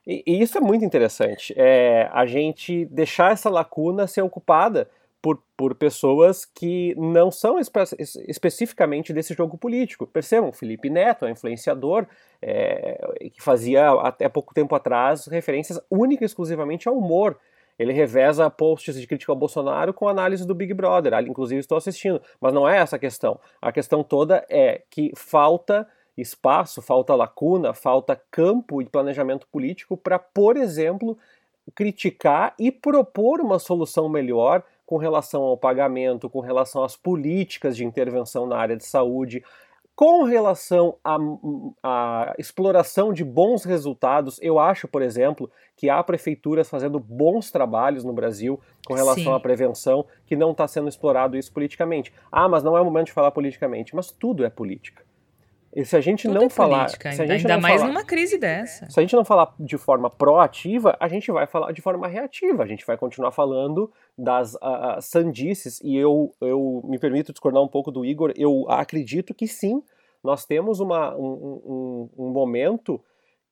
E, 0.06 0.22
e, 0.24 0.40
isso 0.40 0.60
é 0.60 0.62
muito 0.62 0.86
interessante. 0.86 1.52
É, 1.58 2.12
a 2.14 2.28
gente 2.28 2.86
deixar 2.86 3.32
essa 3.32 3.50
lacuna 3.50 4.06
ser 4.06 4.22
ocupada 4.22 4.88
por, 5.22 5.42
por 5.56 5.76
pessoas 5.76 6.46
que 6.46 6.96
não 6.98 7.30
são 7.30 7.60
espe 7.60 7.80
especificamente 8.28 9.14
desse 9.14 9.34
jogo 9.34 9.58
político. 9.58 10.08
Percebam, 10.08 10.52
Felipe 10.52 10.90
Neto 10.90 11.26
é 11.26 11.32
influenciador 11.32 12.08
é, 12.42 13.00
que 13.34 13.42
fazia 13.42 13.92
até 13.92 14.28
pouco 14.28 14.54
tempo 14.54 14.74
atrás 14.74 15.28
referências 15.28 15.80
única 15.90 16.24
e 16.24 16.26
exclusivamente 16.26 16.88
ao 16.88 16.98
humor. 16.98 17.38
Ele 17.78 17.94
reveza 17.94 18.50
posts 18.50 19.00
de 19.00 19.08
crítica 19.08 19.32
ao 19.32 19.36
Bolsonaro 19.36 19.94
com 19.94 20.08
análise 20.08 20.46
do 20.46 20.54
Big 20.54 20.74
Brother. 20.74 21.14
Inclusive, 21.28 21.60
estou 21.60 21.78
assistindo. 21.78 22.22
Mas 22.40 22.54
não 22.54 22.68
é 22.68 22.78
essa 22.78 22.96
a 22.96 23.00
questão. 23.00 23.40
A 23.62 23.72
questão 23.72 24.04
toda 24.04 24.46
é 24.50 24.84
que 24.90 25.12
falta 25.16 25.88
espaço, 26.18 26.82
falta 26.82 27.16
lacuna, 27.16 27.74
falta 27.74 28.22
campo 28.30 28.82
e 28.82 28.86
planejamento 28.86 29.48
político 29.48 29.98
para, 29.98 30.20
por 30.20 30.58
exemplo, 30.58 31.18
criticar 31.76 32.54
e 32.60 32.72
propor 32.72 33.40
uma 33.40 33.60
solução 33.60 34.10
melhor 34.10 34.64
com 34.86 34.98
relação 34.98 35.44
ao 35.44 35.58
pagamento, 35.58 36.30
com 36.30 36.40
relação 36.40 36.84
às 36.84 36.98
políticas 36.98 37.78
de 37.78 37.86
intervenção 37.86 38.46
na 38.46 38.58
área 38.58 38.76
de 38.76 38.86
saúde, 38.86 39.44
com 39.96 40.24
relação 40.24 40.98
à, 41.84 42.34
exploração 42.38 43.14
de 43.14 43.24
bons 43.24 43.64
resultados, 43.64 44.40
eu 44.42 44.58
acho, 44.58 44.88
por 44.88 45.02
exemplo, 45.02 45.52
que 45.78 45.90
há 45.90 46.02
prefeituras 46.04 46.70
fazendo 46.70 47.00
bons 47.00 47.52
trabalhos 47.52 48.04
no 48.04 48.12
Brasil 48.12 48.60
com 48.86 48.96
relação 48.96 49.26
Sim. 49.26 49.34
à 49.34 49.40
prevenção, 49.40 50.06
que 50.26 50.36
não 50.36 50.52
está 50.52 50.68
sendo 50.68 50.90
explorado 50.90 51.38
isso 51.38 51.54
politicamente. 51.54 52.12
Ah, 52.32 52.50
mas 52.50 52.64
não 52.64 52.76
é 52.76 52.82
o 52.82 52.86
momento 52.86 53.08
de 53.08 53.14
falar 53.14 53.32
politicamente. 53.32 53.96
Mas 53.96 54.12
tudo 54.12 54.44
é 54.44 54.50
política. 54.50 55.04
E 55.74 55.86
se 55.86 55.96
a 55.96 56.02
gente 56.02 56.24
Tudo 56.24 56.36
não 56.36 56.48
é 56.48 56.50
falar. 56.50 56.86
Política, 56.86 57.12
se 57.14 57.22
a 57.22 57.26
gente 57.26 57.42
ainda 57.42 57.58
mais 57.58 57.80
falar, 57.80 57.94
numa 57.94 58.04
crise 58.04 58.38
dessa. 58.38 58.90
Se 58.90 59.00
a 59.00 59.04
gente 59.04 59.16
não 59.16 59.24
falar 59.24 59.54
de 59.60 59.78
forma 59.78 60.10
proativa, 60.10 60.98
a 61.00 61.08
gente 61.08 61.32
vai 61.32 61.48
falar 61.48 61.72
de 61.72 61.82
forma 61.82 62.08
reativa. 62.08 62.64
A 62.64 62.68
gente 62.68 62.86
vai 62.86 62.98
continuar 62.98 63.32
falando 63.32 63.92
das 64.18 64.56
uh, 64.56 65.00
sandices. 65.00 65.80
E 65.82 65.96
eu, 65.96 66.34
eu 66.42 66.82
me 66.86 67.00
permito 67.00 67.32
discordar 67.32 67.64
um 67.64 67.68
pouco 67.70 67.90
do 67.90 68.04
Igor. 68.04 68.34
Eu 68.36 68.66
acredito 68.70 69.34
que 69.34 69.48
sim, 69.48 69.82
nós 70.22 70.46
temos 70.46 70.80
uma, 70.80 71.16
um, 71.16 72.10
um, 72.16 72.26
um 72.26 72.30
momento 72.30 73.02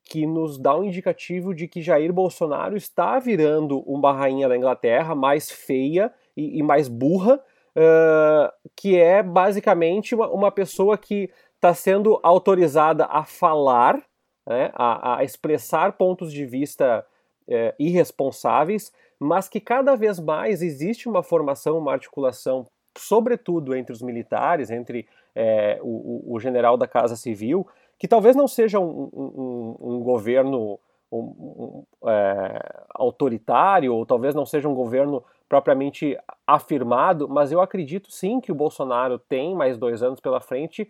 que 0.03 0.25
nos 0.25 0.57
dá 0.57 0.75
um 0.75 0.83
indicativo 0.83 1.53
de 1.53 1.67
que 1.67 1.81
Jair 1.81 2.11
Bolsonaro 2.11 2.75
está 2.75 3.19
virando 3.19 3.79
uma 3.81 4.11
rainha 4.11 4.49
da 4.49 4.57
Inglaterra 4.57 5.13
mais 5.13 5.51
feia 5.51 6.11
e, 6.35 6.59
e 6.59 6.63
mais 6.63 6.87
burra, 6.87 7.35
uh, 7.35 8.51
que 8.75 8.97
é 8.97 9.21
basicamente 9.21 10.15
uma, 10.15 10.27
uma 10.29 10.51
pessoa 10.51 10.97
que 10.97 11.29
está 11.59 11.73
sendo 11.73 12.17
autorizada 12.23 13.05
a 13.05 13.25
falar, 13.25 14.01
né, 14.47 14.71
a, 14.73 15.17
a, 15.17 15.23
expressar 15.25 15.93
pontos 15.93 16.31
de 16.31 16.45
vista 16.45 17.05
é, 17.47 17.75
irresponsáveis, 17.77 18.93
mas 19.19 19.49
que 19.49 19.59
cada 19.59 19.95
vez 19.95 20.19
mais 20.19 20.61
existe 20.61 21.09
uma 21.09 21.21
formação, 21.21 21.77
uma 21.77 21.91
articulação, 21.91 22.65
sobretudo 22.97 23.75
entre 23.75 23.91
os 23.91 24.01
militares, 24.01 24.71
entre 24.71 25.05
é, 25.35 25.79
o, 25.83 26.33
o, 26.33 26.39
general 26.39 26.77
da 26.77 26.87
Casa 26.87 27.17
Civil, 27.17 27.67
que 27.97 28.07
talvez 28.07 28.37
não 28.37 28.47
seja 28.47 28.79
um, 28.79 29.09
um, 29.13 29.75
um 29.81 29.99
governo 29.99 30.79
um, 31.11 31.83
é, 32.05 32.85
autoritário, 32.91 33.93
ou 33.93 34.05
talvez 34.05 34.33
não 34.33 34.45
seja 34.45 34.69
um 34.69 34.73
governo 34.73 35.21
propriamente 35.49 36.17
afirmado, 36.47 37.27
mas 37.27 37.51
eu 37.51 37.59
acredito 37.59 38.11
sim 38.11 38.39
que 38.39 38.51
o 38.51 38.55
Bolsonaro 38.55 39.19
tem 39.19 39.53
mais 39.53 39.77
dois 39.77 40.01
anos 40.01 40.21
pela 40.21 40.39
frente 40.39 40.89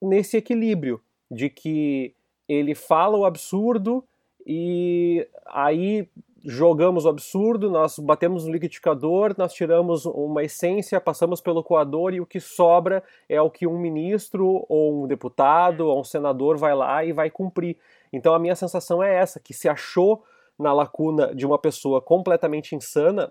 nesse 0.00 0.36
equilíbrio 0.36 1.00
de 1.30 1.50
que 1.50 2.14
ele 2.48 2.74
fala 2.74 3.16
o 3.16 3.24
absurdo 3.24 4.04
e 4.46 5.28
aí 5.46 6.08
jogamos 6.44 7.04
o 7.04 7.08
absurdo, 7.08 7.70
nós 7.70 7.98
batemos 7.98 8.46
no 8.46 8.52
liquidificador, 8.52 9.34
nós 9.36 9.52
tiramos 9.52 10.06
uma 10.06 10.42
essência, 10.42 11.00
passamos 11.00 11.40
pelo 11.40 11.62
coador 11.62 12.14
e 12.14 12.20
o 12.20 12.26
que 12.26 12.40
sobra 12.40 13.02
é 13.28 13.40
o 13.42 13.50
que 13.50 13.66
um 13.66 13.78
ministro 13.78 14.64
ou 14.68 15.04
um 15.04 15.06
deputado 15.06 15.86
ou 15.86 16.00
um 16.00 16.04
senador 16.04 16.56
vai 16.56 16.74
lá 16.74 17.04
e 17.04 17.12
vai 17.12 17.28
cumprir. 17.28 17.76
Então 18.12 18.34
a 18.34 18.38
minha 18.38 18.54
sensação 18.54 19.02
é 19.02 19.14
essa, 19.14 19.40
que 19.40 19.52
se 19.52 19.68
achou 19.68 20.24
na 20.58 20.72
lacuna 20.72 21.34
de 21.34 21.44
uma 21.44 21.58
pessoa 21.58 22.00
completamente 22.00 22.74
insana 22.74 23.30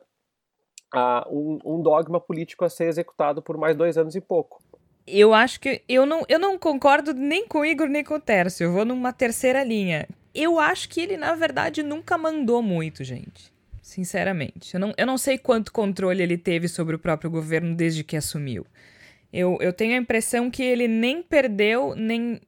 uh, 0.93 1.35
um, 1.35 1.59
um 1.65 1.81
dogma 1.81 2.19
político 2.19 2.63
a 2.63 2.69
ser 2.69 2.85
executado 2.85 3.41
por 3.41 3.57
mais 3.57 3.75
dois 3.75 3.97
anos 3.97 4.15
e 4.15 4.21
pouco 4.21 4.61
eu 5.07 5.33
acho 5.33 5.59
que 5.59 5.81
eu 5.87 6.05
não, 6.05 6.25
eu 6.27 6.37
não 6.37 6.59
concordo 6.59 7.13
nem 7.13 7.47
com 7.47 7.59
o 7.59 7.65
Igor 7.65 7.87
nem 7.87 8.03
com 8.03 8.15
o 8.15 8.19
Tércio. 8.19 8.65
Eu 8.65 8.73
vou 8.73 8.83
numa 8.83 9.13
terceira 9.13 9.63
linha. 9.63 10.07
Eu 10.35 10.59
acho 10.59 10.89
que 10.89 10.99
ele, 10.99 11.17
na 11.17 11.33
verdade, 11.33 11.81
nunca 11.81 12.17
mandou 12.17 12.61
muito, 12.61 13.03
gente. 13.03 13.51
Sinceramente. 13.81 14.73
Eu 14.73 14.79
não, 14.79 14.93
eu 14.97 15.07
não 15.07 15.17
sei 15.17 15.37
quanto 15.37 15.71
controle 15.71 16.21
ele 16.21 16.37
teve 16.37 16.67
sobre 16.67 16.95
o 16.95 16.99
próprio 16.99 17.31
governo 17.31 17.73
desde 17.73 18.03
que 18.03 18.17
assumiu. 18.17 18.67
Eu, 19.31 19.57
eu 19.61 19.71
tenho 19.71 19.93
a 19.93 19.97
impressão 19.97 20.51
que 20.51 20.61
ele 20.61 20.87
nem 20.87 21.23
perdeu, 21.23 21.95
nem. 21.95 22.41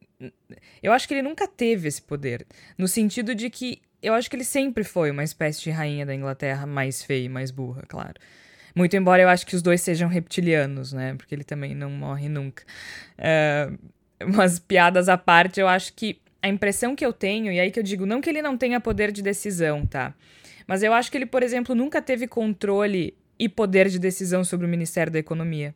Eu 0.84 0.92
acho 0.92 1.08
que 1.08 1.14
ele 1.14 1.22
nunca 1.22 1.48
teve 1.48 1.88
esse 1.88 2.02
poder. 2.02 2.46
No 2.78 2.88
sentido 2.88 3.34
de 3.34 3.50
que 3.50 3.82
eu 4.02 4.14
acho 4.14 4.30
que 4.30 4.36
ele 4.36 4.44
sempre 4.44 4.84
foi 4.84 5.12
uma 5.12 5.24
espécie 5.24 5.62
de 5.62 5.70
rainha 5.70 6.06
da 6.06 6.14
Inglaterra 6.14 6.66
mais 6.66 7.04
feia 7.04 7.26
e 7.26 7.30
mais 7.30 7.52
burra, 7.52 7.84
claro. 7.88 8.16
Muito 8.76 8.96
embora 8.96 9.22
eu 9.22 9.30
acho 9.30 9.46
que 9.46 9.56
os 9.56 9.62
dois 9.62 9.82
sejam 9.82 10.08
reptilianos, 10.08 10.94
né? 10.94 11.16
Porque 11.16 11.34
ele 11.34 11.44
também 11.44 11.74
não 11.74 11.90
morre 11.90 12.30
nunca. 12.30 12.64
Uh, 13.18 13.78
umas 14.26 14.60
piadas 14.60 15.10
à 15.10 15.18
parte, 15.18 15.60
eu 15.60 15.68
acho 15.68 15.94
que 15.94 16.20
a 16.42 16.48
impressão 16.48 16.96
que 16.96 17.06
eu 17.06 17.12
tenho, 17.12 17.52
e 17.52 17.60
aí 17.60 17.72
que 17.72 17.80
eu 17.80 17.84
digo, 17.84 18.06
não 18.06 18.22
que 18.22 18.30
ele 18.30 18.42
não 18.42 18.58
tenha 18.58 18.80
poder 18.80 19.12
de 19.12 19.22
decisão, 19.22 19.86
tá? 19.86 20.14
Mas 20.68 20.84
eu 20.84 20.94
acho 20.94 21.12
que 21.12 21.18
ele, 21.18 21.26
por 21.26 21.44
exemplo, 21.44 21.74
nunca 21.76 22.02
teve 22.02 22.28
controle 22.28 23.18
e 23.38 23.50
poder 23.50 23.90
de 23.90 23.98
decisão 23.98 24.44
sobre 24.44 24.66
o 24.66 24.70
Ministério 24.70 25.12
da 25.12 25.20
Economia. 25.20 25.74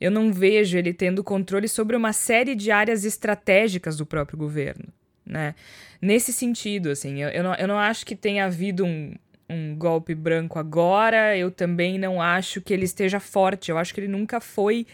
Eu 0.00 0.10
não 0.10 0.32
vejo 0.32 0.78
ele 0.78 0.92
tendo 0.92 1.24
controle 1.24 1.66
sobre 1.66 1.96
uma 1.96 2.12
série 2.12 2.54
de 2.54 2.70
áreas 2.70 3.04
estratégicas 3.04 3.96
do 3.96 4.06
próprio 4.06 4.38
governo. 4.38 4.86
né? 5.26 5.54
Nesse 6.00 6.32
sentido, 6.32 6.90
assim, 6.90 7.22
eu, 7.22 7.28
eu, 7.30 7.42
não, 7.42 7.54
eu 7.54 7.66
não 7.66 7.78
acho 7.78 8.06
que 8.06 8.14
tenha 8.14 8.44
havido 8.44 8.84
um, 8.84 9.14
um 9.48 9.76
golpe 9.76 10.14
branco 10.14 10.58
agora, 10.58 11.36
eu 11.36 11.50
também 11.50 11.98
não 11.98 12.20
acho 12.20 12.60
que 12.60 12.72
ele 12.72 12.84
esteja 12.84 13.18
forte, 13.18 13.70
eu 13.70 13.78
acho 13.78 13.94
que 13.94 14.00
ele 14.00 14.08
nunca 14.08 14.40
foi 14.40 14.86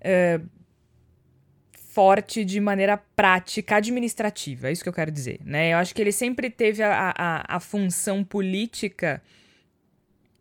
uh, 0.00 0.48
forte 1.92 2.42
de 2.44 2.58
maneira 2.58 2.96
prática, 2.96 3.76
administrativa, 3.76 4.68
é 4.68 4.72
isso 4.72 4.82
que 4.82 4.88
eu 4.88 4.94
quero 4.94 5.10
dizer, 5.10 5.40
né? 5.44 5.74
Eu 5.74 5.78
acho 5.78 5.94
que 5.94 6.00
ele 6.00 6.12
sempre 6.12 6.48
teve 6.48 6.82
a, 6.82 7.14
a, 7.16 7.56
a 7.56 7.60
função 7.60 8.24
política 8.24 9.22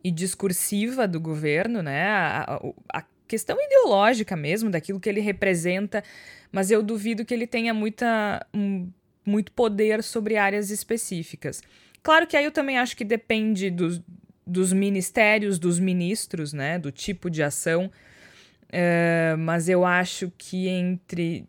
e 0.04 0.10
discursiva 0.10 1.08
do 1.08 1.20
governo, 1.20 1.84
né? 1.84 2.08
A, 2.08 2.44
a, 2.44 3.00
a, 3.00 3.04
questão 3.28 3.58
ideológica 3.62 4.36
mesmo, 4.36 4.70
daquilo 4.70 5.00
que 5.00 5.08
ele 5.08 5.22
representa, 5.22 6.04
mas 6.52 6.70
eu 6.70 6.84
duvido 6.84 7.24
que 7.24 7.34
ele 7.34 7.48
tenha 7.48 7.74
muita, 7.74 8.46
um, 8.54 8.90
muito 9.26 9.54
poder 9.54 10.04
sobre 10.04 10.36
áreas 10.36 10.70
específicas. 10.70 11.62
Claro 12.04 12.26
que 12.26 12.36
aí 12.36 12.46
eu 12.46 12.52
também 12.52 12.78
acho 12.78 12.98
que 12.98 13.06
depende 13.06 13.70
dos, 13.70 14.02
dos 14.46 14.74
ministérios, 14.74 15.60
dos 15.60 15.80
ministros, 15.80 16.54
né? 16.54 16.80
Do 16.80 16.92
tipo 16.92 17.30
de 17.30 17.44
ação. 17.44 17.92
Uh, 18.68 19.38
mas 19.38 19.68
eu 19.68 19.86
acho 19.86 20.32
que 20.38 20.68
entre 20.68 21.46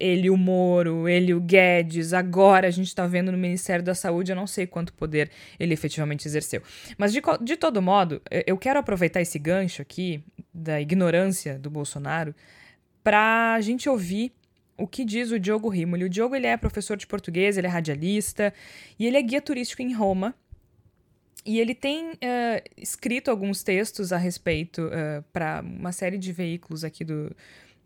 ele 0.00 0.30
o 0.30 0.36
Moro, 0.36 1.06
ele 1.06 1.34
o 1.34 1.40
Guedes, 1.40 2.14
agora 2.14 2.66
a 2.66 2.70
gente 2.70 2.86
está 2.86 3.06
vendo 3.06 3.30
no 3.30 3.36
Ministério 3.36 3.84
da 3.84 3.94
Saúde, 3.94 4.32
eu 4.32 4.36
não 4.36 4.46
sei 4.46 4.66
quanto 4.66 4.94
poder 4.94 5.30
ele 5.58 5.74
efetivamente 5.74 6.26
exerceu. 6.26 6.62
Mas 6.96 7.12
de, 7.12 7.20
de 7.42 7.56
todo 7.56 7.82
modo, 7.82 8.22
eu 8.46 8.56
quero 8.56 8.78
aproveitar 8.78 9.20
esse 9.20 9.38
gancho 9.38 9.82
aqui 9.82 10.24
da 10.54 10.80
ignorância 10.80 11.58
do 11.58 11.68
Bolsonaro 11.68 12.34
para 13.04 13.54
a 13.54 13.60
gente 13.60 13.88
ouvir 13.90 14.32
o 14.80 14.86
que 14.86 15.04
diz 15.04 15.30
o 15.30 15.38
Diogo 15.38 15.68
Rimoli. 15.68 16.04
O 16.04 16.08
Diogo 16.08 16.34
ele 16.34 16.46
é 16.46 16.56
professor 16.56 16.96
de 16.96 17.06
português, 17.06 17.56
ele 17.56 17.66
é 17.66 17.70
radialista 17.70 18.52
e 18.98 19.06
ele 19.06 19.16
é 19.16 19.22
guia 19.22 19.40
turístico 19.40 19.82
em 19.82 19.92
Roma. 19.92 20.34
E 21.44 21.58
ele 21.58 21.74
tem 21.74 22.10
uh, 22.10 22.16
escrito 22.76 23.30
alguns 23.30 23.62
textos 23.62 24.12
a 24.12 24.18
respeito 24.18 24.82
uh, 24.82 25.22
para 25.32 25.62
uma 25.62 25.92
série 25.92 26.18
de 26.18 26.32
veículos 26.32 26.84
aqui 26.84 27.02
do, 27.02 27.34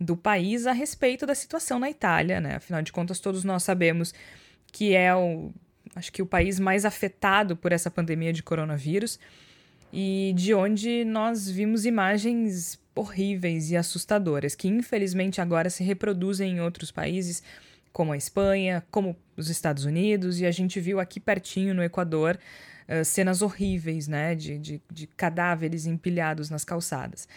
do 0.01 0.17
país 0.17 0.67
a 0.67 0.73
respeito 0.73 1.25
da 1.25 1.35
situação 1.35 1.79
na 1.79 1.89
Itália, 1.89 2.41
né? 2.41 2.57
Afinal 2.57 2.83
de 2.83 2.93
contas, 2.93 3.21
todos 3.21 3.45
nós 3.45 3.63
sabemos 3.63 4.13
que 4.73 4.95
é 4.95 5.15
o, 5.15 5.53
acho 5.95 6.13
que 6.13 6.21
o 6.21 6.27
país 6.27 6.59
mais 6.59 6.85
afetado 6.85 7.57
por 7.57 7.71
essa 7.71 7.91
pandemia 7.91 8.33
de 8.33 8.43
coronavírus 8.43 9.21
e 9.93 10.33
de 10.35 10.53
onde 10.53 11.05
nós 11.05 11.49
vimos 11.49 11.87
imagens 11.87 12.77
horríveis 12.95 13.71
e 13.71 13.77
assustadoras 13.77 14.55
que 14.55 14.69
infelizmente 14.69 15.41
agora 15.41 15.69
se 15.69 15.83
reproduzem 15.83 16.57
em 16.57 16.61
outros 16.61 16.91
países, 16.91 17.43
como 17.93 18.13
a 18.13 18.17
Espanha, 18.17 18.85
como 18.91 19.17
os 19.37 19.51
Estados 19.51 19.85
Unidos, 19.85 20.41
e 20.41 20.47
a 20.47 20.51
gente 20.51 20.81
viu 20.81 21.01
aqui 21.01 21.19
pertinho 21.19 21.75
no 21.75 21.83
Equador 21.83 22.39
uh, 22.89 23.05
cenas 23.05 23.43
horríveis, 23.43 24.09
né, 24.09 24.35
de, 24.35 24.59
de, 24.59 24.83
de 24.91 25.07
cadáveres 25.07 25.87
empilhados 25.87 26.51
nas 26.51 26.65
calçadas. 26.65 27.29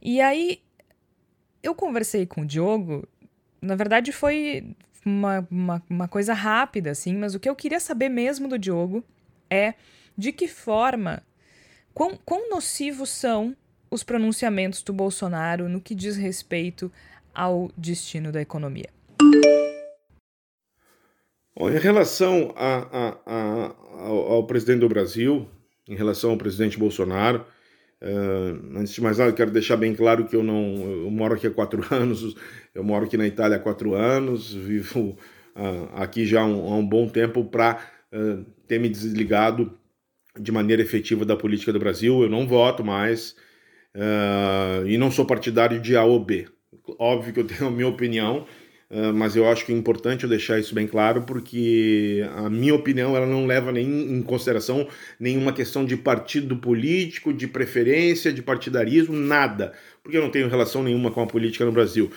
E 0.00 0.20
aí 0.20 0.60
eu 1.62 1.74
conversei 1.74 2.26
com 2.26 2.42
o 2.42 2.46
Diogo, 2.46 3.06
na 3.60 3.74
verdade 3.74 4.12
foi 4.12 4.74
uma, 5.04 5.46
uma, 5.50 5.82
uma 5.88 6.08
coisa 6.08 6.34
rápida, 6.34 6.90
assim, 6.90 7.14
mas 7.16 7.34
o 7.34 7.40
que 7.40 7.48
eu 7.48 7.56
queria 7.56 7.80
saber 7.80 8.08
mesmo 8.08 8.48
do 8.48 8.58
Diogo 8.58 9.04
é 9.50 9.74
de 10.16 10.32
que 10.32 10.48
forma, 10.48 11.22
quão, 11.92 12.18
quão 12.24 12.48
nocivos 12.50 13.10
são 13.10 13.56
os 13.94 14.02
pronunciamentos 14.02 14.82
do 14.82 14.92
Bolsonaro 14.92 15.68
no 15.68 15.80
que 15.80 15.94
diz 15.94 16.16
respeito 16.16 16.90
ao 17.32 17.70
destino 17.78 18.32
da 18.32 18.42
economia. 18.42 18.88
Bom, 21.56 21.70
em 21.70 21.78
relação 21.78 22.52
a, 22.56 22.76
a, 22.76 23.18
a, 23.24 23.74
ao, 24.00 24.32
ao, 24.32 24.46
presidente 24.48 24.80
do 24.80 24.88
Brasil, 24.88 25.48
em 25.88 25.94
relação 25.94 26.30
ao 26.30 26.36
presidente 26.36 26.76
Bolsonaro, 26.76 27.46
uh, 28.02 28.78
antes 28.78 28.92
de 28.92 29.00
mais 29.00 29.18
nada, 29.18 29.32
quero 29.32 29.52
deixar 29.52 29.76
bem 29.76 29.94
claro 29.94 30.26
que 30.26 30.34
eu 30.34 30.42
não 30.42 31.04
eu 31.04 31.10
moro 31.12 31.34
aqui 31.34 31.46
há 31.46 31.50
quatro 31.52 31.84
anos, 31.94 32.34
eu 32.74 32.82
moro 32.82 33.04
aqui 33.04 33.16
na 33.16 33.28
Itália 33.28 33.58
há 33.58 33.60
quatro 33.60 33.94
anos, 33.94 34.52
vivo 34.52 35.16
uh, 35.54 35.94
aqui 35.94 36.26
já 36.26 36.40
há 36.40 36.44
um, 36.44 36.72
há 36.72 36.76
um 36.76 36.86
bom 36.86 37.08
tempo 37.08 37.44
para 37.44 37.80
uh, 38.12 38.44
ter 38.66 38.80
me 38.80 38.88
desligado 38.88 39.78
de 40.36 40.50
maneira 40.50 40.82
efetiva 40.82 41.24
da 41.24 41.36
política 41.36 41.72
do 41.72 41.78
Brasil. 41.78 42.24
Eu 42.24 42.28
não 42.28 42.44
voto 42.44 42.82
mais, 42.82 43.36
Uh, 43.94 44.86
e 44.86 44.98
não 44.98 45.10
sou 45.10 45.24
partidário 45.24 45.80
de 45.80 45.96
A 45.96 46.02
ou 46.02 46.18
B. 46.18 46.46
Óbvio 46.98 47.32
que 47.32 47.40
eu 47.40 47.44
tenho 47.44 47.68
a 47.68 47.70
minha 47.70 47.86
opinião, 47.86 48.44
uh, 48.90 49.14
mas 49.14 49.36
eu 49.36 49.48
acho 49.48 49.64
que 49.64 49.72
é 49.72 49.76
importante 49.76 50.24
eu 50.24 50.28
deixar 50.28 50.58
isso 50.58 50.74
bem 50.74 50.86
claro, 50.86 51.22
porque 51.22 52.28
a 52.34 52.50
minha 52.50 52.74
opinião 52.74 53.16
ela 53.16 53.26
não 53.26 53.46
leva 53.46 53.70
nem 53.70 53.86
em 53.86 54.20
consideração 54.22 54.88
nenhuma 55.18 55.52
questão 55.52 55.84
de 55.84 55.96
partido 55.96 56.56
político, 56.56 57.32
de 57.32 57.46
preferência, 57.46 58.32
de 58.32 58.42
partidarismo, 58.42 59.14
nada, 59.14 59.72
porque 60.02 60.16
eu 60.18 60.22
não 60.22 60.30
tenho 60.30 60.48
relação 60.48 60.82
nenhuma 60.82 61.12
com 61.12 61.22
a 61.22 61.26
política 61.26 61.64
no 61.64 61.72
Brasil. 61.72 62.10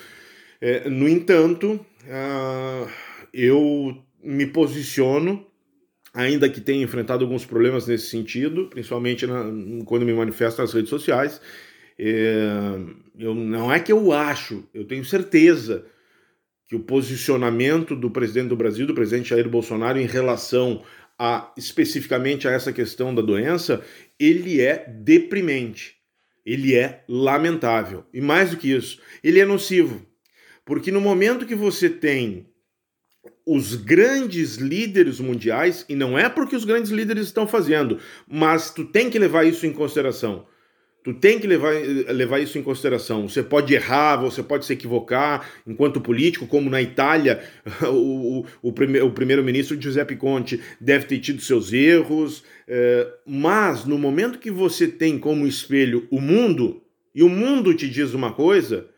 É, 0.60 0.90
no 0.90 1.08
entanto, 1.08 1.74
uh, 1.74 2.90
eu 3.32 4.04
me 4.24 4.48
posiciono 4.48 5.46
ainda 6.12 6.50
que 6.50 6.60
tenha 6.60 6.84
enfrentado 6.84 7.24
alguns 7.24 7.46
problemas 7.46 7.86
nesse 7.86 8.08
sentido, 8.08 8.66
principalmente 8.66 9.28
na, 9.28 9.44
quando 9.86 10.04
me 10.04 10.14
manifesto 10.14 10.60
nas 10.60 10.74
redes 10.74 10.90
sociais, 10.90 11.40
eu, 11.98 13.34
não 13.34 13.72
é 13.72 13.80
que 13.80 13.92
eu 13.92 14.12
acho, 14.12 14.68
eu 14.74 14.86
tenho 14.86 15.04
certeza 15.04 15.86
que 16.68 16.76
o 16.76 16.82
posicionamento 16.82 17.96
do 17.96 18.12
presidente 18.12 18.50
do 18.50 18.56
Brasil, 18.56 18.86
do 18.86 18.94
presidente 18.94 19.30
Jair 19.30 19.50
Bolsonaro, 19.50 20.00
em 20.00 20.06
relação 20.06 20.84
a 21.18 21.52
especificamente 21.58 22.48
a 22.48 22.52
essa 22.52 22.72
questão 22.72 23.16
da 23.16 23.22
doença, 23.22 23.82
ele 24.20 24.62
é 24.62 24.86
deprimente, 24.88 25.96
ele 26.46 26.76
é 26.76 27.04
lamentável. 27.08 28.06
E 28.14 28.22
mais 28.22 28.52
do 28.52 28.58
que 28.58 28.72
isso, 28.72 29.02
ele 29.24 29.40
é 29.40 29.46
nocivo. 29.46 30.06
Porque 30.64 30.92
no 30.92 31.02
momento 31.02 31.46
que 31.46 31.56
você 31.56 31.90
tem 31.90 32.46
os 33.46 33.76
grandes 33.76 34.56
líderes 34.56 35.22
mundiais, 35.22 35.86
e 35.88 35.96
não 35.96 36.20
é 36.20 36.28
porque 36.28 36.56
os 36.56 36.66
grandes 36.66 36.92
líderes 36.92 37.28
estão 37.28 37.48
fazendo, 37.48 37.98
mas 38.28 38.70
tu 38.70 38.84
tem 38.84 39.10
que 39.10 39.18
levar 39.18 39.46
isso 39.46 39.66
em 39.66 39.72
consideração 39.72 40.46
Tu 41.08 41.14
tem 41.14 41.40
que 41.40 41.48
levar, 41.48 41.72
levar 42.10 42.40
isso 42.40 42.58
em 42.58 42.62
consideração. 42.62 43.30
Você 43.30 43.42
pode 43.42 43.74
errar, 43.74 44.18
você 44.18 44.44
pode 44.44 44.66
se 44.66 44.74
equivocar 44.74 45.50
enquanto 45.66 46.02
político, 46.02 46.46
como 46.46 46.70
na 46.70 46.82
Itália, 46.82 47.42
o, 47.90 48.40
o, 48.40 48.46
o, 48.62 48.74
prime, 48.74 49.00
o 49.00 49.10
primeiro-ministro 49.10 49.82
Giuseppe 49.82 50.18
Conte 50.18 50.60
deve 50.82 51.06
ter 51.06 51.20
tido 51.20 51.42
seus 51.42 51.72
erros, 51.72 52.44
é, 52.68 53.08
mas 53.26 53.86
no 53.86 53.98
momento 53.98 54.38
que 54.38 54.52
você 54.52 54.86
tem 54.86 55.18
como 55.18 55.48
espelho 55.48 56.06
o 56.12 56.20
mundo, 56.20 56.84
e 57.16 57.24
o 57.24 57.30
mundo 57.30 57.74
te 57.74 57.90
diz 57.90 58.14
uma 58.14 58.34
coisa, 58.34 58.90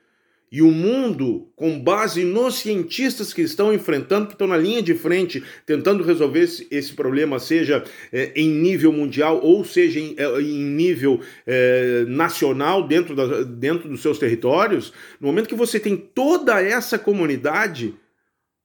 e 0.52 0.64
o 0.64 0.72
mundo, 0.72 1.48
com 1.56 1.80
base 1.80 2.24
nos 2.24 2.56
cientistas 2.56 3.32
que 3.32 3.42
estão 3.42 3.72
enfrentando, 3.72 4.28
que 4.28 4.34
estão 4.34 4.48
na 4.48 4.58
linha 4.58 4.82
de 4.82 4.96
frente, 4.96 5.44
tentando 5.64 6.04
resolver 6.04 6.40
esse, 6.40 6.68
esse 6.72 6.94
problema, 6.94 7.40
seja 7.40 7.84
é, 8.12 8.32
em 8.36 8.50
nível 8.50 8.92
mundial 8.92 9.40
ou 9.44 9.64
seja 9.64 10.00
em, 10.00 10.16
é, 10.18 10.42
em 10.42 10.64
nível 10.64 11.22
é, 11.46 12.04
nacional, 12.08 12.88
dentro, 12.88 13.16
da, 13.16 13.44
dentro 13.44 13.88
dos 13.88 14.02
seus 14.02 14.18
territórios, 14.18 14.92
no 15.22 15.28
momento 15.28 15.50
que 15.50 15.56
você 15.56 15.80
tem 15.80 15.96
toda 15.96 16.60
essa 16.60 16.98
comunidade 16.98 17.94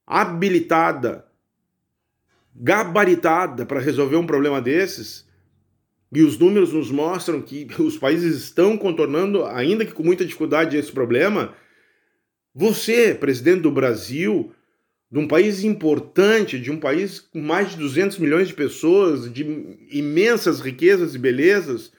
habilitada, 0.07 1.27
gabaritada 2.57 3.67
para 3.67 3.81
resolver 3.81 4.17
um 4.17 4.27
problema 4.27 4.59
desses, 4.59 5.29
e 6.11 6.23
os 6.23 6.39
números 6.39 6.73
nos 6.73 6.91
mostram 6.91 7.43
que 7.43 7.69
os 7.79 7.99
países 7.99 8.43
estão 8.43 8.79
contornando, 8.79 9.45
ainda 9.45 9.85
que 9.85 9.93
com 9.93 10.03
muita 10.03 10.25
dificuldade, 10.25 10.79
esse 10.79 10.91
problema 10.91 11.53
você, 12.55 13.15
presidente 13.15 13.63
do 13.63 13.71
Brasil, 13.73 14.53
de 15.11 15.19
um 15.19 15.27
país 15.27 15.65
importante, 15.65 16.59
de 16.59 16.71
um 16.71 16.79
país 16.79 17.19
com 17.19 17.41
mais 17.41 17.71
de 17.71 17.77
200 17.77 18.19
milhões 18.19 18.49
de 18.49 18.55
pessoas, 18.55 19.33
de 19.33 19.43
imensas 19.91 20.61
riquezas 20.61 21.15
e 21.15 21.19
belezas, 21.19 21.93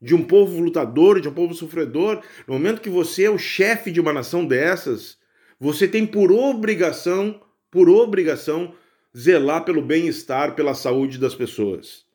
de 0.00 0.14
um 0.14 0.22
povo 0.22 0.60
lutador, 0.60 1.20
de 1.20 1.28
um 1.28 1.34
povo 1.34 1.54
sofredor, 1.54 2.22
no 2.46 2.54
momento 2.54 2.80
que 2.80 2.88
você 2.88 3.24
é 3.24 3.30
o 3.30 3.38
chefe 3.38 3.90
de 3.90 4.00
uma 4.00 4.12
nação 4.12 4.46
dessas, 4.46 5.18
você 5.58 5.86
tem 5.86 6.06
por 6.06 6.32
obrigação, 6.32 7.40
por 7.70 7.90
obrigação, 7.90 8.74
zelar 9.16 9.64
pelo 9.64 9.82
bem-estar, 9.82 10.54
pela 10.54 10.74
saúde 10.74 11.18
das 11.18 11.34
pessoas. 11.34 12.06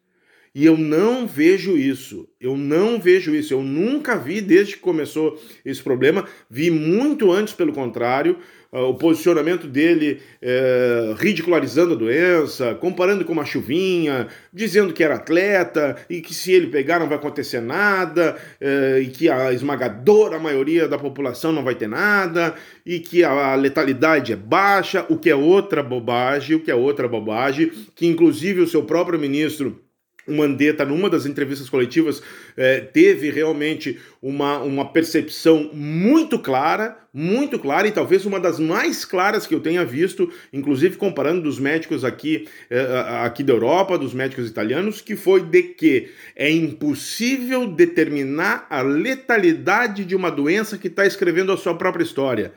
E 0.55 0.65
eu 0.65 0.77
não 0.77 1.27
vejo 1.27 1.77
isso. 1.77 2.29
Eu 2.39 2.55
não 2.55 2.97
vejo 2.97 3.35
isso. 3.35 3.53
Eu 3.53 3.61
nunca 3.61 4.17
vi 4.17 4.39
desde 4.39 4.75
que 4.75 4.79
começou 4.79 5.37
esse 5.65 5.83
problema. 5.83 6.23
Vi 6.49 6.71
muito 6.71 7.29
antes, 7.29 7.53
pelo 7.53 7.73
contrário. 7.73 8.37
Uh, 8.71 8.83
o 8.83 8.93
posicionamento 8.93 9.67
dele 9.67 10.21
uh, 10.41 11.13
ridicularizando 11.15 11.93
a 11.93 11.97
doença, 11.97 12.73
comparando 12.75 13.25
com 13.25 13.33
uma 13.33 13.43
chuvinha, 13.45 14.27
dizendo 14.53 14.93
que 14.93 15.03
era 15.03 15.15
atleta 15.15 15.97
e 16.09 16.21
que 16.21 16.33
se 16.33 16.53
ele 16.53 16.67
pegar 16.67 16.99
não 16.99 17.07
vai 17.07 17.17
acontecer 17.17 17.61
nada, 17.61 18.37
uh, 18.61 19.01
e 19.01 19.07
que 19.07 19.29
a 19.29 19.51
esmagadora 19.53 20.39
maioria 20.39 20.87
da 20.87 20.97
população 20.97 21.51
não 21.51 21.63
vai 21.63 21.75
ter 21.75 21.87
nada, 21.87 22.55
e 22.85 22.99
que 22.99 23.23
a 23.23 23.55
letalidade 23.55 24.33
é 24.33 24.37
baixa, 24.37 25.05
o 25.09 25.17
que 25.17 25.29
é 25.29 25.35
outra 25.35 25.83
bobagem, 25.83 26.55
o 26.55 26.59
que 26.59 26.71
é 26.71 26.75
outra 26.75 27.07
bobagem, 27.07 27.71
que 27.93 28.07
inclusive 28.07 28.61
o 28.61 28.67
seu 28.67 28.83
próprio 28.83 29.19
ministro 29.19 29.84
o 30.27 30.33
Mandetta, 30.33 30.83
numa 30.83 31.09
das 31.09 31.25
entrevistas 31.25 31.69
coletivas, 31.69 32.21
eh, 32.57 32.79
teve 32.79 33.29
realmente 33.29 33.99
uma, 34.21 34.57
uma 34.59 34.91
percepção 34.91 35.69
muito 35.73 36.39
clara, 36.39 36.97
muito 37.13 37.59
clara, 37.59 37.87
e 37.87 37.91
talvez 37.91 38.25
uma 38.25 38.39
das 38.39 38.59
mais 38.59 39.05
claras 39.05 39.45
que 39.45 39.53
eu 39.53 39.59
tenha 39.59 39.85
visto, 39.85 40.31
inclusive 40.51 40.97
comparando 40.97 41.41
dos 41.41 41.59
médicos 41.59 42.03
aqui, 42.03 42.47
eh, 42.69 43.05
aqui 43.23 43.43
da 43.43 43.53
Europa, 43.53 43.97
dos 43.97 44.13
médicos 44.13 44.49
italianos, 44.49 44.99
que 44.99 45.15
foi 45.15 45.41
de 45.41 45.61
que 45.61 46.09
é 46.35 46.51
impossível 46.51 47.67
determinar 47.67 48.65
a 48.69 48.81
letalidade 48.81 50.03
de 50.03 50.15
uma 50.15 50.31
doença 50.31 50.77
que 50.77 50.87
está 50.87 51.05
escrevendo 51.05 51.51
a 51.51 51.57
sua 51.57 51.75
própria 51.75 52.03
história. 52.03 52.53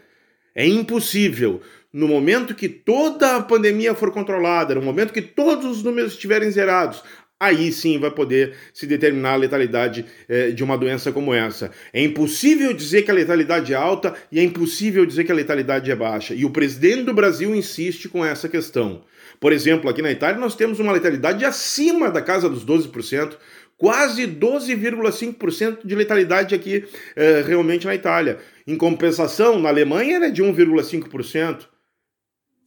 É 0.55 0.67
impossível. 0.67 1.61
No 1.93 2.07
momento 2.07 2.55
que 2.55 2.69
toda 2.69 3.37
a 3.37 3.43
pandemia 3.43 3.95
for 3.95 4.11
controlada, 4.11 4.75
no 4.75 4.83
momento 4.83 5.13
que 5.13 5.23
todos 5.23 5.65
os 5.65 5.83
números 5.83 6.13
estiverem 6.13 6.51
zerados, 6.51 7.03
aí 7.41 7.71
sim 7.73 7.99
vai 7.99 8.11
poder 8.11 8.55
se 8.73 8.87
determinar 8.87 9.33
a 9.33 9.37
letalidade 9.37 10.05
eh, 10.29 10.51
de 10.51 10.65
uma 10.65 10.77
doença 10.77 11.13
como 11.13 11.33
essa. 11.33 11.71
É 11.93 12.03
impossível 12.03 12.73
dizer 12.73 13.03
que 13.03 13.11
a 13.11 13.15
letalidade 13.15 13.73
é 13.73 13.77
alta 13.77 14.15
e 14.33 14.41
é 14.41 14.43
impossível 14.43 15.07
dizer 15.07 15.25
que 15.25 15.33
a 15.33 15.35
letalidade 15.35 15.91
é 15.91 15.95
baixa. 15.95 16.35
E 16.35 16.45
o 16.45 16.51
presidente 16.51 17.05
do 17.05 17.15
Brasil 17.15 17.55
insiste 17.55 18.09
com 18.09 18.25
essa 18.25 18.49
questão. 18.49 19.03
Por 19.41 19.53
exemplo, 19.53 19.89
aqui 19.89 20.03
na 20.03 20.11
Itália 20.11 20.41
nós 20.41 20.57
temos 20.57 20.81
uma 20.81 20.93
letalidade 20.93 21.45
acima 21.45 22.11
da 22.11 22.21
casa 22.21 22.49
dos 22.49 22.67
12%, 22.67 23.37
quase 23.77 24.27
12,5% 24.27 25.79
de 25.85 25.95
letalidade 25.95 26.55
aqui 26.55 26.85
eh, 27.15 27.45
realmente 27.47 27.87
na 27.87 27.95
Itália. 27.95 28.39
Em 28.67 28.77
compensação, 28.77 29.61
na 29.61 29.69
Alemanha 29.69 30.17
era 30.17 30.31
de 30.31 30.43
1,5%. 30.43 31.67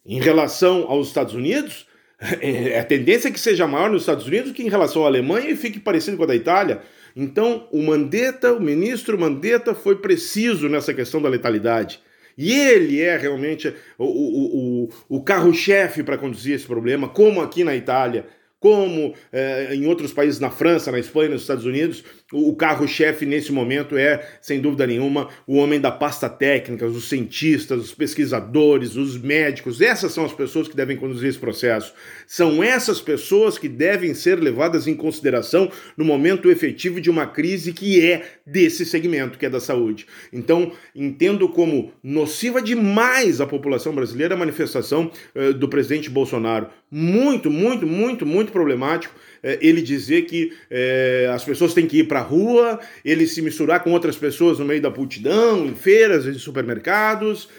Em 0.05 0.19
relação 0.19 0.86
aos 0.88 1.09
Estados 1.09 1.36
Unidos, 1.36 1.86
é, 2.39 2.80
a 2.80 2.84
tendência 2.84 3.30
é 3.30 3.32
que 3.32 3.39
seja 3.39 3.65
maior 3.65 3.89
nos 3.89 4.03
Estados 4.03 4.28
Unidos 4.28 4.51
que 4.51 4.61
em 4.61 4.69
relação 4.69 5.03
à 5.03 5.07
Alemanha 5.07 5.49
e 5.49 5.55
fique 5.55 5.80
parecido 5.80 6.17
com 6.17 6.24
a 6.24 6.28
da 6.28 6.36
Itália. 6.36 6.82
Então, 7.15 7.67
o 7.72 7.82
Mandetta, 7.82 8.53
o 8.53 8.61
ministro 8.61 9.19
Mandetta, 9.19 9.74
foi 9.74 9.95
preciso 9.97 10.69
nessa 10.69 10.93
questão 10.93 11.22
da 11.22 11.28
letalidade. 11.28 11.99
E 12.38 12.53
ele 12.53 13.01
é 13.01 13.17
realmente 13.17 13.74
o, 13.97 14.05
o, 14.05 14.84
o, 14.84 15.17
o 15.17 15.24
carro-chefe 15.24 16.03
para 16.03 16.17
conduzir 16.17 16.55
esse 16.55 16.65
problema, 16.65 17.09
como 17.09 17.41
aqui 17.41 17.63
na 17.63 17.76
Itália 17.76 18.26
como 18.62 19.16
é, 19.34 19.74
em 19.74 19.88
outros 19.88 20.14
países, 20.14 20.39
na 20.39 20.51
França, 20.51 20.91
na 20.91 20.99
Espanha, 20.99 21.32
nos 21.32 21.41
Estados 21.41 21.66
Unidos, 21.66 22.03
o 22.32 22.55
carro-chefe 22.55 23.26
nesse 23.26 23.51
momento 23.51 23.97
é, 23.97 24.24
sem 24.39 24.62
dúvida 24.62 24.86
nenhuma, 24.86 25.30
o 25.47 25.57
homem 25.57 25.82
da 25.82 25.89
pasta 25.89 26.30
técnica, 26.30 26.86
os 26.86 27.09
cientistas, 27.09 27.82
os 27.82 27.93
pesquisadores, 27.95 28.95
os 28.95 29.20
médicos. 29.20 29.82
Essas 29.82 30.14
são 30.14 30.24
as 30.24 30.32
pessoas 30.32 30.68
que 30.68 30.76
devem 30.76 30.95
conduzir 30.95 31.28
esse 31.28 31.39
processo. 31.39 31.91
São 32.32 32.63
essas 32.63 33.01
pessoas 33.01 33.57
que 33.57 33.67
devem 33.67 34.13
ser 34.13 34.39
levadas 34.39 34.88
em 34.88 34.95
consideração 34.95 35.69
no 35.97 36.05
momento 36.05 36.49
efetivo 36.49 37.01
de 37.01 37.09
uma 37.09 37.27
crise 37.27 37.73
que 37.73 37.99
é 38.09 38.23
desse 38.47 38.86
segmento, 38.86 39.38
que 39.38 39.45
é 39.45 39.49
da 39.49 39.59
saúde. 39.59 40.07
Então, 40.32 40.71
entendo 40.95 41.49
como 41.49 41.91
nociva 42.01 42.61
demais 42.61 43.41
à 43.41 43.45
população 43.45 43.93
brasileira 43.93 44.34
a 44.34 44.38
manifestação 44.38 45.11
uh, 45.36 45.53
do 45.53 45.67
presidente 45.67 46.09
Bolsonaro. 46.09 46.67
Muito, 46.89 47.51
muito, 47.51 47.86
muito, 47.86 48.25
muito 48.25 48.53
problemático 48.53 49.13
uh, 49.13 49.57
ele 49.59 49.82
dizer 49.82 50.21
que 50.21 50.53
uh, 50.71 51.32
as 51.34 51.43
pessoas 51.43 51.73
têm 51.73 51.86
que 51.86 51.97
ir 51.97 52.05
para 52.05 52.19
a 52.19 52.23
rua, 52.23 52.79
ele 53.03 53.27
se 53.27 53.41
misturar 53.41 53.84
com 53.84 53.91
outras 53.91 54.15
pessoas 54.15 54.57
no 54.57 54.63
meio 54.63 54.82
da 54.82 54.89
multidão, 54.89 55.65
em 55.65 55.75
feiras, 55.75 56.25
em 56.25 56.36
supermercados. 56.36 57.49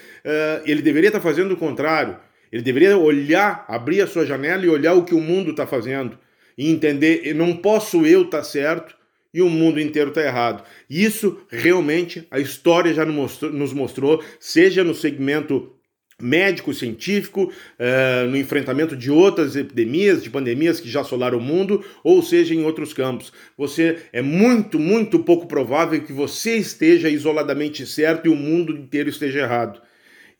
ele 0.65 0.81
deveria 0.81 1.09
estar 1.09 1.21
fazendo 1.21 1.51
o 1.51 1.57
contrário. 1.57 2.17
Ele 2.53 2.61
deveria 2.61 2.95
olhar, 2.95 3.65
abrir 3.67 3.99
a 4.01 4.05
sua 4.05 4.27
janela 4.27 4.63
e 4.63 4.69
olhar 4.69 4.93
o 4.93 5.03
que 5.03 5.15
o 5.15 5.19
mundo 5.19 5.49
está 5.49 5.65
fazendo 5.65 6.19
e 6.55 6.69
entender, 6.69 7.33
não 7.33 7.57
posso 7.57 8.05
eu 8.05 8.21
estar 8.21 8.37
tá 8.37 8.43
certo 8.43 8.95
e 9.33 9.41
o 9.41 9.49
mundo 9.49 9.81
inteiro 9.81 10.09
está 10.09 10.21
errado. 10.21 10.63
Isso 10.87 11.41
realmente 11.49 12.27
a 12.29 12.39
história 12.39 12.93
já 12.93 13.03
nos 13.03 13.73
mostrou, 13.73 14.23
seja 14.39 14.83
no 14.83 14.93
segmento 14.93 15.73
médico-científico, 16.21 17.45
uh, 17.45 18.29
no 18.29 18.37
enfrentamento 18.37 18.95
de 18.95 19.09
outras 19.09 19.55
epidemias, 19.55 20.21
de 20.21 20.29
pandemias 20.29 20.79
que 20.79 20.87
já 20.87 21.01
assolaram 21.01 21.39
o 21.39 21.41
mundo, 21.41 21.83
ou 22.03 22.21
seja, 22.21 22.53
em 22.53 22.63
outros 22.63 22.93
campos. 22.93 23.33
Você 23.57 23.97
é 24.13 24.21
muito, 24.21 24.77
muito 24.77 25.17
pouco 25.17 25.47
provável 25.47 25.99
que 26.03 26.13
você 26.13 26.55
esteja 26.57 27.09
isoladamente 27.09 27.83
certo 27.87 28.27
e 28.27 28.29
o 28.29 28.35
mundo 28.35 28.77
inteiro 28.77 29.09
esteja 29.09 29.39
errado. 29.39 29.81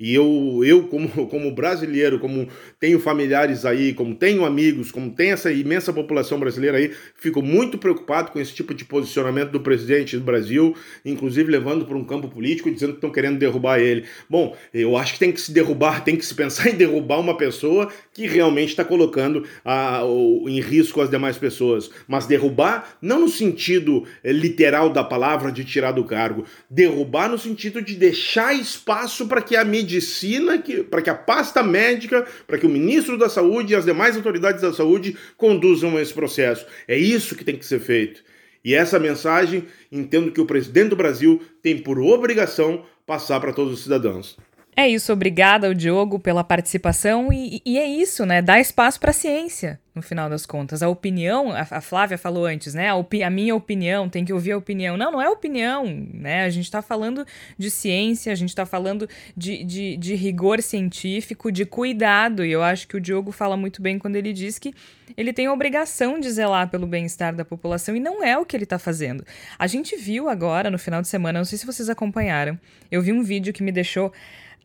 E 0.04 0.14
eu, 0.14 0.60
eu 0.66 0.84
como, 0.90 1.08
como 1.28 1.50
brasileiro, 1.50 2.20
como 2.20 2.50
tenho 2.78 3.00
familiares 3.00 3.64
aí, 3.64 3.94
como 3.94 4.14
tenho 4.14 4.44
amigos, 4.44 4.92
como 4.92 5.10
tem 5.10 5.32
essa 5.32 5.50
imensa 5.50 5.94
população 5.94 6.38
brasileira 6.38 6.78
aí, 6.78 6.92
fico 7.16 7.42
muito 7.42 7.78
preocupado 7.78 8.32
com 8.32 8.40
esse 8.40 8.54
tipo 8.54 8.74
de 8.74 8.84
posicionamento 8.84 9.52
do 9.52 9.62
presidente 9.62 10.18
do 10.18 10.24
Brasil, 10.24 10.76
inclusive 11.06 11.50
levando 11.50 11.86
para 11.86 11.96
um 11.96 12.04
campo 12.04 12.28
político 12.28 12.70
dizendo 12.70 12.92
que 12.92 12.98
estão 12.98 13.12
querendo 13.12 13.40
derrubar 13.40 13.80
ele. 13.80 14.04
Bom, 14.30 14.58
eu 14.74 14.98
acho 14.98 15.14
que 15.14 15.20
tem 15.20 15.32
que 15.32 15.40
se 15.40 15.54
derrubar, 15.54 16.04
tem 16.04 16.18
que 16.18 16.26
se 16.26 16.36
pensar 16.36 16.68
em 16.70 16.76
derrubar 16.76 17.22
uma 17.22 17.38
pessoa 17.38 17.90
que 18.14 18.28
realmente 18.28 18.72
está 18.72 18.84
colocando 18.84 19.46
a, 19.64 20.02
em 20.48 20.60
risco 20.60 21.00
as 21.00 21.10
demais 21.10 21.38
pessoas. 21.38 21.90
Mas 22.10 22.28
derrubar 22.28 22.98
não 23.02 23.22
no 23.22 23.30
sentido 23.30 24.04
eh, 24.22 24.34
literal 24.34 24.90
da 24.90 25.04
palavra 25.04 25.50
de 25.50 25.64
tirar 25.64 25.94
do 25.94 26.04
cargo, 26.04 26.44
derrubar 26.70 27.30
no 27.30 27.38
sentido 27.38 27.82
de 27.82 27.96
deixar 27.96 28.54
espaço 28.54 29.28
para 29.30 29.42
que 29.42 29.56
a 29.56 29.64
mídia 29.64 29.93
medicina, 29.94 30.62
para 30.90 31.02
que 31.02 31.10
a 31.10 31.16
pasta 31.16 31.62
médica, 31.62 32.26
para 32.48 32.58
que 32.58 32.66
o 32.66 32.70
ministro 32.70 33.18
da 33.18 33.30
Saúde 33.30 33.74
e 33.74 33.76
as 33.76 33.86
demais 33.86 34.16
autoridades 34.16 34.62
da 34.62 34.74
saúde 34.74 35.16
conduzam 35.38 36.00
esse 36.00 36.14
processo. 36.14 36.66
É 36.88 36.98
isso 36.98 37.36
que 37.36 37.44
tem 37.44 37.58
que 37.58 37.66
ser 37.66 37.80
feito. 37.80 38.24
E 38.66 38.74
essa 38.74 38.98
mensagem, 38.98 39.66
entendo 39.92 40.32
que 40.32 40.42
o 40.42 40.46
presidente 40.46 40.90
do 40.90 40.96
Brasil 40.96 41.42
tem 41.62 41.78
por 41.78 42.00
obrigação 42.00 42.86
passar 43.06 43.40
para 43.40 43.54
todos 43.54 43.74
os 43.74 43.84
cidadãos. 43.84 44.38
É 44.76 44.88
isso, 44.88 45.14
obrigada 45.14 45.68
ao 45.68 45.74
Diogo 45.74 46.20
pela 46.20 46.44
participação 46.44 47.32
e, 47.32 47.62
e 47.64 47.78
é 47.78 47.86
isso, 47.86 48.26
né? 48.26 48.42
Dá 48.42 48.60
espaço 48.60 49.00
para 49.00 49.12
a 49.12 49.14
ciência, 49.14 49.80
no 49.94 50.02
final 50.02 50.28
das 50.28 50.48
contas. 50.48 50.82
A 50.82 50.90
opinião, 50.90 51.52
a, 51.52 51.62
a 51.70 51.80
Flávia 51.80 52.18
falou 52.18 52.48
antes, 52.48 52.74
né? 52.74 52.90
A, 52.90 53.28
a, 53.28 53.30
minha 53.30 53.56
opinião, 53.56 54.10
tem 54.10 54.26
que 54.26 54.34
ouvir 54.34 54.54
a 54.54 54.58
opinião. 54.58 54.98
Não, 54.98 55.12
não 55.12 55.22
é 55.22 55.30
opinião, 55.30 55.86
né? 56.12 56.44
A 56.44 56.50
gente 56.50 56.66
está 56.66 56.82
falando 56.82 57.24
de 57.56 57.70
ciência, 57.70 58.32
a 58.32 58.36
gente 58.36 58.50
está 58.50 58.66
falando 58.66 59.08
de, 59.38 59.64
de, 59.64 59.96
de 59.96 60.16
rigor 60.16 60.60
científico, 60.60 61.52
de 61.52 61.66
cuidado, 61.66 62.44
e 62.44 62.52
eu 62.52 62.64
acho 62.64 62.88
que 62.88 62.98
o 62.98 63.02
Diogo 63.02 63.32
fala 63.32 63.56
muito 63.56 63.80
bem 63.80 64.00
quando 64.00 64.16
ele 64.16 64.34
diz 64.34 64.58
que 64.58 64.74
ele 65.16 65.32
tem 65.32 65.46
a 65.46 65.54
obrigação 65.54 66.20
de 66.20 66.32
zelar 66.32 66.68
pelo 66.70 66.88
bem-estar 66.88 67.36
da 67.36 67.46
população 67.46 67.96
e 67.96 68.00
não 68.00 68.24
é 68.24 68.36
o 68.40 68.46
que 68.46 68.58
ele 68.58 68.64
está 68.64 68.80
fazendo. 68.80 69.24
A 69.60 69.68
gente 69.68 69.96
viu 69.96 70.30
agora, 70.30 70.72
no 70.72 70.80
final 70.80 71.00
de 71.00 71.08
semana, 71.08 71.38
não 71.38 71.46
sei 71.46 71.60
se 71.60 71.66
vocês 71.66 71.90
acompanharam, 71.90 72.60
eu 72.92 73.04
vi 73.04 73.14
um 73.14 73.22
vídeo 73.22 73.54
que 73.54 73.62
me 73.62 73.72
deixou 73.72 74.12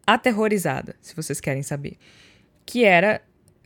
aterrorizada, 0.09 0.97
se 1.03 1.15
vocês 1.15 1.39
querem 1.39 1.63
saber. 1.63 1.99
Que 2.65 2.83
era, 2.83 3.21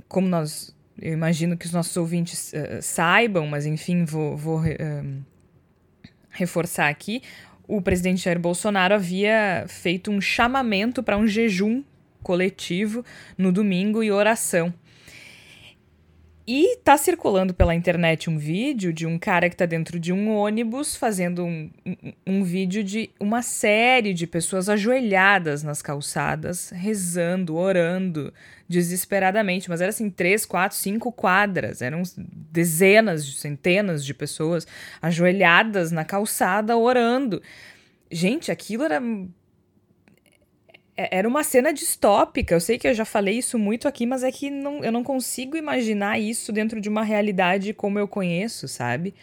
como 0.08 0.26
nós. 0.26 0.74
Eu 1.00 1.12
imagino 1.12 1.56
que 1.56 1.66
os 1.66 1.72
nossos 1.72 1.96
ouvintes 1.96 2.52
uh, 2.52 2.82
saibam, 2.82 3.46
mas 3.46 3.64
enfim, 3.64 4.04
vou, 4.04 4.36
vou 4.36 4.60
uh, 4.60 5.24
reforçar 6.30 6.88
aqui. 6.88 7.22
O 7.66 7.80
presidente 7.80 8.24
Jair 8.24 8.40
Bolsonaro 8.40 8.94
havia 8.94 9.64
feito 9.68 10.10
um 10.10 10.20
chamamento 10.20 11.00
para 11.00 11.16
um 11.16 11.28
jejum 11.28 11.84
coletivo 12.24 13.04
no 13.38 13.52
domingo 13.52 14.02
e 14.02 14.10
oração. 14.10 14.74
E 16.46 16.76
tá 16.82 16.96
circulando 16.96 17.54
pela 17.54 17.72
internet 17.72 18.28
um 18.28 18.36
vídeo 18.36 18.92
de 18.92 19.06
um 19.06 19.16
cara 19.16 19.48
que 19.48 19.54
tá 19.54 19.64
dentro 19.64 19.98
de 20.00 20.12
um 20.12 20.34
ônibus 20.34 20.96
fazendo 20.96 21.44
um, 21.44 21.70
um, 21.86 22.12
um, 22.26 22.42
vídeo 22.42 22.82
de 22.82 23.10
uma 23.20 23.42
série 23.42 24.12
de 24.12 24.26
pessoas 24.26 24.68
ajoelhadas 24.68 25.62
nas 25.62 25.80
calçadas, 25.80 26.70
rezando, 26.70 27.54
orando 27.54 28.34
desesperadamente. 28.68 29.68
Mas 29.68 29.80
era 29.80 29.90
assim, 29.90 30.10
três, 30.10 30.44
quatro, 30.44 30.76
cinco 30.76 31.12
quadras. 31.12 31.80
Eram 31.80 32.02
dezenas, 32.16 33.24
centenas 33.36 34.04
de 34.04 34.12
pessoas 34.12 34.66
ajoelhadas 35.00 35.92
na 35.92 36.04
calçada 36.04 36.76
orando. 36.76 37.40
Gente, 38.10 38.50
aquilo 38.50 38.82
era 38.82 39.00
era 41.10 41.26
uma 41.26 41.42
cena 41.42 41.72
distópica. 41.72 42.54
Eu 42.54 42.60
sei 42.60 42.78
que 42.78 42.86
eu 42.86 42.94
já 42.94 43.04
falei 43.04 43.38
isso 43.38 43.58
muito 43.58 43.88
aqui, 43.88 44.06
mas 44.06 44.22
é 44.22 44.30
que 44.30 44.50
não, 44.50 44.84
eu 44.84 44.92
não 44.92 45.02
consigo 45.02 45.56
imaginar 45.56 46.18
isso 46.18 46.52
dentro 46.52 46.80
de 46.80 46.88
uma 46.88 47.02
realidade 47.02 47.72
como 47.72 47.98
eu 47.98 48.06
conheço, 48.06 48.68
sabe? 48.68 49.14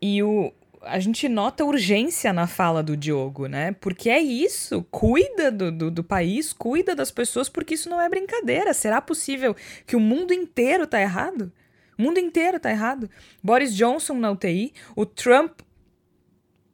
E 0.00 0.22
o, 0.22 0.52
a 0.82 0.98
gente 0.98 1.28
nota 1.28 1.64
urgência 1.64 2.32
na 2.32 2.46
fala 2.46 2.82
do 2.82 2.96
Diogo, 2.96 3.46
né? 3.46 3.72
Porque 3.80 4.08
é 4.08 4.20
isso, 4.20 4.84
cuida 4.90 5.50
do, 5.50 5.70
do, 5.70 5.90
do, 5.90 6.04
país, 6.04 6.52
cuida 6.52 6.94
das 6.94 7.10
pessoas, 7.10 7.48
porque 7.48 7.74
isso 7.74 7.90
não 7.90 8.00
é 8.00 8.08
brincadeira. 8.08 8.72
Será 8.72 9.00
possível 9.00 9.54
que 9.86 9.96
o 9.96 10.00
mundo 10.00 10.32
inteiro 10.32 10.86
tá 10.86 11.00
errado? 11.00 11.52
O 11.98 12.02
mundo 12.02 12.18
inteiro 12.18 12.58
tá 12.58 12.70
errado. 12.70 13.10
Boris 13.42 13.74
Johnson 13.74 14.14
na 14.14 14.30
UTI, 14.30 14.72
o 14.96 15.04
Trump 15.04 15.60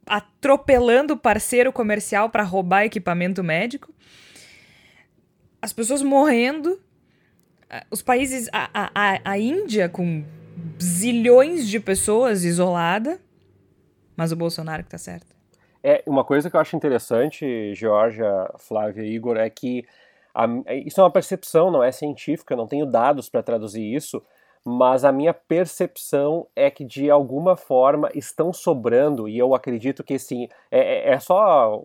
atropelando 0.07 1.15
o 1.15 1.19
parceiro 1.19 1.73
comercial 1.73 2.31
para 2.31 2.45
roubar 2.45 2.85
equipamento 2.85 3.43
médico, 3.43 3.93
as 5.61 5.73
pessoas 5.73 6.03
morrendo, 6.03 6.81
os 7.91 8.03
países, 8.03 8.49
a, 8.53 8.91
a, 8.95 9.21
a 9.25 9.39
Índia 9.39 9.89
com 9.89 10.25
zilhões 10.81 11.69
de 11.69 11.81
pessoas 11.81 12.45
isolada, 12.45 13.21
mas 14.17 14.33
o 14.33 14.37
Bolsonaro 14.37 14.85
que 14.85 14.91
tá 14.91 14.99
certo. 14.99 15.35
É, 15.83 16.03
uma 16.07 16.25
coisa 16.25 16.51
que 16.51 16.57
eu 16.57 16.61
acho 16.61 16.77
interessante, 16.77 17.75
Georgia, 17.75 18.51
Flávia 18.59 19.03
e 19.03 19.15
Igor, 19.15 19.37
é 19.37 19.49
que 19.49 19.85
a, 20.35 20.47
isso 20.85 21.01
é 21.01 21.05
uma 21.05 21.11
percepção, 21.11 21.71
não 21.71 21.83
é 21.83 21.93
científica, 21.93 22.57
não 22.57 22.67
tenho 22.67 22.87
dados 22.87 23.29
para 23.29 23.43
traduzir 23.43 23.95
isso, 23.95 24.23
mas 24.65 25.05
a 25.05 25.13
minha 25.13 25.33
percepção 25.33 26.49
é 26.57 26.69
que 26.71 26.85
de 26.85 27.09
alguma 27.09 27.57
forma 27.57 28.11
estão 28.13 28.53
sobrando, 28.53 29.29
e 29.29 29.39
eu 29.39 29.55
acredito 29.55 30.03
que 30.03 30.19
sim, 30.19 30.49
é, 30.73 31.11
é, 31.11 31.15
é 31.15 31.21
só. 31.21 31.81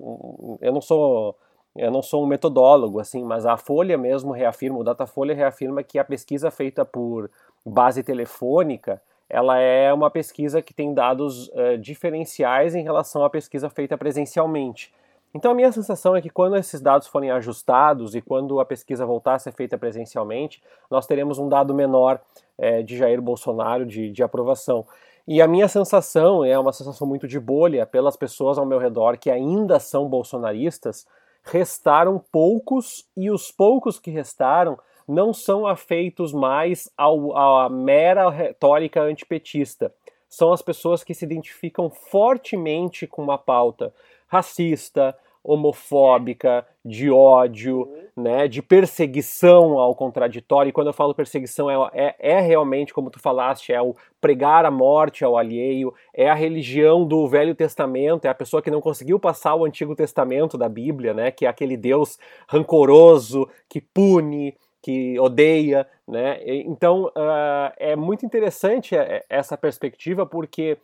Eu 0.59 0.73
não 0.73 0.81
sou. 0.81 1.37
Eu 1.75 1.89
não 1.89 2.01
sou 2.01 2.23
um 2.23 2.27
metodólogo, 2.27 2.99
assim, 2.99 3.23
mas 3.23 3.45
a 3.45 3.55
Folha 3.55 3.97
mesmo 3.97 4.31
reafirma, 4.31 4.79
o 4.79 4.83
Datafolha 4.83 5.33
reafirma 5.33 5.83
que 5.83 5.97
a 5.97 6.03
pesquisa 6.03 6.51
feita 6.51 6.83
por 6.83 7.29
base 7.65 8.03
telefônica, 8.03 9.01
ela 9.29 9.57
é 9.57 9.93
uma 9.93 10.11
pesquisa 10.11 10.61
que 10.61 10.73
tem 10.73 10.93
dados 10.93 11.47
uh, 11.49 11.77
diferenciais 11.79 12.75
em 12.75 12.83
relação 12.83 13.23
à 13.23 13.29
pesquisa 13.29 13.69
feita 13.69 13.97
presencialmente. 13.97 14.93
Então 15.33 15.51
a 15.51 15.55
minha 15.55 15.71
sensação 15.71 16.13
é 16.15 16.21
que 16.21 16.29
quando 16.29 16.57
esses 16.57 16.81
dados 16.81 17.07
forem 17.07 17.31
ajustados 17.31 18.15
e 18.15 18.21
quando 18.21 18.59
a 18.59 18.65
pesquisa 18.65 19.05
voltar 19.05 19.35
a 19.35 19.39
ser 19.39 19.53
feita 19.53 19.77
presencialmente, 19.77 20.61
nós 20.89 21.07
teremos 21.07 21.39
um 21.39 21.47
dado 21.47 21.73
menor 21.73 22.19
é, 22.57 22.81
de 22.81 22.97
Jair 22.97 23.21
Bolsonaro 23.21 23.85
de, 23.85 24.11
de 24.11 24.21
aprovação. 24.21 24.85
E 25.25 25.41
a 25.41 25.47
minha 25.47 25.69
sensação 25.69 26.43
é 26.43 26.59
uma 26.59 26.73
sensação 26.73 27.07
muito 27.07 27.27
de 27.27 27.39
bolha 27.39 27.85
pelas 27.85 28.17
pessoas 28.17 28.57
ao 28.57 28.65
meu 28.65 28.79
redor 28.79 29.17
que 29.17 29.31
ainda 29.31 29.79
são 29.79 30.09
bolsonaristas. 30.09 31.07
Restaram 31.43 32.23
poucos 32.31 33.07
e 33.15 33.31
os 33.31 33.51
poucos 33.51 33.99
que 33.99 34.11
restaram 34.11 34.77
não 35.07 35.33
são 35.33 35.67
afeitos 35.67 36.31
mais 36.31 36.89
ao, 36.95 37.35
à 37.35 37.69
mera 37.69 38.29
retórica 38.29 39.01
antipetista. 39.01 39.93
São 40.29 40.53
as 40.53 40.61
pessoas 40.61 41.03
que 41.03 41.13
se 41.13 41.25
identificam 41.25 41.89
fortemente 41.89 43.05
com 43.05 43.21
uma 43.21 43.37
pauta 43.37 43.93
racista, 44.27 45.17
homofóbica, 45.43 46.65
de 46.85 47.11
ódio, 47.11 47.91
né, 48.21 48.47
de 48.47 48.61
perseguição 48.61 49.79
ao 49.79 49.95
contraditório. 49.95 50.69
E 50.69 50.71
quando 50.71 50.87
eu 50.87 50.93
falo 50.93 51.13
perseguição, 51.13 51.69
é, 51.69 51.89
é, 51.93 52.15
é, 52.19 52.39
realmente, 52.39 52.93
como 52.93 53.09
tu 53.09 53.19
falaste, 53.19 53.73
é 53.73 53.81
o 53.81 53.95
pregar 54.21 54.65
a 54.65 54.71
morte 54.71 55.25
ao 55.25 55.37
alheio, 55.37 55.93
é 56.13 56.29
a 56.29 56.35
religião 56.35 57.05
do 57.05 57.27
Velho 57.27 57.55
Testamento, 57.55 58.25
é 58.25 58.29
a 58.29 58.35
pessoa 58.35 58.61
que 58.61 58.71
não 58.71 58.79
conseguiu 58.79 59.19
passar 59.19 59.55
o 59.55 59.65
Antigo 59.65 59.95
Testamento 59.95 60.57
da 60.57 60.69
Bíblia, 60.69 61.13
né, 61.13 61.31
que 61.31 61.45
é 61.45 61.49
aquele 61.49 61.75
Deus 61.75 62.17
rancoroso, 62.47 63.49
que 63.67 63.81
pune, 63.81 64.55
que 64.81 65.19
odeia, 65.19 65.87
né? 66.07 66.39
Então 66.43 67.05
uh, 67.05 67.71
é 67.77 67.95
muito 67.95 68.25
interessante 68.25 68.95
é, 68.95 69.23
essa 69.29 69.55
perspectiva 69.55 70.25
porque 70.25 70.77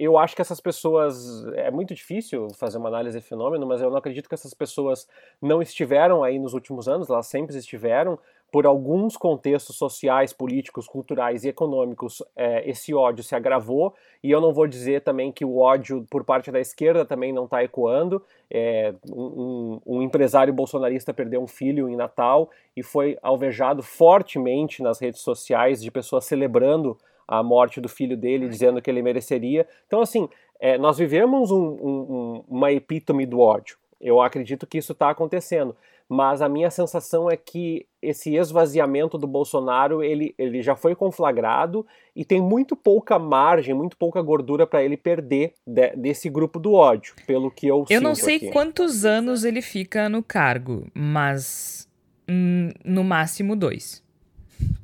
eu 0.00 0.16
acho 0.16 0.34
que 0.34 0.40
essas 0.40 0.60
pessoas. 0.60 1.44
É 1.54 1.70
muito 1.70 1.94
difícil 1.94 2.48
fazer 2.56 2.78
uma 2.78 2.88
análise 2.88 3.18
de 3.18 3.24
fenômeno, 3.24 3.66
mas 3.66 3.82
eu 3.82 3.90
não 3.90 3.98
acredito 3.98 4.28
que 4.28 4.34
essas 4.34 4.54
pessoas 4.54 5.06
não 5.42 5.60
estiveram 5.60 6.24
aí 6.24 6.38
nos 6.38 6.54
últimos 6.54 6.88
anos, 6.88 7.10
elas 7.10 7.26
sempre 7.26 7.54
estiveram. 7.56 8.18
Por 8.50 8.66
alguns 8.66 9.16
contextos 9.16 9.76
sociais, 9.76 10.32
políticos, 10.32 10.88
culturais 10.88 11.44
e 11.44 11.48
econômicos, 11.48 12.20
é, 12.34 12.68
esse 12.68 12.92
ódio 12.92 13.22
se 13.22 13.36
agravou, 13.36 13.94
e 14.24 14.30
eu 14.30 14.40
não 14.40 14.52
vou 14.52 14.66
dizer 14.66 15.02
também 15.02 15.30
que 15.30 15.44
o 15.44 15.58
ódio 15.58 16.04
por 16.10 16.24
parte 16.24 16.50
da 16.50 16.58
esquerda 16.58 17.04
também 17.04 17.32
não 17.32 17.44
está 17.44 17.62
ecoando. 17.62 18.20
É, 18.50 18.92
um, 19.08 19.80
um 19.86 20.02
empresário 20.02 20.52
bolsonarista 20.52 21.14
perdeu 21.14 21.40
um 21.40 21.46
filho 21.46 21.88
em 21.88 21.94
Natal 21.94 22.50
e 22.76 22.82
foi 22.82 23.16
alvejado 23.22 23.84
fortemente 23.84 24.82
nas 24.82 24.98
redes 24.98 25.20
sociais 25.20 25.80
de 25.80 25.90
pessoas 25.90 26.24
celebrando 26.24 26.98
a 27.30 27.44
morte 27.44 27.80
do 27.80 27.88
filho 27.88 28.16
dele, 28.16 28.48
dizendo 28.48 28.82
que 28.82 28.90
ele 28.90 29.00
mereceria. 29.02 29.64
Então, 29.86 30.00
assim, 30.00 30.28
é, 30.58 30.76
nós 30.76 30.98
vivemos 30.98 31.52
um, 31.52 31.62
um, 31.62 32.44
uma 32.48 32.72
epítome 32.72 33.24
do 33.24 33.38
ódio. 33.38 33.76
Eu 34.00 34.20
acredito 34.20 34.66
que 34.66 34.78
isso 34.78 34.92
está 34.92 35.10
acontecendo. 35.10 35.76
Mas 36.08 36.42
a 36.42 36.48
minha 36.48 36.72
sensação 36.72 37.30
é 37.30 37.36
que 37.36 37.86
esse 38.02 38.34
esvaziamento 38.34 39.16
do 39.16 39.28
Bolsonaro 39.28 40.02
ele, 40.02 40.34
ele 40.36 40.60
já 40.60 40.74
foi 40.74 40.92
conflagrado 40.96 41.86
e 42.16 42.24
tem 42.24 42.40
muito 42.40 42.74
pouca 42.74 43.16
margem, 43.16 43.72
muito 43.72 43.96
pouca 43.96 44.20
gordura 44.20 44.66
para 44.66 44.82
ele 44.82 44.96
perder 44.96 45.52
de, 45.64 45.90
desse 45.94 46.28
grupo 46.28 46.58
do 46.58 46.72
ódio, 46.72 47.14
pelo 47.28 47.48
que 47.48 47.68
eu 47.68 47.84
Eu 47.88 48.00
não 48.00 48.16
sei 48.16 48.36
aqui. 48.38 48.50
quantos 48.50 49.04
anos 49.04 49.44
ele 49.44 49.62
fica 49.62 50.08
no 50.08 50.20
cargo, 50.20 50.88
mas 50.92 51.88
hum, 52.28 52.70
no 52.84 53.04
máximo 53.04 53.54
dois. 53.54 54.02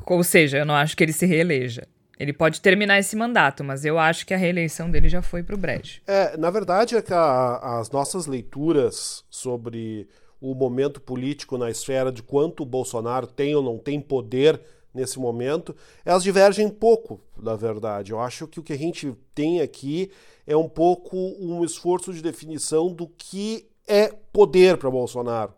Ou 0.07 0.23
seja, 0.23 0.59
eu 0.59 0.65
não 0.65 0.77
acho 0.77 0.97
que 0.97 1.03
ele 1.03 1.13
se 1.13 1.27
reeleja. 1.27 1.89
Ele 2.19 2.33
pode 2.33 2.61
terminar 2.61 2.99
esse 2.99 3.15
mandato, 3.15 3.63
mas 3.63 3.85
eu 3.85 3.99
acho 3.99 4.27
que 4.27 4.33
a 4.33 4.39
reeleição 4.39 4.91
dele 4.91 5.09
já 5.09 5.21
foi 5.21 5.43
pro 5.43 5.57
brejo. 5.57 6.01
É, 6.07 6.37
na 6.37 6.51
verdade 6.51 6.97
é 6.97 7.03
que 7.03 7.13
a, 7.13 7.79
as 7.79 7.91
nossas 7.91 8.27
leituras 8.27 9.25
sobre 9.29 10.09
o 10.41 10.55
momento 10.55 11.01
político 11.01 11.59
na 11.59 11.71
esfera 11.71 12.11
de 12.11 12.23
quanto 12.23 12.63
o 12.63 12.67
Bolsonaro 12.67 13.27
tem 13.27 13.55
ou 13.55 13.63
não 13.63 13.79
tem 13.79 14.01
poder 14.01 14.61
nesse 14.95 15.19
momento, 15.19 15.77
elas 16.05 16.23
divergem 16.23 16.69
pouco, 16.71 17.21
na 17.37 17.55
verdade. 17.55 18.13
Eu 18.13 18.21
acho 18.21 18.47
que 18.47 18.59
o 18.59 18.63
que 18.63 18.73
a 18.73 18.79
gente 18.79 19.15
tem 19.35 19.61
aqui 19.61 20.11
é 20.47 20.57
um 20.57 20.69
pouco 20.69 21.17
um 21.39 21.63
esforço 21.65 22.15
de 22.15 22.23
definição 22.23 22.93
do 22.93 23.07
que 23.07 23.69
é 23.87 24.09
poder 24.33 24.79
para 24.79 24.91
Bolsonaro. 24.91 25.53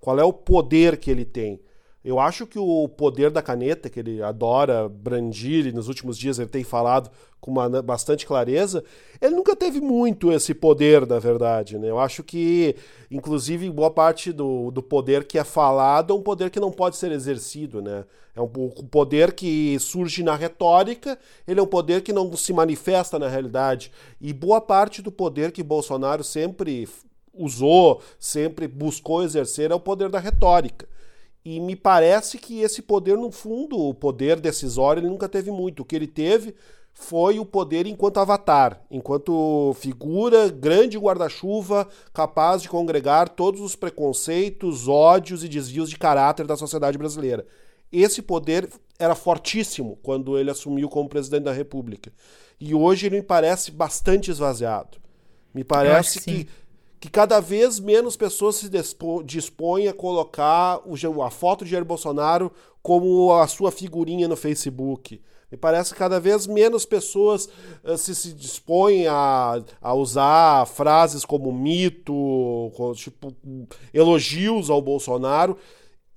Qual 0.00 0.18
é 0.18 0.24
o 0.24 0.32
poder 0.32 0.96
que 0.96 1.10
ele 1.10 1.26
tem? 1.26 1.60
Eu 2.02 2.18
acho 2.18 2.46
que 2.46 2.58
o 2.58 2.88
poder 2.88 3.30
da 3.30 3.42
caneta, 3.42 3.90
que 3.90 4.00
ele 4.00 4.22
adora 4.22 4.88
brandir, 4.88 5.66
e 5.66 5.72
nos 5.72 5.86
últimos 5.86 6.16
dias 6.16 6.38
ele 6.38 6.48
tem 6.48 6.64
falado 6.64 7.10
com 7.38 7.50
uma, 7.50 7.82
bastante 7.82 8.26
clareza, 8.26 8.82
ele 9.20 9.34
nunca 9.34 9.54
teve 9.54 9.82
muito 9.82 10.32
esse 10.32 10.54
poder, 10.54 11.06
na 11.06 11.18
verdade. 11.18 11.78
Né? 11.78 11.90
Eu 11.90 11.98
acho 11.98 12.22
que, 12.22 12.74
inclusive, 13.10 13.68
boa 13.68 13.90
parte 13.90 14.32
do, 14.32 14.70
do 14.70 14.82
poder 14.82 15.24
que 15.24 15.38
é 15.38 15.44
falado 15.44 16.14
é 16.14 16.16
um 16.16 16.22
poder 16.22 16.48
que 16.48 16.58
não 16.58 16.70
pode 16.70 16.96
ser 16.96 17.12
exercido. 17.12 17.82
Né? 17.82 18.04
É 18.34 18.40
um, 18.40 18.44
um 18.44 18.86
poder 18.86 19.32
que 19.34 19.78
surge 19.78 20.22
na 20.22 20.34
retórica, 20.34 21.18
ele 21.46 21.60
é 21.60 21.62
um 21.62 21.66
poder 21.66 22.00
que 22.00 22.14
não 22.14 22.34
se 22.34 22.54
manifesta 22.54 23.18
na 23.18 23.28
realidade. 23.28 23.92
E 24.18 24.32
boa 24.32 24.60
parte 24.60 25.02
do 25.02 25.12
poder 25.12 25.52
que 25.52 25.62
Bolsonaro 25.62 26.24
sempre 26.24 26.88
usou, 27.34 28.00
sempre 28.18 28.66
buscou 28.66 29.22
exercer, 29.22 29.70
é 29.70 29.74
o 29.74 29.80
poder 29.80 30.08
da 30.08 30.18
retórica. 30.18 30.88
E 31.44 31.58
me 31.58 31.74
parece 31.74 32.38
que 32.38 32.60
esse 32.60 32.82
poder, 32.82 33.16
no 33.16 33.30
fundo, 33.30 33.78
o 33.78 33.94
poder 33.94 34.38
decisório, 34.38 35.00
ele 35.00 35.08
nunca 35.08 35.28
teve 35.28 35.50
muito. 35.50 35.80
O 35.80 35.84
que 35.84 35.96
ele 35.96 36.06
teve 36.06 36.54
foi 36.92 37.38
o 37.38 37.46
poder 37.46 37.86
enquanto 37.86 38.18
avatar, 38.18 38.82
enquanto 38.90 39.74
figura, 39.78 40.48
grande 40.50 40.98
guarda-chuva, 40.98 41.88
capaz 42.12 42.60
de 42.60 42.68
congregar 42.68 43.28
todos 43.28 43.60
os 43.60 43.74
preconceitos, 43.74 44.86
ódios 44.86 45.42
e 45.42 45.48
desvios 45.48 45.88
de 45.88 45.98
caráter 45.98 46.46
da 46.46 46.56
sociedade 46.56 46.98
brasileira. 46.98 47.46
Esse 47.90 48.20
poder 48.20 48.68
era 48.98 49.14
fortíssimo 49.14 49.98
quando 50.02 50.38
ele 50.38 50.50
assumiu 50.50 50.88
como 50.88 51.08
presidente 51.08 51.44
da 51.44 51.52
República. 51.52 52.12
E 52.60 52.74
hoje 52.74 53.06
ele 53.06 53.16
me 53.16 53.22
parece 53.22 53.70
bastante 53.70 54.30
esvaziado. 54.30 54.98
Me 55.54 55.64
parece 55.64 56.20
que, 56.20 56.44
que 56.44 56.50
que 57.00 57.08
cada 57.08 57.40
vez 57.40 57.80
menos 57.80 58.14
pessoas 58.14 58.56
se 58.56 58.70
dispõem 59.24 59.88
a 59.88 59.94
colocar 59.94 60.80
a 61.24 61.30
foto 61.30 61.64
de 61.64 61.70
Jair 61.70 61.84
Bolsonaro 61.84 62.52
como 62.82 63.32
a 63.32 63.46
sua 63.46 63.72
figurinha 63.72 64.28
no 64.28 64.36
Facebook. 64.36 65.20
Me 65.50 65.56
parece 65.56 65.92
que 65.92 65.98
cada 65.98 66.20
vez 66.20 66.46
menos 66.46 66.86
pessoas 66.86 67.48
uh, 67.82 67.98
se, 67.98 68.14
se 68.14 68.32
dispõem 68.34 69.08
a, 69.08 69.60
a 69.80 69.94
usar 69.94 70.66
frases 70.66 71.24
como 71.24 71.52
mito, 71.52 72.70
tipo, 72.94 73.34
elogios 73.92 74.70
ao 74.70 74.80
Bolsonaro. 74.80 75.56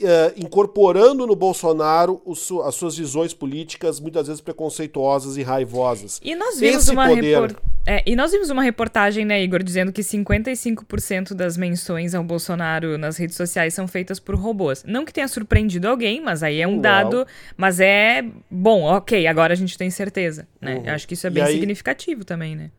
Uh, 0.01 0.33
incorporando 0.35 1.27
no 1.27 1.35
Bolsonaro 1.35 2.21
su 2.35 2.61
as 2.61 2.75
suas 2.75 2.97
visões 2.97 3.33
políticas, 3.33 3.99
muitas 3.99 4.27
vezes 4.27 4.41
preconceituosas 4.41 5.37
e 5.37 5.43
raivosas. 5.43 6.19
E 6.23 6.35
nós 6.35 6.59
vimos, 6.59 6.87
uma, 6.87 7.07
poder... 7.07 7.55
é, 7.85 8.03
e 8.05 8.15
nós 8.15 8.31
vimos 8.31 8.49
uma 8.49 8.63
reportagem, 8.63 9.25
né, 9.25 9.41
Igor, 9.43 9.61
dizendo 9.63 9.91
que 9.91 10.01
55% 10.01 11.33
das 11.33 11.57
menções 11.57 12.15
ao 12.15 12.23
Bolsonaro 12.23 12.97
nas 12.97 13.17
redes 13.17 13.35
sociais 13.35 13.73
são 13.73 13.87
feitas 13.87 14.19
por 14.19 14.35
robôs. 14.35 14.83
Não 14.85 15.05
que 15.05 15.13
tenha 15.13 15.27
surpreendido 15.27 15.87
alguém, 15.87 16.21
mas 16.21 16.43
aí 16.43 16.61
é 16.61 16.67
um 16.67 16.73
Não. 16.73 16.81
dado. 16.81 17.27
Mas 17.55 17.79
é 17.79 18.25
bom, 18.49 18.83
ok, 18.83 19.27
agora 19.27 19.53
a 19.53 19.57
gente 19.57 19.77
tem 19.77 19.89
certeza. 19.89 20.47
Né? 20.59 20.75
Uhum. 20.75 20.85
Eu 20.85 20.93
acho 20.93 21.07
que 21.07 21.13
isso 21.13 21.27
é 21.27 21.29
bem 21.29 21.43
aí... 21.43 21.53
significativo 21.53 22.23
também, 22.23 22.55
né? 22.55 22.71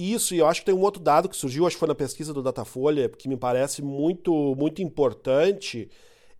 Isso, 0.00 0.32
e 0.32 0.38
eu 0.38 0.46
acho 0.46 0.60
que 0.60 0.66
tem 0.66 0.74
um 0.76 0.80
outro 0.80 1.02
dado 1.02 1.28
que 1.28 1.36
surgiu, 1.36 1.66
acho 1.66 1.74
que 1.74 1.80
foi 1.80 1.88
na 1.88 1.94
pesquisa 1.94 2.32
do 2.32 2.40
Datafolha, 2.40 3.08
que 3.08 3.28
me 3.28 3.36
parece 3.36 3.82
muito, 3.82 4.54
muito 4.54 4.80
importante, 4.80 5.88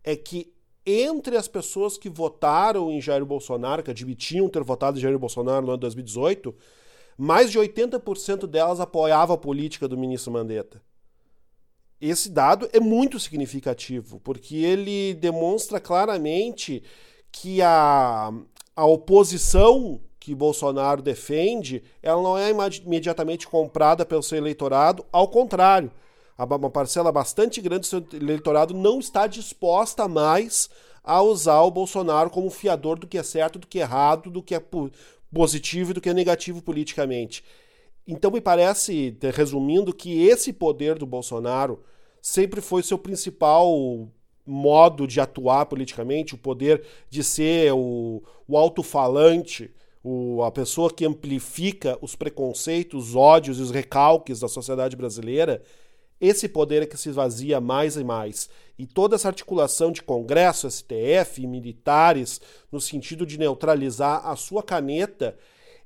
é 0.03 0.15
que 0.15 0.53
entre 0.85 1.37
as 1.37 1.47
pessoas 1.47 1.97
que 1.97 2.09
votaram 2.09 2.91
em 2.91 3.01
Jair 3.01 3.23
Bolsonaro, 3.25 3.83
que 3.83 3.91
admitiam 3.91 4.49
ter 4.49 4.63
votado 4.63 4.97
em 4.97 5.01
Jair 5.01 5.19
Bolsonaro 5.19 5.65
no 5.65 5.71
ano 5.71 5.77
de 5.77 5.81
2018, 5.81 6.55
mais 7.17 7.51
de 7.51 7.59
80% 7.59 8.47
delas 8.47 8.79
apoiavam 8.79 9.35
a 9.35 9.37
política 9.37 9.87
do 9.87 9.97
ministro 9.97 10.31
Mandetta. 10.31 10.81
Esse 12.01 12.29
dado 12.29 12.69
é 12.71 12.79
muito 12.79 13.19
significativo, 13.19 14.21
porque 14.21 14.55
ele 14.55 15.13
demonstra 15.15 15.81
claramente 15.81 16.81
que 17.31 17.61
a, 17.61 18.31
a 18.73 18.85
oposição 18.85 19.99
que 20.17 20.33
Bolsonaro 20.33 21.01
defende, 21.01 21.83
ela 22.01 22.21
não 22.21 22.37
é 22.37 22.51
imediatamente 22.83 23.47
comprada 23.47 24.05
pelo 24.05 24.23
seu 24.23 24.37
eleitorado, 24.37 25.05
ao 25.11 25.27
contrário 25.27 25.91
uma 26.45 26.69
parcela 26.69 27.11
bastante 27.11 27.61
grande 27.61 27.81
do 27.81 27.85
seu 27.87 28.05
eleitorado 28.13 28.73
não 28.73 28.99
está 28.99 29.27
disposta 29.27 30.07
mais 30.07 30.69
a 31.03 31.21
usar 31.21 31.61
o 31.61 31.71
Bolsonaro 31.71 32.29
como 32.29 32.49
fiador 32.49 32.97
do 32.97 33.07
que 33.07 33.17
é 33.17 33.23
certo, 33.23 33.59
do 33.59 33.67
que 33.67 33.79
é 33.79 33.81
errado, 33.81 34.29
do 34.29 34.41
que 34.41 34.55
é 34.55 34.61
positivo 35.33 35.91
e 35.91 35.93
do 35.93 36.01
que 36.01 36.09
é 36.09 36.13
negativo 36.13 36.61
politicamente. 36.61 37.43
Então 38.07 38.31
me 38.31 38.41
parece, 38.41 39.15
resumindo, 39.33 39.93
que 39.93 40.25
esse 40.27 40.51
poder 40.51 40.97
do 40.97 41.05
Bolsonaro 41.05 41.83
sempre 42.21 42.61
foi 42.61 42.83
seu 42.83 42.97
principal 42.97 44.09
modo 44.45 45.05
de 45.05 45.19
atuar 45.19 45.65
politicamente, 45.67 46.35
o 46.35 46.37
poder 46.37 46.83
de 47.09 47.23
ser 47.23 47.71
o, 47.73 48.23
o 48.47 48.57
alto-falante, 48.57 49.71
a 50.45 50.51
pessoa 50.51 50.91
que 50.91 51.05
amplifica 51.05 51.97
os 52.01 52.15
preconceitos, 52.15 53.09
os 53.09 53.15
ódios 53.15 53.59
e 53.59 53.61
os 53.61 53.71
recalques 53.71 54.39
da 54.39 54.47
sociedade 54.47 54.95
brasileira 54.95 55.61
esse 56.19 56.49
poder 56.49 56.83
é 56.83 56.85
que 56.85 56.97
se 56.97 57.09
esvazia 57.09 57.61
mais 57.61 57.95
e 57.95 58.03
mais. 58.03 58.49
E 58.77 58.85
toda 58.85 59.15
essa 59.15 59.27
articulação 59.27 59.91
de 59.91 60.01
Congresso, 60.01 60.69
STF, 60.69 61.45
militares, 61.45 62.41
no 62.71 62.79
sentido 62.79 63.25
de 63.25 63.37
neutralizar 63.37 64.25
a 64.27 64.35
sua 64.35 64.63
caneta, 64.63 65.37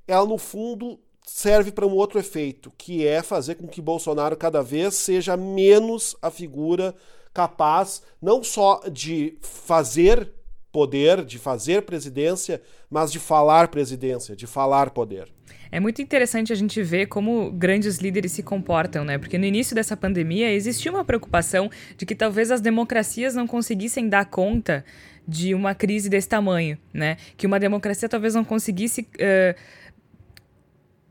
ela 0.07 0.25
no 0.25 0.37
fundo 0.37 0.99
serve 1.25 1.71
para 1.71 1.87
um 1.87 1.93
outro 1.95 2.19
efeito, 2.19 2.71
que 2.77 3.05
é 3.07 3.21
fazer 3.21 3.55
com 3.55 3.67
que 3.67 3.81
Bolsonaro 3.81 4.35
cada 4.35 4.61
vez 4.61 4.95
seja 4.95 5.37
menos 5.37 6.15
a 6.21 6.29
figura 6.29 6.93
capaz 7.33 8.01
não 8.21 8.43
só 8.43 8.81
de 8.91 9.37
fazer 9.41 10.31
poder, 10.73 11.23
de 11.23 11.37
fazer 11.37 11.83
presidência, 11.83 12.59
mas 12.89 13.11
de 13.11 13.19
falar 13.19 13.67
presidência, 13.67 14.35
de 14.35 14.47
falar 14.47 14.89
poder. 14.89 15.29
É 15.71 15.79
muito 15.79 16.01
interessante 16.01 16.51
a 16.51 16.55
gente 16.55 16.81
ver 16.81 17.05
como 17.05 17.51
grandes 17.51 17.97
líderes 17.97 18.31
se 18.31 18.43
comportam, 18.43 19.05
né? 19.05 19.17
Porque 19.19 19.37
no 19.37 19.45
início 19.45 19.75
dessa 19.75 19.95
pandemia 19.95 20.51
existia 20.51 20.91
uma 20.91 21.05
preocupação 21.05 21.69
de 21.95 22.05
que 22.05 22.15
talvez 22.15 22.49
as 22.51 22.59
democracias 22.59 23.35
não 23.35 23.47
conseguissem 23.47 24.09
dar 24.09 24.25
conta 24.25 24.83
de 25.27 25.53
uma 25.53 25.75
crise 25.75 26.09
desse 26.09 26.27
tamanho, 26.27 26.77
né? 26.91 27.17
Que 27.37 27.45
uma 27.45 27.59
democracia 27.59 28.09
talvez 28.09 28.33
não 28.33 28.43
conseguisse 28.43 29.01
uh, 29.01 29.55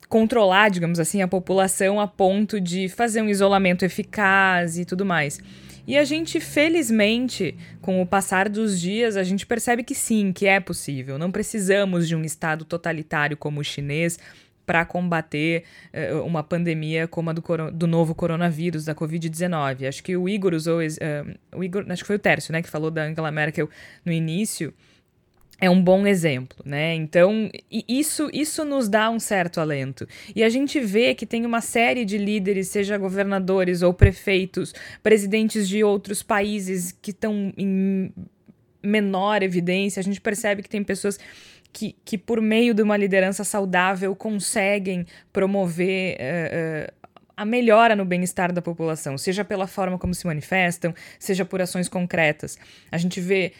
controlar, 0.08 0.70
digamos 0.70 0.98
assim, 0.98 1.22
a 1.22 1.28
população 1.28 2.00
a 2.00 2.06
ponto 2.06 2.60
de 2.60 2.88
fazer 2.88 3.22
um 3.22 3.28
isolamento 3.28 3.84
eficaz 3.84 4.76
e 4.76 4.84
tudo 4.84 5.06
mais. 5.06 5.40
E 5.86 5.98
a 5.98 6.04
gente, 6.04 6.38
felizmente, 6.38 7.56
com 7.80 8.00
o 8.00 8.06
passar 8.06 8.48
dos 8.48 8.80
dias, 8.80 9.16
a 9.16 9.22
gente 9.22 9.44
percebe 9.44 9.82
que 9.82 9.94
sim, 9.94 10.32
que 10.32 10.46
é 10.46 10.60
possível. 10.60 11.18
Não 11.18 11.30
precisamos 11.30 12.06
de 12.06 12.14
um 12.14 12.22
Estado 12.22 12.64
totalitário 12.64 13.36
como 13.36 13.60
o 13.60 13.64
chinês 13.64 14.18
para 14.64 14.84
combater 14.84 15.64
uh, 15.92 16.22
uma 16.24 16.42
pandemia 16.42 17.08
como 17.08 17.30
a 17.30 17.32
do, 17.32 17.42
do 17.72 17.86
novo 17.86 18.14
coronavírus, 18.14 18.84
da 18.84 18.94
Covid-19. 18.94 19.88
Acho 19.88 20.02
que 20.02 20.16
o 20.16 20.28
Igor 20.28 20.54
usou. 20.54 20.78
Uh, 20.78 21.56
o 21.56 21.64
Igor, 21.64 21.84
acho 21.88 22.02
que 22.02 22.06
foi 22.06 22.16
o 22.16 22.20
Tércio, 22.20 22.52
né, 22.52 22.62
que 22.62 22.70
falou 22.70 22.90
da 22.90 23.02
Angela 23.02 23.32
Merkel 23.32 23.68
no 24.04 24.12
início. 24.12 24.72
É 25.62 25.70
um 25.70 25.80
bom 25.80 26.04
exemplo, 26.08 26.58
né? 26.64 26.92
Então, 26.92 27.48
isso, 27.70 28.28
isso 28.32 28.64
nos 28.64 28.88
dá 28.88 29.08
um 29.08 29.20
certo 29.20 29.60
alento. 29.60 30.08
E 30.34 30.42
a 30.42 30.48
gente 30.48 30.80
vê 30.80 31.14
que 31.14 31.24
tem 31.24 31.46
uma 31.46 31.60
série 31.60 32.04
de 32.04 32.18
líderes, 32.18 32.66
seja 32.66 32.98
governadores 32.98 33.80
ou 33.80 33.94
prefeitos, 33.94 34.74
presidentes 35.04 35.68
de 35.68 35.84
outros 35.84 36.20
países 36.20 36.90
que 36.90 37.12
estão 37.12 37.52
em 37.56 38.12
menor 38.82 39.40
evidência. 39.44 40.00
A 40.00 40.02
gente 40.02 40.20
percebe 40.20 40.64
que 40.64 40.68
tem 40.68 40.82
pessoas 40.82 41.16
que, 41.72 41.94
que 42.04 42.18
por 42.18 42.40
meio 42.40 42.74
de 42.74 42.82
uma 42.82 42.96
liderança 42.96 43.44
saudável, 43.44 44.16
conseguem 44.16 45.06
promover. 45.32 46.16
Uh, 46.16 46.90
uh, 46.90 47.02
a 47.36 47.44
melhora 47.44 47.96
no 47.96 48.04
bem-estar 48.04 48.52
da 48.52 48.62
população, 48.62 49.16
seja 49.16 49.44
pela 49.44 49.66
forma 49.66 49.98
como 49.98 50.14
se 50.14 50.26
manifestam, 50.26 50.94
seja 51.18 51.44
por 51.44 51.60
ações 51.60 51.88
concretas. 51.88 52.58
A 52.90 52.98
gente 52.98 53.20
vê 53.20 53.52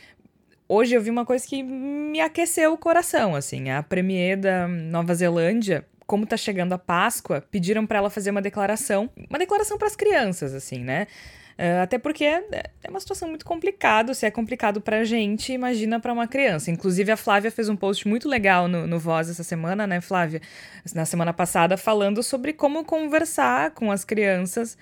hoje 0.73 0.95
eu 0.95 1.03
vi 1.03 1.11
uma 1.11 1.27
coisa 1.27 1.47
que 1.47 1.62
me 1.62 2.20
aqueceu 2.20 2.73
o 2.73 2.79
coração, 2.79 3.35
assim, 3.35 3.70
a 3.70 3.83
premier 3.83 4.39
da 4.39 4.66
Nova 4.66 5.14
Zelândia, 5.14 5.85
como 6.07 6.27
tá 6.27 6.37
chegando 6.37 6.73
a 6.73 6.79
Páscoa, 6.79 7.45
pediram 7.51 7.87
para 7.87 7.99
ela 7.99 8.11
fazer 8.11 8.31
uma 8.31 8.43
declaração, 8.43 9.11
uma 9.29 9.39
declaração 9.39 9.77
para 9.77 9.87
as 9.87 9.97
crianças, 9.97 10.55
assim, 10.55 10.79
né? 10.79 11.07
Uh, 11.53 11.83
até 11.83 11.99
porque 11.99 12.25
é, 12.25 12.43
é 12.83 12.91
uma 12.91 12.99
situação 12.99 13.29
muito 13.29 13.45
complicada. 13.45 14.14
Se 14.14 14.25
é 14.25 14.31
complicado 14.31 14.81
pra 14.81 15.05
gente, 15.05 15.53
imagina 15.53 16.01
para 16.01 16.12
uma 16.12 16.27
criança. 16.27 16.70
Inclusive, 16.70 17.12
a 17.12 17.16
Flávia 17.16 17.51
fez 17.51 17.68
um 17.68 17.77
post 17.77 18.09
muito 18.09 18.29
legal 18.29 18.66
no, 18.66 18.87
no 18.87 18.99
Voz 18.99 19.29
essa 19.29 19.45
semana, 19.45 19.87
né, 19.87 20.01
Flávia? 20.01 20.41
Na 20.95 21.05
semana 21.05 21.33
passada, 21.33 21.77
falando 21.77 22.23
sobre 22.23 22.53
como 22.53 22.85
conversar 22.85 23.73
com 23.73 23.93
as 23.93 24.05
crianças 24.05 24.77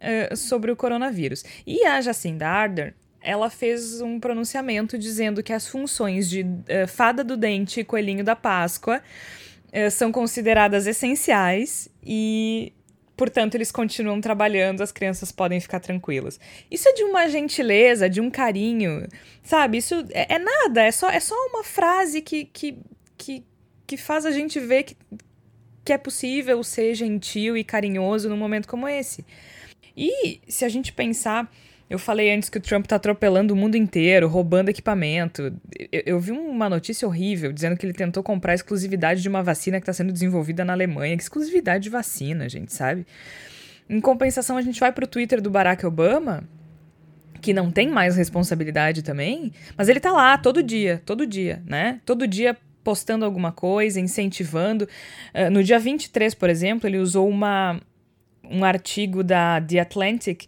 uh, 0.00 0.36
sobre 0.36 0.70
o 0.70 0.76
coronavírus. 0.76 1.42
E 1.66 1.84
a 1.86 2.00
Jacinda 2.00 2.46
Ardern, 2.46 2.94
ela 3.22 3.50
fez 3.50 4.00
um 4.00 4.18
pronunciamento 4.18 4.98
dizendo 4.98 5.42
que 5.42 5.52
as 5.52 5.66
funções 5.66 6.28
de 6.28 6.42
uh, 6.42 6.88
fada 6.88 7.22
do 7.22 7.36
dente 7.36 7.80
e 7.80 7.84
coelhinho 7.84 8.24
da 8.24 8.36
Páscoa 8.36 9.02
são 9.88 10.10
consideradas 10.10 10.88
essenciais 10.88 11.88
e 12.04 12.72
Portanto, 13.20 13.54
eles 13.54 13.70
continuam 13.70 14.18
trabalhando, 14.18 14.80
as 14.80 14.90
crianças 14.90 15.30
podem 15.30 15.60
ficar 15.60 15.78
tranquilas. 15.78 16.40
Isso 16.70 16.88
é 16.88 16.94
de 16.94 17.04
uma 17.04 17.28
gentileza, 17.28 18.08
de 18.08 18.18
um 18.18 18.30
carinho, 18.30 19.06
sabe? 19.42 19.76
Isso 19.76 20.06
é, 20.12 20.36
é 20.36 20.38
nada, 20.38 20.84
é 20.84 20.90
só, 20.90 21.10
é 21.10 21.20
só 21.20 21.34
uma 21.48 21.62
frase 21.62 22.22
que, 22.22 22.46
que, 22.46 22.78
que, 23.18 23.44
que 23.86 23.96
faz 23.98 24.24
a 24.24 24.30
gente 24.30 24.58
ver 24.58 24.84
que, 24.84 24.96
que 25.84 25.92
é 25.92 25.98
possível 25.98 26.64
ser 26.64 26.94
gentil 26.94 27.58
e 27.58 27.62
carinhoso 27.62 28.26
num 28.26 28.38
momento 28.38 28.66
como 28.66 28.88
esse. 28.88 29.22
E 29.94 30.40
se 30.48 30.64
a 30.64 30.70
gente 30.70 30.90
pensar 30.90 31.52
eu 31.90 31.98
falei 31.98 32.32
antes 32.32 32.48
que 32.48 32.56
o 32.56 32.60
Trump 32.60 32.86
tá 32.86 32.94
atropelando 32.94 33.52
o 33.52 33.56
mundo 33.56 33.74
inteiro, 33.74 34.28
roubando 34.28 34.68
equipamento. 34.68 35.52
Eu, 35.90 36.02
eu, 36.06 36.20
vi 36.20 36.30
uma 36.30 36.68
notícia 36.68 37.06
horrível 37.06 37.52
dizendo 37.52 37.76
que 37.76 37.84
ele 37.84 37.92
tentou 37.92 38.22
comprar 38.22 38.52
a 38.52 38.54
exclusividade 38.54 39.20
de 39.20 39.28
uma 39.28 39.42
vacina 39.42 39.78
que 39.78 39.82
está 39.82 39.92
sendo 39.92 40.12
desenvolvida 40.12 40.64
na 40.64 40.72
Alemanha. 40.72 41.16
Que 41.16 41.22
exclusividade 41.24 41.82
de 41.82 41.90
vacina, 41.90 42.48
gente, 42.48 42.72
sabe? 42.72 43.04
Em 43.88 44.00
compensação, 44.00 44.56
a 44.56 44.62
gente 44.62 44.78
vai 44.78 44.92
pro 44.92 45.04
Twitter 45.04 45.42
do 45.42 45.50
Barack 45.50 45.84
Obama, 45.84 46.44
que 47.42 47.52
não 47.52 47.72
tem 47.72 47.90
mais 47.90 48.14
responsabilidade 48.14 49.02
também, 49.02 49.52
mas 49.76 49.88
ele 49.88 49.98
tá 49.98 50.12
lá 50.12 50.38
todo 50.38 50.62
dia, 50.62 51.02
todo 51.04 51.26
dia, 51.26 51.60
né? 51.66 52.00
Todo 52.06 52.24
dia 52.24 52.56
postando 52.84 53.24
alguma 53.24 53.50
coisa, 53.50 53.98
incentivando. 53.98 54.88
Uh, 55.34 55.50
no 55.50 55.64
dia 55.64 55.80
23, 55.80 56.36
por 56.36 56.48
exemplo, 56.48 56.88
ele 56.88 56.98
usou 56.98 57.28
uma, 57.28 57.80
um 58.44 58.64
artigo 58.64 59.24
da 59.24 59.60
The 59.60 59.80
Atlantic 59.80 60.44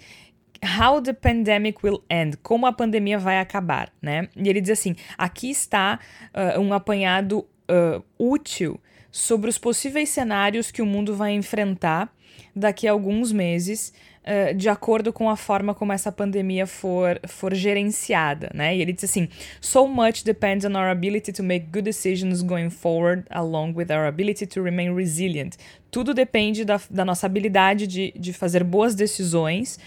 How 0.64 1.00
the 1.00 1.12
Pandemic 1.12 1.84
Will 1.84 2.02
End, 2.08 2.36
como 2.36 2.66
a 2.66 2.72
pandemia 2.72 3.18
vai 3.18 3.40
acabar, 3.40 3.92
né? 4.00 4.28
E 4.36 4.48
ele 4.48 4.60
diz 4.60 4.70
assim: 4.70 4.94
aqui 5.18 5.50
está 5.50 5.98
uh, 6.32 6.60
um 6.60 6.72
apanhado 6.72 7.40
uh, 7.40 8.02
útil 8.16 8.80
sobre 9.10 9.50
os 9.50 9.58
possíveis 9.58 10.08
cenários 10.08 10.70
que 10.70 10.80
o 10.80 10.86
mundo 10.86 11.16
vai 11.16 11.32
enfrentar 11.32 12.14
daqui 12.54 12.86
a 12.86 12.92
alguns 12.92 13.32
meses, 13.32 13.92
uh, 14.22 14.54
de 14.54 14.68
acordo 14.68 15.12
com 15.12 15.28
a 15.28 15.36
forma 15.36 15.74
como 15.74 15.92
essa 15.92 16.12
pandemia 16.12 16.66
for, 16.66 17.20
for 17.26 17.52
gerenciada, 17.52 18.48
né? 18.54 18.76
E 18.76 18.80
ele 18.80 18.92
diz 18.92 19.04
assim: 19.04 19.28
So 19.60 19.88
much 19.88 20.22
depends 20.22 20.64
on 20.64 20.76
our 20.76 20.90
ability 20.90 21.32
to 21.32 21.42
make 21.42 21.66
good 21.72 21.82
decisions 21.82 22.40
going 22.40 22.70
forward, 22.70 23.24
along 23.30 23.74
with 23.74 23.90
our 23.90 24.06
ability 24.06 24.46
to 24.46 24.62
remain 24.62 24.94
resilient. 24.94 25.56
Tudo 25.90 26.14
depende 26.14 26.64
da, 26.64 26.80
da 26.88 27.04
nossa 27.04 27.26
habilidade 27.26 27.86
de, 27.86 28.14
de 28.16 28.32
fazer 28.32 28.62
boas 28.62 28.94
decisões 28.94 29.78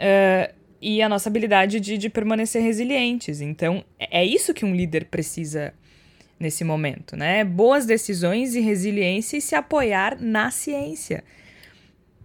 uh, 0.00 0.54
e 0.80 1.02
a 1.02 1.08
nossa 1.08 1.28
habilidade 1.28 1.78
de, 1.78 1.98
de 1.98 2.08
permanecer 2.08 2.62
resilientes. 2.62 3.40
Então, 3.40 3.84
é, 3.98 4.22
é 4.22 4.24
isso 4.24 4.54
que 4.54 4.64
um 4.64 4.74
líder 4.74 5.04
precisa 5.06 5.74
nesse 6.38 6.64
momento, 6.64 7.16
né? 7.16 7.44
Boas 7.44 7.84
decisões 7.84 8.54
e 8.54 8.60
resiliência 8.60 9.36
e 9.36 9.40
se 9.42 9.54
apoiar 9.54 10.18
na 10.18 10.50
ciência. 10.50 11.22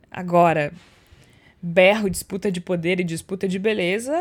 Agora, 0.09 0.71
berro, 1.61 2.09
disputa 2.09 2.49
de 2.49 2.61
poder 2.61 3.01
e 3.01 3.03
disputa 3.03 3.45
de 3.45 3.59
beleza, 3.59 4.13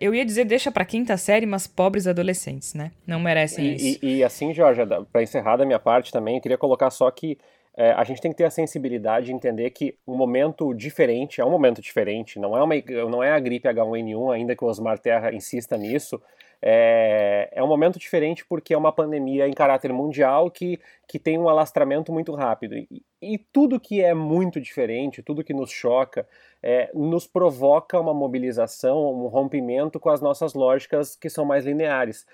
eu 0.00 0.14
ia 0.14 0.24
dizer 0.24 0.44
deixa 0.44 0.70
para 0.70 0.84
quinta 0.84 1.16
série, 1.16 1.46
mas 1.46 1.66
pobres 1.66 2.06
adolescentes, 2.06 2.74
né? 2.74 2.92
Não 3.04 3.18
merecem 3.18 3.66
e, 3.66 3.74
isso. 3.74 3.98
E, 4.02 4.16
e 4.18 4.24
assim, 4.24 4.54
Jorge, 4.54 4.82
para 5.10 5.22
encerrar 5.22 5.56
da 5.56 5.66
minha 5.66 5.80
parte 5.80 6.12
também, 6.12 6.36
eu 6.36 6.40
queria 6.40 6.58
colocar 6.58 6.90
só 6.90 7.10
que 7.10 7.36
é, 7.76 7.92
a 7.92 8.02
gente 8.04 8.20
tem 8.20 8.30
que 8.30 8.36
ter 8.36 8.44
a 8.44 8.50
sensibilidade 8.50 9.26
de 9.26 9.32
entender 9.32 9.70
que 9.70 9.96
um 10.06 10.16
momento 10.16 10.74
diferente 10.74 11.40
é 11.40 11.44
um 11.44 11.50
momento 11.50 11.80
diferente, 11.80 12.38
não 12.38 12.56
é, 12.56 12.62
uma, 12.62 12.74
não 13.08 13.22
é 13.22 13.32
a 13.32 13.38
gripe 13.38 13.68
H1N1, 13.68 14.34
ainda 14.34 14.56
que 14.56 14.64
o 14.64 14.66
Osmar 14.66 14.98
Terra 14.98 15.32
insista 15.32 15.76
nisso, 15.76 16.20
é, 16.62 17.48
é 17.52 17.62
um 17.62 17.66
momento 17.66 17.98
diferente 17.98 18.44
porque 18.44 18.74
é 18.74 18.78
uma 18.78 18.92
pandemia 18.92 19.48
em 19.48 19.52
caráter 19.52 19.92
mundial 19.92 20.50
que, 20.50 20.78
que 21.08 21.18
tem 21.18 21.38
um 21.38 21.48
alastramento 21.48 22.12
muito 22.12 22.34
rápido. 22.34 22.74
E, 22.74 23.02
e 23.22 23.38
tudo 23.38 23.80
que 23.80 24.02
é 24.02 24.12
muito 24.12 24.60
diferente, 24.60 25.22
tudo 25.22 25.44
que 25.44 25.54
nos 25.54 25.70
choca, 25.70 26.28
é, 26.62 26.90
nos 26.92 27.26
provoca 27.26 27.98
uma 27.98 28.12
mobilização, 28.12 29.10
um 29.10 29.28
rompimento 29.28 29.98
com 29.98 30.10
as 30.10 30.20
nossas 30.20 30.52
lógicas 30.52 31.16
que 31.16 31.30
são 31.30 31.44
mais 31.44 31.64
lineares. 31.64 32.26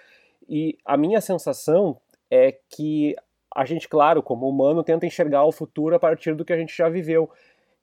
E 0.48 0.76
a 0.84 0.96
minha 0.96 1.20
sensação 1.20 1.98
é 2.30 2.56
que 2.68 3.14
a 3.56 3.64
gente, 3.64 3.88
claro, 3.88 4.22
como 4.22 4.46
humano, 4.46 4.84
tenta 4.84 5.06
enxergar 5.06 5.42
o 5.44 5.50
futuro 5.50 5.96
a 5.96 5.98
partir 5.98 6.34
do 6.34 6.44
que 6.44 6.52
a 6.52 6.58
gente 6.58 6.76
já 6.76 6.90
viveu. 6.90 7.30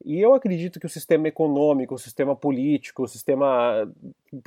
E 0.05 0.21
eu 0.21 0.36
acredito 0.36 0.80
que 0.80 0.86
o 0.86 0.89
sistema 0.89 1.28
econômico, 1.28 1.95
o 1.95 1.97
sistema 1.97 2.36
político, 2.36 3.03
o 3.03 3.07
sistema 3.07 3.91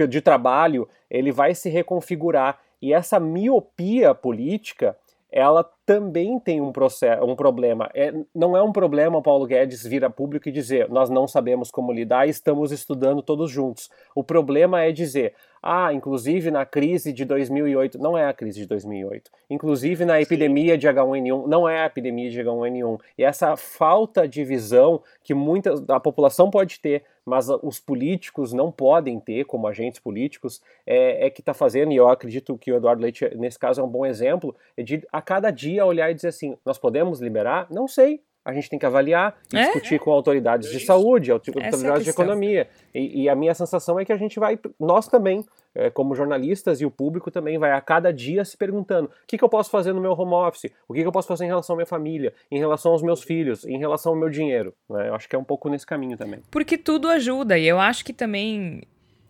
de 0.08 0.20
trabalho, 0.20 0.88
ele 1.10 1.32
vai 1.32 1.52
se 1.52 1.68
reconfigurar. 1.68 2.60
E 2.80 2.92
essa 2.92 3.18
miopia 3.18 4.14
política, 4.14 4.96
ela 5.28 5.68
também 5.86 6.40
tem 6.40 6.60
um, 6.60 6.72
processo, 6.72 7.24
um 7.24 7.36
problema. 7.36 7.88
É, 7.94 8.12
não 8.34 8.56
é 8.56 8.62
um 8.62 8.72
problema 8.72 9.22
Paulo 9.22 9.46
Guedes 9.46 9.86
vir 9.86 10.04
a 10.04 10.10
público 10.10 10.48
e 10.48 10.52
dizer 10.52 10.88
nós 10.90 11.08
não 11.08 11.28
sabemos 11.28 11.70
como 11.70 11.92
lidar 11.92 12.26
e 12.26 12.30
estamos 12.30 12.72
estudando 12.72 13.22
todos 13.22 13.48
juntos. 13.48 13.88
O 14.12 14.24
problema 14.24 14.82
é 14.82 14.90
dizer, 14.90 15.32
ah, 15.62 15.92
inclusive 15.92 16.50
na 16.50 16.64
crise 16.64 17.12
de 17.12 17.24
2008, 17.24 17.98
não 17.98 18.16
é 18.16 18.26
a 18.26 18.32
crise 18.32 18.60
de 18.60 18.66
2008, 18.66 19.30
inclusive 19.50 20.04
na 20.04 20.20
epidemia 20.20 20.78
de 20.78 20.86
H1N1, 20.86 21.46
não 21.46 21.68
é 21.68 21.80
a 21.80 21.86
epidemia 21.86 22.30
de 22.30 22.40
H1N1. 22.40 23.00
E 23.18 23.24
essa 23.24 23.56
falta 23.56 24.28
de 24.28 24.44
visão 24.44 25.02
que 25.24 25.34
muita 25.34 25.74
a 25.88 25.98
população 25.98 26.50
pode 26.50 26.78
ter, 26.78 27.02
mas 27.24 27.48
os 27.48 27.80
políticos 27.80 28.52
não 28.52 28.70
podem 28.70 29.18
ter, 29.18 29.44
como 29.44 29.66
agentes 29.66 29.98
políticos, 29.98 30.62
é, 30.86 31.26
é 31.26 31.30
que 31.30 31.40
está 31.40 31.52
fazendo, 31.52 31.90
e 31.90 31.96
eu 31.96 32.08
acredito 32.08 32.56
que 32.56 32.70
o 32.70 32.76
Eduardo 32.76 33.02
Leite, 33.02 33.28
nesse 33.34 33.58
caso, 33.58 33.80
é 33.80 33.84
um 33.84 33.88
bom 33.88 34.06
exemplo, 34.06 34.54
é 34.76 34.84
de 34.84 35.02
a 35.12 35.20
cada 35.20 35.50
dia 35.50 35.75
olhar 35.84 36.10
e 36.10 36.14
dizer 36.14 36.28
assim: 36.28 36.56
nós 36.64 36.78
podemos 36.78 37.20
liberar? 37.20 37.66
Não 37.70 37.86
sei. 37.86 38.20
A 38.46 38.52
gente 38.52 38.70
tem 38.70 38.78
que 38.78 38.86
avaliar 38.86 39.36
e 39.52 39.56
é? 39.56 39.64
discutir 39.64 39.98
com 39.98 40.12
autoridades 40.12 40.70
de 40.70 40.78
saúde, 40.78 41.32
autoridades 41.32 41.82
é 41.82 41.98
de 41.98 42.10
economia. 42.10 42.68
E, 42.94 43.24
e, 43.24 43.28
a 43.28 43.34
minha 43.34 43.52
sensação 43.52 43.98
é 43.98 44.04
que 44.04 44.12
a 44.12 44.16
gente 44.16 44.38
vai, 44.38 44.56
nós 44.78 45.08
também, 45.08 45.44
é, 45.74 45.90
como 45.90 46.14
jornalistas 46.14 46.80
e 46.80 46.86
o 46.86 46.90
público 46.90 47.28
também, 47.28 47.58
vai 47.58 47.72
a 47.72 47.80
cada 47.80 48.12
dia 48.12 48.44
se 48.44 48.56
perguntando: 48.56 49.08
o 49.08 49.26
que, 49.26 49.36
que 49.36 49.42
eu 49.42 49.48
posso 49.48 49.68
fazer 49.68 49.92
no 49.92 50.00
meu 50.00 50.12
home 50.12 50.32
office? 50.32 50.70
O 50.86 50.94
que, 50.94 51.00
que 51.00 51.08
eu 51.08 51.10
posso 51.10 51.26
fazer 51.26 51.44
em 51.44 51.48
relação 51.48 51.74
à 51.74 51.76
minha 51.78 51.86
família? 51.86 52.32
Em 52.48 52.60
relação 52.60 52.92
aos 52.92 53.02
meus 53.02 53.20
filhos? 53.20 53.64
Em 53.64 53.78
relação 53.78 54.12
ao 54.12 54.18
meu 54.18 54.30
dinheiro? 54.30 54.72
Né? 54.88 55.08
Eu 55.08 55.16
acho 55.16 55.28
que 55.28 55.34
é 55.34 55.38
um 55.38 55.44
pouco 55.44 55.68
nesse 55.68 55.84
caminho 55.84 56.16
também. 56.16 56.40
Porque 56.48 56.78
tudo 56.78 57.08
ajuda. 57.08 57.58
E 57.58 57.66
eu 57.66 57.80
acho 57.80 58.04
que 58.04 58.12
também 58.12 58.82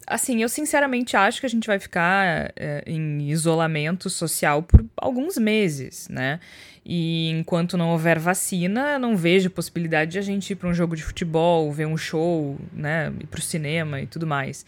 assim, 0.06 0.42
eu 0.42 0.48
sinceramente 0.48 1.16
acho 1.16 1.40
que 1.40 1.46
a 1.46 1.48
gente 1.48 1.66
vai 1.66 1.78
ficar 1.78 2.52
é, 2.56 2.82
em 2.86 3.28
isolamento 3.30 4.08
social 4.08 4.62
por 4.62 4.84
alguns 4.96 5.36
meses, 5.36 6.08
né? 6.08 6.38
E 6.84 7.30
enquanto 7.30 7.76
não 7.76 7.90
houver 7.90 8.18
vacina, 8.18 8.98
não 8.98 9.16
vejo 9.16 9.50
possibilidade 9.50 10.12
de 10.12 10.18
a 10.20 10.22
gente 10.22 10.52
ir 10.52 10.56
para 10.56 10.68
um 10.68 10.74
jogo 10.74 10.94
de 10.94 11.02
futebol, 11.02 11.72
ver 11.72 11.86
um 11.86 11.96
show, 11.96 12.56
né? 12.72 13.12
Ir 13.20 13.26
para 13.26 13.40
o 13.40 13.42
cinema 13.42 14.00
e 14.00 14.06
tudo 14.06 14.26
mais. 14.26 14.64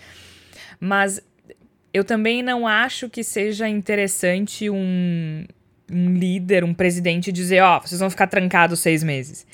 Mas 0.80 1.22
eu 1.94 2.04
também 2.04 2.42
não 2.42 2.66
acho 2.66 3.08
que 3.08 3.22
seja 3.22 3.68
interessante 3.68 4.68
um, 4.68 5.44
um 5.90 6.14
líder, 6.14 6.64
um 6.64 6.74
presidente 6.74 7.30
dizer: 7.30 7.62
ó, 7.62 7.78
oh, 7.78 7.86
vocês 7.86 8.00
vão 8.00 8.10
ficar 8.10 8.26
trancados 8.26 8.80
seis 8.80 9.04
meses. 9.04 9.46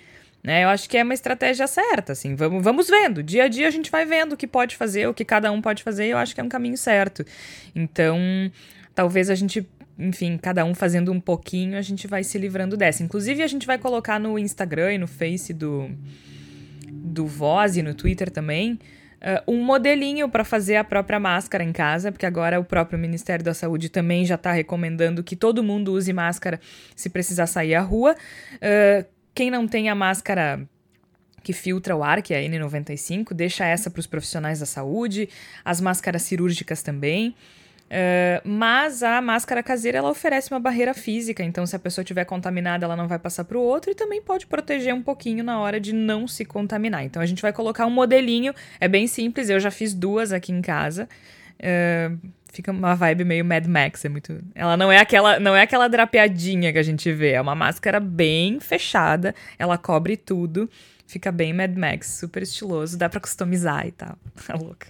Né? 0.45 0.63
Eu 0.63 0.69
acho 0.69 0.91
que 0.91 0.99
é 0.99 1.03
uma 1.03 1.15
estratégia 1.15 1.67
certa, 1.67 2.13
assim, 2.13 2.35
vamos, 2.35 2.63
vamos 2.63 2.87
vendo. 2.87 3.23
Dia 3.23 3.45
a 3.45 3.49
dia 3.49 3.67
a 3.67 3.71
gente 3.71 3.91
vai 3.91 4.05
vendo 4.05 4.35
o 4.35 4.37
que 4.37 4.47
pode 4.47 4.77
fazer, 4.77 5.09
o 5.09 5.15
que 5.15 5.25
cada 5.25 5.51
um 5.51 5.63
pode 5.63 5.83
fazer, 5.83 6.07
e 6.07 6.11
eu 6.11 6.19
acho 6.19 6.35
que 6.35 6.41
é 6.41 6.45
um 6.45 6.51
caminho 6.51 6.77
certo. 6.77 7.25
Então, 7.75 8.19
talvez 8.95 9.31
a 9.31 9.35
gente, 9.35 9.67
enfim, 9.99 10.37
cada 10.37 10.63
um 10.67 10.75
fazendo 10.75 11.11
um 11.11 11.19
pouquinho, 11.19 11.79
a 11.79 11.81
gente 11.81 12.07
vai 12.07 12.23
se 12.23 12.37
livrando 12.37 12.77
dessa. 12.77 13.03
Inclusive, 13.03 13.43
a 13.43 13.47
gente 13.47 13.67
vai 13.67 13.79
colocar 13.79 14.21
no 14.21 14.39
Instagram 14.39 14.93
e 14.93 14.99
no 14.99 15.07
Face 15.07 15.55
do, 15.55 15.91
do 16.91 17.27
Voz 17.27 17.79
e 17.79 17.83
no 17.83 17.95
Twitter 17.95 18.31
também. 18.31 18.79
Uh, 19.25 19.53
um 19.53 19.65
modelinho 19.65 20.29
para 20.29 20.45
fazer 20.45 20.77
a 20.77 20.85
própria 20.85 21.19
máscara 21.19 21.65
em 21.65 21.73
casa, 21.73 22.13
porque 22.13 22.27
agora 22.27 22.61
o 22.61 22.65
próprio 22.65 22.99
Ministério 22.99 23.43
da 23.43 23.55
Saúde 23.55 23.89
também 23.89 24.27
já 24.27 24.35
está 24.35 24.53
recomendando 24.53 25.25
que 25.25 25.35
todo 25.35 25.63
mundo 25.63 25.95
use 25.95 26.13
máscara 26.13 26.61
se 26.95 27.09
precisar 27.09 27.47
sair 27.47 27.75
à 27.75 27.81
rua. 27.81 28.15
Uh, 28.57 29.14
quem 29.35 29.51
não 29.51 29.66
tem 29.66 29.89
a 29.89 29.95
máscara 29.95 30.66
que 31.43 31.53
filtra 31.53 31.95
o 31.95 32.03
ar, 32.03 32.22
que 32.22 32.32
é 32.32 32.39
a 32.39 32.49
N95, 32.49 33.35
deixa 33.35 33.64
essa 33.66 33.91
para 33.91 34.01
os 34.01 34.07
profissionais 34.07 34.61
da 34.61 34.66
saúde, 34.66 35.28
as 35.64 35.80
máscaras 35.80 36.22
cirúrgicas 36.22 36.82
também. 36.82 37.35
Uh, 37.85 38.41
mas 38.49 39.03
a 39.03 39.20
máscara 39.20 39.62
caseira 39.62 39.99
ela 39.99 40.11
oferece 40.11 40.51
uma 40.51 40.59
barreira 40.59 40.95
física, 40.95 41.45
então 41.45 41.66
se 41.66 41.76
a 41.76 41.78
pessoa 41.78 42.03
estiver 42.03 42.24
contaminada, 42.24 42.87
ela 42.87 42.97
não 42.97 43.07
vai 43.07 43.18
passar 43.18 43.45
para 43.45 43.59
o 43.59 43.61
outro 43.61 43.91
e 43.91 43.95
também 43.95 44.22
pode 44.22 44.47
proteger 44.47 44.95
um 44.95 45.03
pouquinho 45.03 45.45
na 45.45 45.61
hora 45.61 45.78
de 45.78 45.93
não 45.93 46.26
se 46.26 46.47
contaminar. 46.47 47.05
Então 47.05 47.20
a 47.20 47.26
gente 47.26 47.43
vai 47.43 47.53
colocar 47.53 47.85
um 47.85 47.91
modelinho, 47.91 48.55
é 48.80 48.89
bem 48.89 49.07
simples, 49.07 49.51
eu 49.51 49.61
já 49.61 49.70
fiz 49.70 49.93
duas 49.93 50.32
aqui 50.32 50.51
em 50.51 50.62
casa. 50.62 51.09
Uh, 51.61 52.18
fica 52.55 52.71
uma 52.71 52.95
vibe 52.95 53.25
meio 53.25 53.45
Mad 53.45 53.67
Max, 53.67 54.05
é 54.05 54.09
muito. 54.09 54.41
Ela 54.55 54.77
não 54.77 54.91
é 54.91 54.99
aquela, 54.99 55.41
não 55.41 55.57
é 55.57 55.63
aquela 55.63 55.89
drapeadinha 55.89 56.73
que 56.73 56.79
a 56.79 56.83
gente 56.83 57.13
vê, 57.13 57.33
é 57.33 57.41
uma 57.41 57.55
máscara 57.55 57.99
bem 57.99 58.61
fechada, 58.61 59.35
ela 59.59 59.77
cobre 59.77 60.17
tudo, 60.17 60.71
fica 61.07 61.33
bem 61.33 61.53
Mad 61.53 61.77
Max, 61.77 62.19
super 62.19 62.43
estiloso, 62.43 62.97
dá 62.97 63.09
para 63.09 63.21
customizar 63.21 63.87
e 63.87 63.93
tal. 63.93 64.17
Tá 64.47 64.55
louca. 64.55 64.87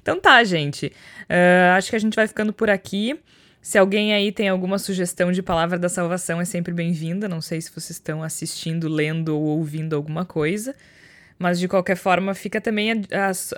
Então 0.00 0.18
tá, 0.18 0.42
gente. 0.44 0.86
Uh, 1.24 1.76
acho 1.76 1.90
que 1.90 1.96
a 1.96 1.98
gente 1.98 2.14
vai 2.14 2.26
ficando 2.26 2.52
por 2.52 2.70
aqui. 2.70 3.20
Se 3.60 3.76
alguém 3.76 4.14
aí 4.14 4.32
tem 4.32 4.48
alguma 4.48 4.78
sugestão 4.78 5.30
de 5.30 5.42
palavra 5.42 5.78
da 5.78 5.88
salvação, 5.88 6.40
é 6.40 6.44
sempre 6.44 6.72
bem-vinda. 6.72 7.28
Não 7.28 7.42
sei 7.42 7.60
se 7.60 7.70
vocês 7.70 7.90
estão 7.90 8.22
assistindo, 8.22 8.88
lendo 8.88 9.36
ou 9.36 9.42
ouvindo 9.42 9.94
alguma 9.94 10.24
coisa. 10.24 10.74
Mas 11.38 11.58
de 11.60 11.68
qualquer 11.68 11.96
forma, 11.96 12.34
fica 12.34 12.60
também 12.60 12.90
a, 12.92 12.96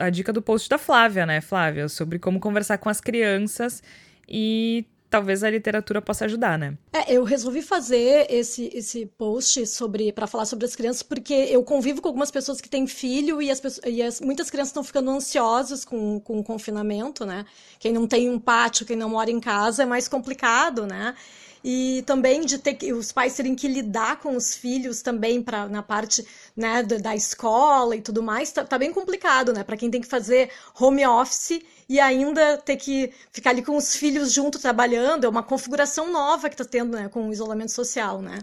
a, 0.01 0.07
a 0.07 0.11
dica 0.11 0.33
do 0.33 0.43
post 0.43 0.69
da 0.69 0.77
Flávia, 0.77 1.25
né, 1.25 1.41
Flávia? 1.41 1.89
Sobre 1.89 2.19
como 2.19 2.39
conversar 2.39 2.79
com 2.79 2.89
as 2.89 3.01
crianças 3.01 3.83
e 4.29 4.85
talvez 5.11 5.43
a 5.43 5.51
literatura 5.51 6.01
possa 6.01 6.25
ajudar, 6.25 6.57
né? 6.57 6.79
É, 6.93 7.13
eu 7.13 7.25
resolvi 7.25 7.61
fazer 7.61 8.27
esse, 8.31 8.71
esse 8.73 9.07
post 9.19 9.67
sobre 9.67 10.13
para 10.13 10.27
falar 10.27 10.45
sobre 10.45 10.65
as 10.65 10.77
crianças 10.77 11.03
porque 11.03 11.35
eu 11.35 11.65
convivo 11.65 12.01
com 12.01 12.09
algumas 12.09 12.31
pessoas 12.31 12.61
que 12.61 12.69
têm 12.69 12.87
filho 12.87 13.43
e, 13.43 13.51
as, 13.51 13.61
e 13.85 14.01
as, 14.01 14.21
muitas 14.21 14.49
crianças 14.49 14.71
estão 14.71 14.85
ficando 14.85 15.11
ansiosas 15.11 15.85
com, 15.85 16.21
com 16.21 16.39
o 16.39 16.45
confinamento, 16.45 17.27
né? 17.27 17.45
Quem 17.81 17.93
não 17.93 18.07
tem 18.07 18.31
um 18.31 18.39
pátio, 18.39 18.87
quem 18.87 18.97
não 18.97 19.11
mora 19.11 19.31
em 19.31 19.41
casa 19.41 19.83
é 19.83 19.87
mais 19.87 20.07
complicado, 20.07 20.87
né? 20.87 21.15
E 21.63 22.03
também 22.07 22.41
de 22.45 22.59
ter 22.59 22.75
que 22.75 22.93
os 22.93 23.13
pais 23.13 23.35
terem 23.35 23.55
que 23.55 23.69
lidar 23.69 24.21
com 24.21 24.35
os 24.37 24.55
filhos 24.55 25.03
também 25.03 25.43
para 25.43 25.69
na 25.69 25.83
parte 25.83 26.27
né, 26.57 26.83
da, 26.83 27.15
escola 27.15 27.95
e 27.95 28.01
tudo 28.01 28.23
mais, 28.23 28.51
tá, 28.51 28.65
tá 28.65 28.79
bem 28.79 28.93
complicado, 28.93 29.53
né? 29.53 29.63
Para 29.63 29.77
quem 29.77 29.91
tem 29.91 30.01
que 30.01 30.07
fazer 30.07 30.51
home 30.79 31.07
office 31.07 31.61
e 31.89 32.01
ainda 32.01 32.57
ter 32.59 32.77
que 32.77 33.13
ficar 33.31 33.51
ali 33.51 33.63
com 33.63 33.77
os 33.77 33.95
filhos 33.95 34.33
junto 34.33 34.59
trabalhando, 34.59 35.25
é 35.25 35.29
uma 35.29 35.43
configuração 35.43 36.11
nova 36.11 36.49
que 36.49 36.55
está 36.55 36.65
tendo 36.65 36.97
né, 36.97 37.09
com 37.09 37.29
o 37.29 37.33
isolamento 37.33 37.73
social, 37.73 38.23
né? 38.23 38.39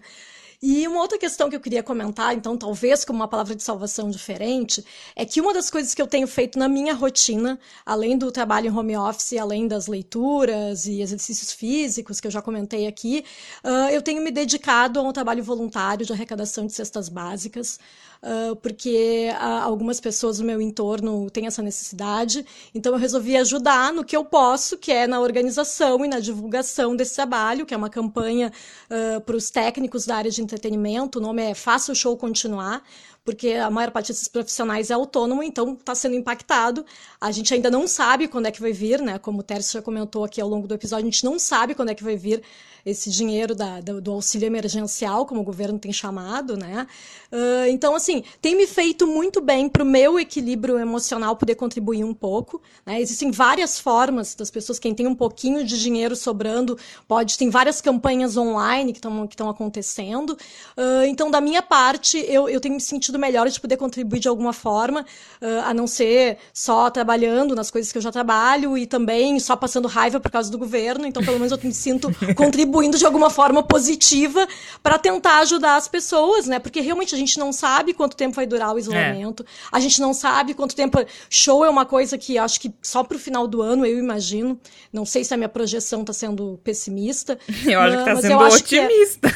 E 0.60 0.88
uma 0.88 1.02
outra 1.02 1.20
questão 1.20 1.52
que 1.52 1.56
eu 1.56 1.60
queria 1.60 1.84
comentar, 1.84 2.36
então, 2.36 2.58
talvez 2.58 3.06
como 3.06 3.20
uma 3.20 3.28
palavra 3.28 3.56
de 3.56 3.62
salvação 3.62 4.10
diferente, 4.10 4.84
é 5.16 5.24
que 5.24 5.40
uma 5.40 5.54
das 5.54 5.70
coisas 5.70 5.94
que 5.94 6.02
eu 6.02 6.08
tenho 6.08 6.28
feito 6.28 6.58
na 6.58 6.68
minha 6.68 6.96
rotina, 6.96 7.60
além 7.86 8.18
do 8.18 8.32
trabalho 8.32 8.66
em 8.68 8.76
home 8.76 8.98
office, 8.98 9.34
além 9.34 9.68
das 9.68 9.86
leituras 9.86 10.88
e 10.88 11.00
exercícios 11.00 11.52
físicos 11.52 12.20
que 12.20 12.26
eu 12.26 12.32
já 12.32 12.42
comentei 12.42 12.88
aqui, 12.88 13.24
uh, 13.64 13.92
eu 13.92 14.02
tenho 14.02 14.20
me 14.24 14.32
dedicado 14.32 15.00
a 15.00 15.04
um 15.04 15.14
trabalho 15.14 15.44
voluntário 15.44 16.04
de 16.04 16.12
arrecadação 16.12 16.66
de 16.66 16.74
cestas 16.74 17.08
básicas. 17.08 17.80
Uh, 18.22 18.56
porque 18.56 19.30
uh, 19.32 19.64
algumas 19.64 20.00
pessoas 20.00 20.40
no 20.40 20.46
meu 20.46 20.62
entorno 20.62 21.30
têm 21.30 21.48
essa 21.48 21.62
necessidade. 21.62 22.46
Então 22.74 22.94
eu 22.94 23.00
resolvi 23.00 23.38
ajudar 23.38 23.94
no 23.94 24.04
que 24.04 24.18
eu 24.18 24.26
posso, 24.26 24.78
que 24.78 24.92
é 24.92 25.06
na 25.06 25.20
organização 25.20 26.04
e 26.04 26.08
na 26.08 26.20
divulgação 26.20 26.96
desse 26.96 27.16
trabalho, 27.16 27.66
que 27.66 27.74
é 27.74 27.78
uma 27.78 27.90
campanha 27.90 28.52
uh, 28.90 29.22
para 29.22 29.36
os 29.36 29.50
técnicos 29.50 30.06
da 30.06 30.16
área 30.16 30.32
de 30.32 30.42
entretenimento. 30.42 31.20
O 31.20 31.22
nome 31.22 31.44
é 31.44 31.54
Faça 31.54 31.92
o 31.92 31.96
Show 31.96 32.18
Continuar 32.18 32.84
porque 33.28 33.50
a 33.50 33.70
maior 33.70 33.92
parte 33.92 34.08
desses 34.08 34.30
profissionais 34.30 34.90
é 34.90 34.94
autônomo, 34.94 35.44
então 35.44 35.74
está 35.74 35.94
sendo 35.94 36.16
impactado. 36.16 36.86
A 37.20 37.30
gente 37.30 37.54
ainda 37.54 37.70
não 37.70 37.86
sabe 37.86 38.26
quando 38.30 38.46
é 38.46 38.52
que 38.52 38.62
vai 38.62 38.72
vir, 38.72 39.02
né? 39.02 39.20
Como 39.20 39.40
o 39.42 39.44
Tércio 39.44 39.74
já 39.74 39.82
comentou 39.82 40.24
aqui 40.24 40.40
ao 40.40 40.48
longo 40.48 40.66
do 40.66 40.74
episódio, 40.74 41.06
a 41.06 41.12
gente 41.12 41.26
não 41.26 41.38
sabe 41.38 41.76
quando 41.76 41.90
é 41.90 41.94
que 41.94 42.06
vai 42.06 42.16
vir 42.16 42.42
esse 42.90 43.10
dinheiro 43.10 43.54
da, 43.54 43.82
do, 43.82 44.12
auxílio 44.14 44.46
emergencial, 44.46 45.26
como 45.26 45.42
o 45.42 45.44
governo 45.44 45.78
tem 45.78 45.92
chamado, 45.92 46.56
né? 46.56 46.88
Uh, 47.30 47.68
então, 47.70 47.94
assim, 47.94 48.24
tem 48.42 48.56
me 48.56 48.66
feito 48.66 49.06
muito 49.06 49.42
bem 49.42 49.68
para 49.68 49.84
o 49.84 49.86
meu 49.86 50.18
equilíbrio 50.18 50.80
emocional 50.80 51.36
poder 51.36 51.56
contribuir 51.56 52.06
um 52.06 52.14
pouco. 52.14 52.62
Né? 52.86 53.02
Existem 53.02 53.30
várias 53.30 53.78
formas 53.78 54.34
das 54.36 54.50
pessoas, 54.50 54.80
quem 54.80 54.96
tem 54.96 55.06
um 55.06 55.16
pouquinho 55.16 55.66
de 55.66 55.78
dinheiro 55.82 56.16
sobrando, 56.16 56.78
pode, 57.06 57.38
tem 57.38 57.50
várias 57.50 57.82
campanhas 57.82 58.38
online 58.38 58.94
que 58.94 59.00
estão 59.00 59.28
que 59.28 59.44
acontecendo. 59.44 60.38
Uh, 60.78 61.04
então, 61.08 61.30
da 61.30 61.42
minha 61.42 61.62
parte, 61.62 62.18
eu, 62.30 62.48
eu 62.48 62.62
tenho 62.62 62.76
me 62.76 62.82
sentido 62.82 63.17
melhor 63.18 63.50
de 63.50 63.60
poder 63.60 63.78
contribuir 63.78 64.20
de 64.20 64.28
alguma 64.28 64.54
forma, 64.54 65.02
uh, 65.42 65.62
a 65.66 65.74
não 65.74 65.88
ser 65.88 66.38
só 66.54 66.90
trabalhando 66.90 67.56
nas 67.56 67.72
coisas 67.72 67.92
que 67.92 67.98
eu 67.98 68.02
já 68.02 68.12
trabalho 68.12 68.78
e 68.78 68.86
também 68.86 69.40
só 69.40 69.56
passando 69.56 69.88
raiva 69.88 70.20
por 70.20 70.32
causa 70.32 70.52
do 70.52 70.58
governo. 70.58 71.06
Então, 71.06 71.24
pelo 71.24 71.38
menos 71.38 71.52
eu 71.52 71.60
me 71.62 71.74
sinto 71.74 72.10
contribuindo 72.36 72.98
de 72.98 73.06
alguma 73.06 73.30
forma 73.30 73.64
positiva 73.64 74.48
para 74.82 74.98
tentar 74.98 75.40
ajudar 75.40 75.76
as 75.76 75.88
pessoas, 75.88 76.48
né? 76.48 76.60
Porque 76.60 76.82
realmente 76.82 77.14
a 77.14 77.18
gente 77.18 77.38
não 77.40 77.52
sabe 77.52 77.94
quanto 77.94 78.16
tempo 78.16 78.36
vai 78.36 78.46
durar 78.46 78.74
o 78.74 78.80
isolamento, 78.80 79.44
é. 79.44 79.46
a 79.72 79.80
gente 79.80 80.00
não 80.02 80.14
sabe 80.14 80.54
quanto 80.54 80.76
tempo. 80.76 80.98
Show 81.30 81.66
é 81.66 81.70
uma 81.70 81.86
coisa 81.86 82.18
que 82.18 82.38
acho 82.38 82.60
que 82.60 82.74
só 82.82 83.04
para 83.04 83.18
o 83.18 83.20
final 83.20 83.48
do 83.48 83.62
ano, 83.62 83.86
eu 83.86 83.98
imagino. 83.98 84.60
Não 84.92 85.06
sei 85.06 85.24
se 85.24 85.34
a 85.34 85.38
minha 85.38 85.50
projeção 85.50 86.02
está 86.02 86.14
sendo 86.14 86.60
pessimista. 86.64 87.38
Eu 87.66 87.80
acho 87.80 88.04
que 88.04 88.10
está 88.10 88.22
sendo 88.22 88.44
é. 88.44 88.48
otimista. 88.48 89.28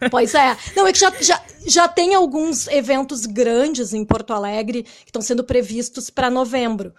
É... 0.00 0.08
Pois 0.08 0.34
é. 0.34 0.56
Não, 0.76 0.86
é 0.86 0.92
que 0.92 0.98
já, 0.98 1.12
já, 1.20 1.42
já 1.66 1.88
tem 1.88 2.14
alguns 2.14 2.68
eventos 2.68 3.19
grandes 3.26 3.94
em 3.94 4.04
Porto 4.04 4.32
Alegre 4.32 4.82
que 4.82 5.08
estão 5.08 5.22
sendo 5.22 5.44
previstos 5.44 6.10
para 6.10 6.30
novembro 6.30 6.92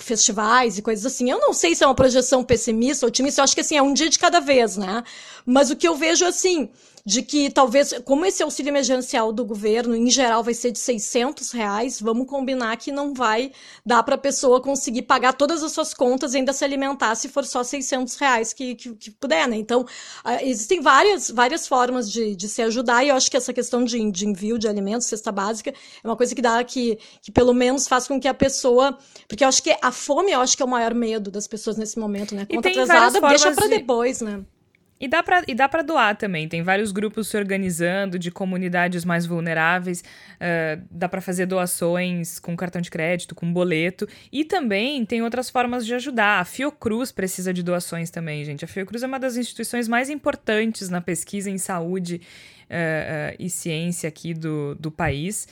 festivais 0.00 0.78
e 0.78 0.82
coisas 0.82 1.06
assim. 1.06 1.30
Eu 1.30 1.38
não 1.38 1.52
sei 1.52 1.76
se 1.76 1.84
é 1.84 1.86
uma 1.86 1.94
projeção 1.94 2.42
pessimista 2.42 3.06
ou 3.06 3.08
otimista, 3.08 3.40
eu 3.40 3.44
acho 3.44 3.54
que 3.54 3.60
assim, 3.60 3.76
é 3.76 3.82
um 3.82 3.94
dia 3.94 4.08
de 4.08 4.18
cada 4.18 4.40
vez, 4.40 4.76
né? 4.76 5.04
Mas 5.44 5.70
o 5.70 5.76
que 5.76 5.86
eu 5.86 5.94
vejo 5.94 6.24
assim, 6.24 6.68
de 7.06 7.22
que 7.22 7.48
talvez, 7.48 7.94
como 8.04 8.26
esse 8.26 8.42
auxílio 8.42 8.70
emergencial 8.70 9.32
do 9.32 9.44
governo, 9.44 9.94
em 9.94 10.10
geral, 10.10 10.42
vai 10.42 10.52
ser 10.52 10.72
de 10.72 10.80
600 10.80 11.52
reais, 11.52 12.00
vamos 12.00 12.26
combinar 12.26 12.76
que 12.78 12.90
não 12.90 13.14
vai 13.14 13.52
dar 13.84 14.02
para 14.02 14.16
a 14.16 14.18
pessoa 14.18 14.60
conseguir 14.60 15.02
pagar 15.02 15.32
todas 15.32 15.62
as 15.62 15.70
suas 15.70 15.94
contas 15.94 16.34
e 16.34 16.38
ainda 16.38 16.52
se 16.52 16.64
alimentar 16.64 17.14
se 17.14 17.28
for 17.28 17.44
só 17.44 17.62
600 17.62 18.16
reais 18.16 18.52
que, 18.52 18.74
que, 18.74 18.92
que 18.96 19.10
puder, 19.12 19.46
né? 19.46 19.54
Então, 19.54 19.82
uh, 19.82 20.42
existem 20.42 20.80
várias, 20.80 21.30
várias 21.30 21.68
formas 21.68 22.10
de, 22.10 22.34
de 22.34 22.48
se 22.48 22.60
ajudar 22.62 23.04
e 23.04 23.10
eu 23.10 23.14
acho 23.14 23.30
que 23.30 23.36
essa 23.36 23.52
questão 23.52 23.84
de, 23.84 24.10
de 24.10 24.26
envio 24.26 24.58
de 24.58 24.66
alimentos, 24.66 25.06
cesta 25.06 25.30
básica, 25.30 25.70
é 25.70 26.08
uma 26.08 26.16
coisa 26.16 26.34
que 26.34 26.42
dá 26.42 26.64
que, 26.64 26.98
que 27.22 27.30
pelo 27.30 27.54
menos 27.54 27.86
faz 27.86 28.08
com 28.08 28.18
que 28.18 28.26
a 28.26 28.34
pessoa. 28.34 28.98
Porque 29.28 29.44
eu 29.44 29.48
acho 29.48 29.62
que 29.62 29.76
a 29.80 29.92
fome, 29.92 30.32
eu 30.32 30.40
acho 30.40 30.56
que 30.56 30.62
é 30.62 30.66
o 30.66 30.68
maior 30.68 30.92
medo 30.92 31.30
das 31.30 31.46
pessoas 31.46 31.76
nesse 31.76 32.00
momento, 32.00 32.34
né? 32.34 32.46
Conta 32.46 32.68
atrasada, 32.68 33.20
deixa 33.28 33.52
para 33.52 33.68
de... 33.68 33.78
depois, 33.78 34.20
né? 34.20 34.42
E 34.98 35.06
dá 35.06 35.22
para 35.22 35.42
e 35.46 35.54
dá 35.54 35.68
para 35.68 35.82
doar 35.82 36.16
também. 36.16 36.48
Tem 36.48 36.62
vários 36.62 36.90
grupos 36.90 37.28
se 37.28 37.36
organizando 37.36 38.18
de 38.18 38.30
comunidades 38.30 39.04
mais 39.04 39.26
vulneráveis. 39.26 40.00
Uh, 40.00 40.82
dá 40.90 41.08
para 41.08 41.20
fazer 41.20 41.44
doações 41.46 42.38
com 42.38 42.56
cartão 42.56 42.80
de 42.80 42.90
crédito, 42.90 43.34
com 43.34 43.52
boleto. 43.52 44.08
E 44.32 44.44
também 44.44 45.04
tem 45.04 45.22
outras 45.22 45.50
formas 45.50 45.84
de 45.84 45.94
ajudar. 45.94 46.40
A 46.40 46.44
Fiocruz 46.44 47.12
precisa 47.12 47.52
de 47.52 47.62
doações 47.62 48.10
também, 48.10 48.44
gente. 48.44 48.64
A 48.64 48.68
Fiocruz 48.68 49.02
é 49.02 49.06
uma 49.06 49.20
das 49.20 49.36
instituições 49.36 49.86
mais 49.86 50.08
importantes 50.08 50.88
na 50.88 51.00
pesquisa 51.02 51.50
em 51.50 51.58
saúde 51.58 52.22
uh, 52.70 52.72
uh, 52.72 53.36
e 53.38 53.50
ciência 53.50 54.08
aqui 54.08 54.32
do, 54.32 54.74
do 54.76 54.90
país 54.90 55.46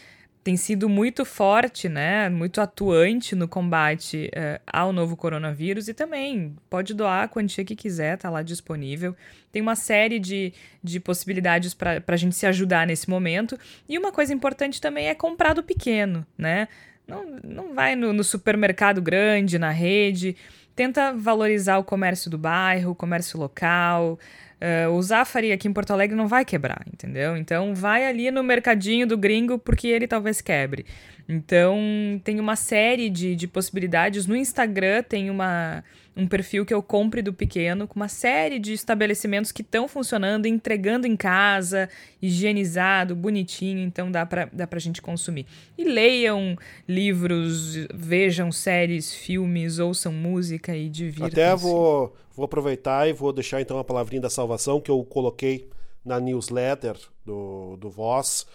tem 0.44 0.58
sido 0.58 0.90
muito 0.90 1.24
forte, 1.24 1.88
né, 1.88 2.28
muito 2.28 2.60
atuante 2.60 3.34
no 3.34 3.48
combate 3.48 4.30
uh, 4.36 4.60
ao 4.66 4.92
novo 4.92 5.16
coronavírus 5.16 5.88
e 5.88 5.94
também 5.94 6.54
pode 6.68 6.92
doar 6.92 7.24
a 7.24 7.28
quantia 7.28 7.64
que 7.64 7.74
quiser, 7.74 8.18
tá 8.18 8.28
lá 8.28 8.42
disponível. 8.42 9.16
Tem 9.50 9.62
uma 9.62 9.74
série 9.74 10.18
de, 10.18 10.52
de 10.82 11.00
possibilidades 11.00 11.72
para 11.72 12.02
a 12.06 12.16
gente 12.16 12.36
se 12.36 12.44
ajudar 12.44 12.86
nesse 12.86 13.08
momento. 13.08 13.58
E 13.88 13.96
uma 13.98 14.12
coisa 14.12 14.34
importante 14.34 14.82
também 14.82 15.08
é 15.08 15.14
comprar 15.14 15.54
do 15.54 15.62
pequeno, 15.62 16.26
né? 16.36 16.68
Não, 17.06 17.24
não 17.42 17.74
vai 17.74 17.96
no, 17.96 18.12
no 18.12 18.24
supermercado 18.24 19.00
grande, 19.00 19.58
na 19.58 19.70
rede. 19.70 20.36
Tenta 20.74 21.12
valorizar 21.12 21.78
o 21.78 21.84
comércio 21.84 22.30
do 22.30 22.36
bairro, 22.36 22.92
o 22.92 22.94
comércio 22.94 23.38
local. 23.38 24.18
Uh, 24.60 24.90
o 24.92 25.02
Zafari 25.02 25.52
aqui 25.52 25.68
em 25.68 25.72
Porto 25.72 25.92
Alegre 25.92 26.16
não 26.16 26.26
vai 26.26 26.44
quebrar, 26.44 26.82
entendeu? 26.92 27.36
Então 27.36 27.74
vai 27.74 28.06
ali 28.06 28.30
no 28.30 28.42
mercadinho 28.42 29.06
do 29.06 29.16
gringo 29.16 29.58
porque 29.58 29.88
ele 29.88 30.06
talvez 30.06 30.40
quebre. 30.40 30.86
Então 31.28 31.78
tem 32.24 32.40
uma 32.40 32.56
série 32.56 33.08
de, 33.10 33.36
de 33.36 33.46
possibilidades. 33.46 34.26
No 34.26 34.36
Instagram 34.36 35.02
tem 35.02 35.30
uma 35.30 35.84
um 36.16 36.26
perfil 36.26 36.64
que 36.64 36.72
eu 36.72 36.82
compre 36.82 37.20
do 37.22 37.32
pequeno, 37.32 37.88
com 37.88 37.96
uma 37.96 38.08
série 38.08 38.58
de 38.58 38.72
estabelecimentos 38.72 39.50
que 39.50 39.62
estão 39.62 39.88
funcionando, 39.88 40.46
entregando 40.46 41.06
em 41.06 41.16
casa, 41.16 41.88
higienizado, 42.22 43.16
bonitinho, 43.16 43.80
então 43.80 44.10
dá 44.10 44.24
para 44.24 44.48
dá 44.52 44.66
pra 44.66 44.78
gente 44.78 45.02
consumir. 45.02 45.46
E 45.76 45.84
leiam 45.84 46.56
livros, 46.88 47.74
vejam 47.92 48.52
séries, 48.52 49.12
filmes, 49.12 49.78
ouçam 49.78 50.12
música 50.12 50.76
e 50.76 50.88
divirtam-se. 50.88 51.32
Até 51.32 51.56
vou, 51.56 52.14
vou 52.34 52.44
aproveitar 52.44 53.08
e 53.08 53.12
vou 53.12 53.32
deixar 53.32 53.60
então 53.60 53.78
a 53.78 53.84
palavrinha 53.84 54.22
da 54.22 54.30
salvação 54.30 54.80
que 54.80 54.90
eu 54.90 55.02
coloquei 55.04 55.68
na 56.04 56.20
newsletter 56.20 56.96
do, 57.24 57.76
do 57.76 57.90
Voz 57.90 58.46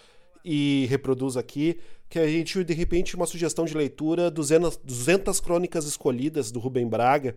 e 0.44 0.86
reproduz 0.88 1.36
aqui, 1.36 1.78
que 2.10 2.18
a 2.18 2.26
gente, 2.26 2.64
de 2.64 2.74
repente, 2.74 3.14
uma 3.14 3.24
sugestão 3.24 3.64
de 3.64 3.72
leitura, 3.72 4.32
200, 4.32 4.78
200 4.78 5.38
crônicas 5.38 5.84
escolhidas 5.86 6.50
do 6.50 6.58
Rubem 6.58 6.86
Braga, 6.88 7.36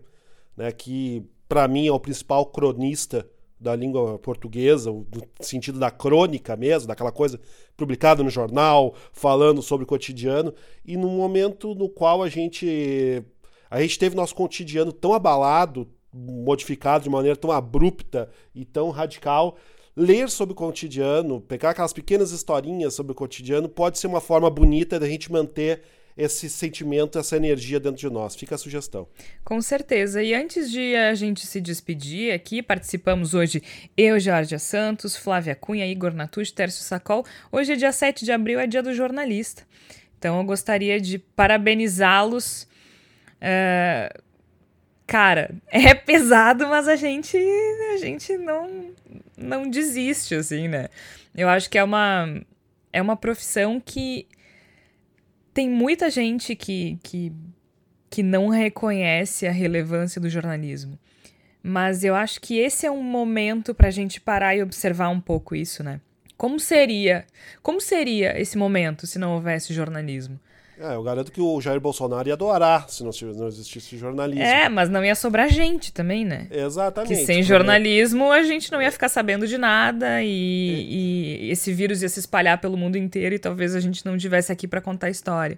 né, 0.57 0.71
que 0.71 1.24
para 1.47 1.67
mim 1.67 1.88
é 1.88 1.91
o 1.91 1.99
principal 1.99 2.47
cronista 2.47 3.30
da 3.59 3.76
língua 3.76 4.17
portuguesa, 4.17 4.91
no 4.91 5.05
sentido 5.39 5.78
da 5.78 5.91
crônica 5.91 6.55
mesmo, 6.57 6.88
daquela 6.88 7.11
coisa 7.11 7.39
publicada 7.78 8.24
no 8.24 8.32
jornal, 8.32 8.95
falando 9.13 9.61
sobre 9.61 9.84
o 9.84 9.88
cotidiano, 9.88 10.51
e 10.84 10.97
num 10.97 11.15
momento 11.15 11.76
no 11.76 11.88
qual 11.88 12.24
a 12.24 12.28
gente 12.28 13.24
a 13.69 13.80
gente 13.82 13.97
teve 13.97 14.15
nosso 14.15 14.36
cotidiano 14.36 14.91
tão 14.91 15.13
abalado, 15.13 15.88
modificado 16.11 17.03
de 17.03 17.09
maneira 17.09 17.38
tão 17.38 17.51
abrupta 17.51 18.30
e 18.53 18.65
tão 18.65 18.89
radical, 18.89 19.55
ler 19.96 20.30
sobre 20.30 20.54
o 20.54 20.56
cotidiano, 20.56 21.41
pegar 21.41 21.72
aquelas 21.72 21.94
pequenas 21.94 22.32
historinhas 22.32 22.94
sobre 22.94 23.12
o 23.12 23.16
cotidiano, 23.16 23.70
pode 23.70 24.00
ser 24.00 24.08
uma 24.08 24.22
forma 24.22 24.50
bonita 24.50 25.00
da 25.00 25.08
gente 25.08 25.32
manter 25.32 25.82
esse 26.16 26.50
sentimento, 26.50 27.18
essa 27.18 27.36
energia 27.36 27.80
dentro 27.80 27.98
de 27.98 28.10
nós. 28.10 28.36
Fica 28.36 28.56
a 28.56 28.58
sugestão. 28.58 29.08
Com 29.44 29.60
certeza. 29.62 30.22
E 30.22 30.34
antes 30.34 30.72
de 30.72 30.96
a 30.96 31.16
gente 31.16 31.46
se 31.46 31.60
despedir 31.60 32.34
aqui, 32.34 32.62
participamos 32.62 33.34
hoje 33.34 33.62
eu, 33.98 34.20
Jorge 34.20 34.58
Santos, 34.60 35.16
Flávia 35.16 35.56
Cunha, 35.56 35.88
Igor 35.88 36.14
Natucci, 36.14 36.54
Tércio 36.54 36.84
Sacol. 36.84 37.26
Hoje 37.52 37.74
é 37.74 37.76
dia 37.76 37.91
7 37.91 38.26
de 38.26 38.32
abril, 38.32 38.60
é 38.60 38.68
dia 38.68 38.84
do 38.84 38.94
jornalista. 38.94 39.64
Então 40.18 40.38
eu 40.38 40.44
gostaria 40.44 41.02
de 41.02 41.18
parabenizá-los. 41.18 42.68
Uh, 43.41 44.22
cara, 45.06 45.54
é 45.68 45.93
pesado, 45.95 46.68
mas 46.68 46.88
a 46.88 46.95
gente 46.95 47.38
a 47.93 47.97
gente 47.97 48.38
não 48.38 48.91
não 49.38 49.70
desiste 49.70 50.36
assim, 50.36 50.68
né? 50.68 50.88
Eu 51.36 51.49
acho 51.49 51.70
que 51.70 51.78
é 51.78 51.84
uma 51.84 52.41
é 52.91 53.01
uma 53.01 53.18
profissão 53.18 53.82
que 53.84 54.28
tem 55.54 55.70
muita 55.70 56.10
gente 56.10 56.56
que, 56.56 56.97
que, 57.04 57.32
que 58.10 58.24
não 58.24 58.49
reconhece 58.49 59.45
a 59.45 59.51
relevância 59.51 60.20
do 60.20 60.30
jornalismo. 60.30 60.97
Mas 61.62 62.04
eu 62.04 62.16
acho 62.16 62.41
que 62.41 62.58
esse 62.58 62.86
é 62.86 62.91
um 62.91 63.04
momento 63.04 63.74
para 63.74 63.88
a 63.88 63.91
gente 63.91 64.20
parar 64.20 64.56
e 64.56 64.64
observar 64.64 65.10
um 65.10 65.22
pouco 65.22 65.56
isso, 65.56 65.84
né? 65.84 66.01
Como 66.36 66.60
seria, 66.60 67.26
como 67.62 67.80
seria 67.80 68.39
esse 68.39 68.58
momento 68.58 69.08
se 69.08 69.18
não 69.18 69.34
houvesse 69.34 69.74
jornalismo? 69.74 70.39
É, 70.80 70.95
eu 70.95 71.03
garanto 71.03 71.32
que 71.32 71.39
o 71.39 71.61
Jair 71.61 71.80
Bolsonaro 71.80 72.28
ia 72.28 72.34
adorar 72.34 72.89
se 72.89 73.03
não, 73.03 73.11
não 73.36 73.47
existisse 73.47 73.95
jornalismo. 73.97 74.43
É, 74.43 74.67
mas 74.69 74.89
não 74.89 75.03
ia 75.03 75.15
sobrar 75.15 75.49
gente 75.49 75.93
também, 75.93 76.26
né? 76.26 76.47
Exatamente. 76.49 77.13
Que 77.13 77.26
sem 77.26 77.43
jornalismo 77.43 78.32
a 78.32 78.41
gente 78.43 78.71
não 78.71 78.82
ia 78.82 78.91
ficar 78.91 79.09
sabendo 79.09 79.47
de 79.47 79.57
nada 79.57 80.24
e, 80.24 80.28
e... 80.28 81.45
e 81.45 81.51
esse 81.51 81.71
vírus 81.71 82.01
ia 82.01 82.09
se 82.09 82.19
espalhar 82.19 82.59
pelo 82.59 82.76
mundo 82.76 82.97
inteiro 82.97 83.36
e 83.36 83.39
talvez 83.39 83.76
a 83.76 83.80
gente 83.80 84.05
não 84.05 84.17
tivesse 84.17 84.51
aqui 84.51 84.67
para 84.67 84.82
contar 84.82 85.07
a 85.07 85.11
história. 85.11 85.57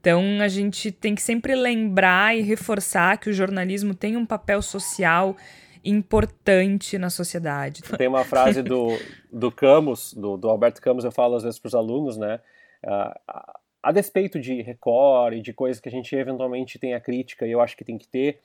Então 0.00 0.22
a 0.40 0.48
gente 0.48 0.90
tem 0.90 1.14
que 1.14 1.22
sempre 1.22 1.54
lembrar 1.54 2.36
e 2.36 2.40
reforçar 2.40 3.18
que 3.18 3.28
o 3.28 3.32
jornalismo 3.32 3.94
tem 3.94 4.16
um 4.16 4.24
papel 4.24 4.62
social 4.62 5.36
importante 5.84 6.98
na 6.98 7.10
sociedade. 7.10 7.82
Tem 7.82 8.08
uma 8.08 8.24
frase 8.24 8.62
do, 8.62 8.98
do 9.32 9.50
Camus, 9.50 10.12
do, 10.14 10.36
do 10.36 10.48
Alberto 10.48 10.80
Camus, 10.80 11.04
eu 11.04 11.12
falo 11.12 11.36
às 11.36 11.42
vezes 11.42 11.58
para 11.58 11.68
os 11.68 11.74
alunos, 11.74 12.16
né? 12.16 12.40
Uh, 12.84 13.57
a 13.88 13.92
despeito 13.92 14.38
de 14.38 14.60
Record 14.60 15.32
e 15.32 15.40
de 15.40 15.54
coisas 15.54 15.80
que 15.80 15.88
a 15.88 15.92
gente 15.92 16.14
eventualmente 16.14 16.78
tem 16.78 16.92
a 16.92 17.00
crítica, 17.00 17.46
e 17.46 17.52
eu 17.52 17.60
acho 17.62 17.74
que 17.74 17.82
tem 17.82 17.96
que 17.96 18.06
ter, 18.06 18.38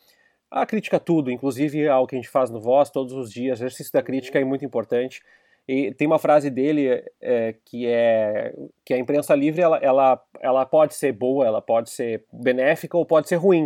a 0.50 0.66
crítica 0.66 0.96
a 0.96 1.00
tudo, 1.02 1.30
inclusive 1.30 1.86
ao 1.90 2.08
que 2.08 2.16
a 2.16 2.18
gente 2.18 2.30
faz 2.30 2.50
no 2.50 2.62
Voz 2.62 2.90
todos 2.90 3.12
os 3.12 3.30
dias, 3.30 3.60
o 3.60 3.64
exercício 3.64 3.92
da 3.92 4.02
crítica 4.02 4.40
é 4.40 4.44
muito 4.46 4.64
importante. 4.64 5.22
E 5.68 5.94
tem 5.96 6.08
uma 6.08 6.18
frase 6.18 6.50
dele 6.50 7.04
é, 7.20 7.56
que 7.66 7.86
é 7.88 8.54
que 8.86 8.94
a 8.94 8.98
imprensa 8.98 9.36
livre 9.36 9.62
ela, 9.62 9.78
ela, 9.80 10.24
ela 10.40 10.66
pode 10.66 10.94
ser 10.94 11.12
boa, 11.12 11.46
ela 11.46 11.62
pode 11.62 11.90
ser 11.90 12.24
benéfica 12.32 12.98
ou 12.98 13.06
pode 13.06 13.28
ser 13.28 13.36
ruim, 13.36 13.66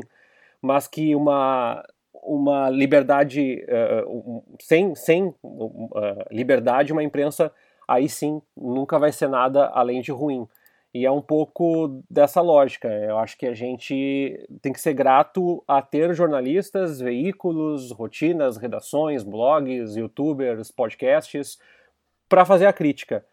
mas 0.59 0.87
que 0.87 1.13
uma 1.13 1.85
uma 2.23 2.71
liberdade 2.71 3.63
uh, 3.69 4.43
sem 4.59 4.95
sem 4.95 5.27
uh, 5.43 6.25
liberdade 6.31 6.91
uma 6.91 7.03
imprensa 7.03 7.53
aí 7.87 8.09
sim 8.09 8.41
nunca 8.55 8.97
vai 8.99 9.11
ser 9.11 9.29
nada 9.29 9.67
além 9.67 10.01
de 10.01 10.11
ruim 10.11 10.47
e 10.93 11.05
é 11.05 11.11
um 11.11 11.21
pouco 11.21 12.01
dessa 12.09 12.41
lógica. 12.41 12.87
Eu 12.87 13.17
acho 13.17 13.37
que 13.37 13.45
a 13.45 13.53
gente 13.53 14.47
tem 14.61 14.73
que 14.73 14.81
ser 14.81 14.93
grato 14.93 15.63
a 15.67 15.81
ter 15.81 16.13
jornalistas, 16.13 16.99
veículos, 16.99 17.91
rotinas, 17.91 18.57
redações, 18.57 19.23
blogs, 19.23 19.95
youtubers, 19.95 20.71
podcasts 20.71 21.59
para 22.27 22.45
fazer 22.45 22.65
a 22.65 22.73
crítica. 22.73 23.23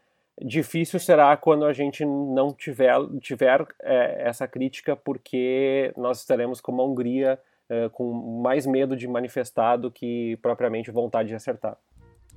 Difícil 0.40 0.98
será 0.98 1.36
quando 1.36 1.64
a 1.64 1.72
gente 1.72 2.04
não 2.04 2.52
tiver, 2.52 2.96
tiver 3.20 3.64
é, 3.82 4.28
essa 4.28 4.48
crítica, 4.48 4.96
porque 4.96 5.92
nós 5.96 6.18
estaremos 6.18 6.60
como 6.60 6.82
a 6.82 6.84
Hungria, 6.84 7.38
é, 7.68 7.88
com 7.88 8.12
mais 8.42 8.66
medo 8.66 8.96
de 8.96 9.06
manifestar 9.06 9.76
do 9.76 9.90
que 9.90 10.36
propriamente 10.42 10.90
vontade 10.90 11.28
de 11.28 11.34
acertar. 11.34 11.78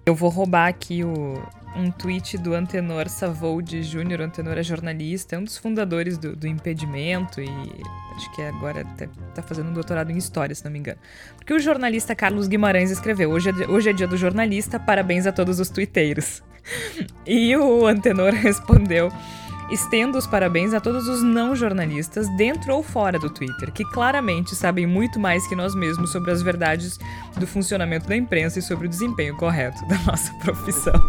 Eu 0.07 0.15
vou 0.15 0.29
roubar 0.29 0.69
aqui 0.69 1.03
o, 1.03 1.37
um 1.75 1.91
tweet 1.91 2.37
do 2.37 2.53
Antenor 2.53 3.09
Savold 3.09 3.83
Júnior. 3.83 4.21
Antenor 4.21 4.57
é 4.57 4.63
jornalista, 4.63 5.35
é 5.35 5.37
um 5.37 5.43
dos 5.43 5.57
fundadores 5.57 6.17
do, 6.17 6.33
do 6.33 6.47
Impedimento 6.47 7.41
e 7.41 7.49
acho 8.15 8.33
que 8.33 8.41
agora 8.41 8.85
está 9.27 9.41
fazendo 9.41 9.69
um 9.69 9.73
doutorado 9.73 10.09
em 10.09 10.17
História, 10.17 10.55
se 10.55 10.63
não 10.63 10.71
me 10.71 10.79
engano. 10.79 10.97
Porque 11.35 11.53
o 11.53 11.59
jornalista 11.59 12.15
Carlos 12.15 12.47
Guimarães 12.47 12.89
escreveu: 12.89 13.31
Hoje 13.31 13.49
é, 13.49 13.67
hoje 13.67 13.89
é 13.89 13.93
dia 13.93 14.07
do 14.07 14.15
jornalista, 14.15 14.79
parabéns 14.79 15.27
a 15.27 15.33
todos 15.33 15.59
os 15.59 15.69
tuiteiros. 15.69 16.41
E 17.25 17.55
o 17.57 17.85
Antenor 17.85 18.31
respondeu. 18.35 19.11
Estendo 19.69 20.17
os 20.17 20.25
parabéns 20.25 20.73
a 20.73 20.79
todos 20.79 21.07
os 21.07 21.21
não 21.21 21.55
jornalistas, 21.55 22.27
dentro 22.37 22.73
ou 22.73 22.81
fora 22.81 23.19
do 23.19 23.29
Twitter, 23.29 23.71
que 23.71 23.83
claramente 23.83 24.55
sabem 24.55 24.87
muito 24.87 25.19
mais 25.19 25.45
que 25.47 25.55
nós 25.55 25.75
mesmos 25.75 26.11
sobre 26.11 26.31
as 26.31 26.41
verdades 26.41 26.97
do 27.37 27.45
funcionamento 27.45 28.07
da 28.07 28.15
imprensa 28.15 28.59
e 28.59 28.61
sobre 28.61 28.87
o 28.87 28.89
desempenho 28.89 29.35
correto 29.35 29.85
da 29.87 29.97
nossa 29.99 30.33
profissão. 30.39 30.99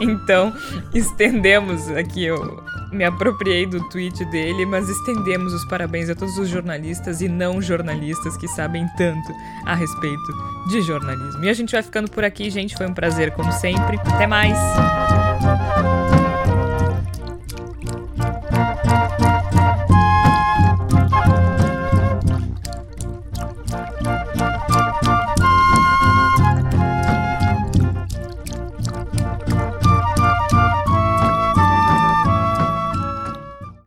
Então, 0.00 0.52
estendemos 0.92 1.88
aqui, 1.90 2.24
eu 2.24 2.62
me 2.92 3.04
apropriei 3.04 3.66
do 3.66 3.80
tweet 3.88 4.24
dele, 4.26 4.66
mas 4.66 4.88
estendemos 4.88 5.52
os 5.52 5.64
parabéns 5.66 6.10
a 6.10 6.14
todos 6.14 6.36
os 6.38 6.48
jornalistas 6.48 7.20
e 7.20 7.28
não 7.28 7.62
jornalistas 7.62 8.36
que 8.36 8.48
sabem 8.48 8.86
tanto 8.96 9.32
a 9.64 9.74
respeito 9.74 10.32
de 10.68 10.80
jornalismo. 10.82 11.44
E 11.44 11.48
a 11.48 11.54
gente 11.54 11.72
vai 11.72 11.82
ficando 11.82 12.10
por 12.10 12.24
aqui, 12.24 12.50
gente. 12.50 12.76
Foi 12.76 12.86
um 12.86 12.94
prazer, 12.94 13.32
como 13.32 13.52
sempre. 13.52 13.98
Até 13.98 14.26
mais! 14.26 14.56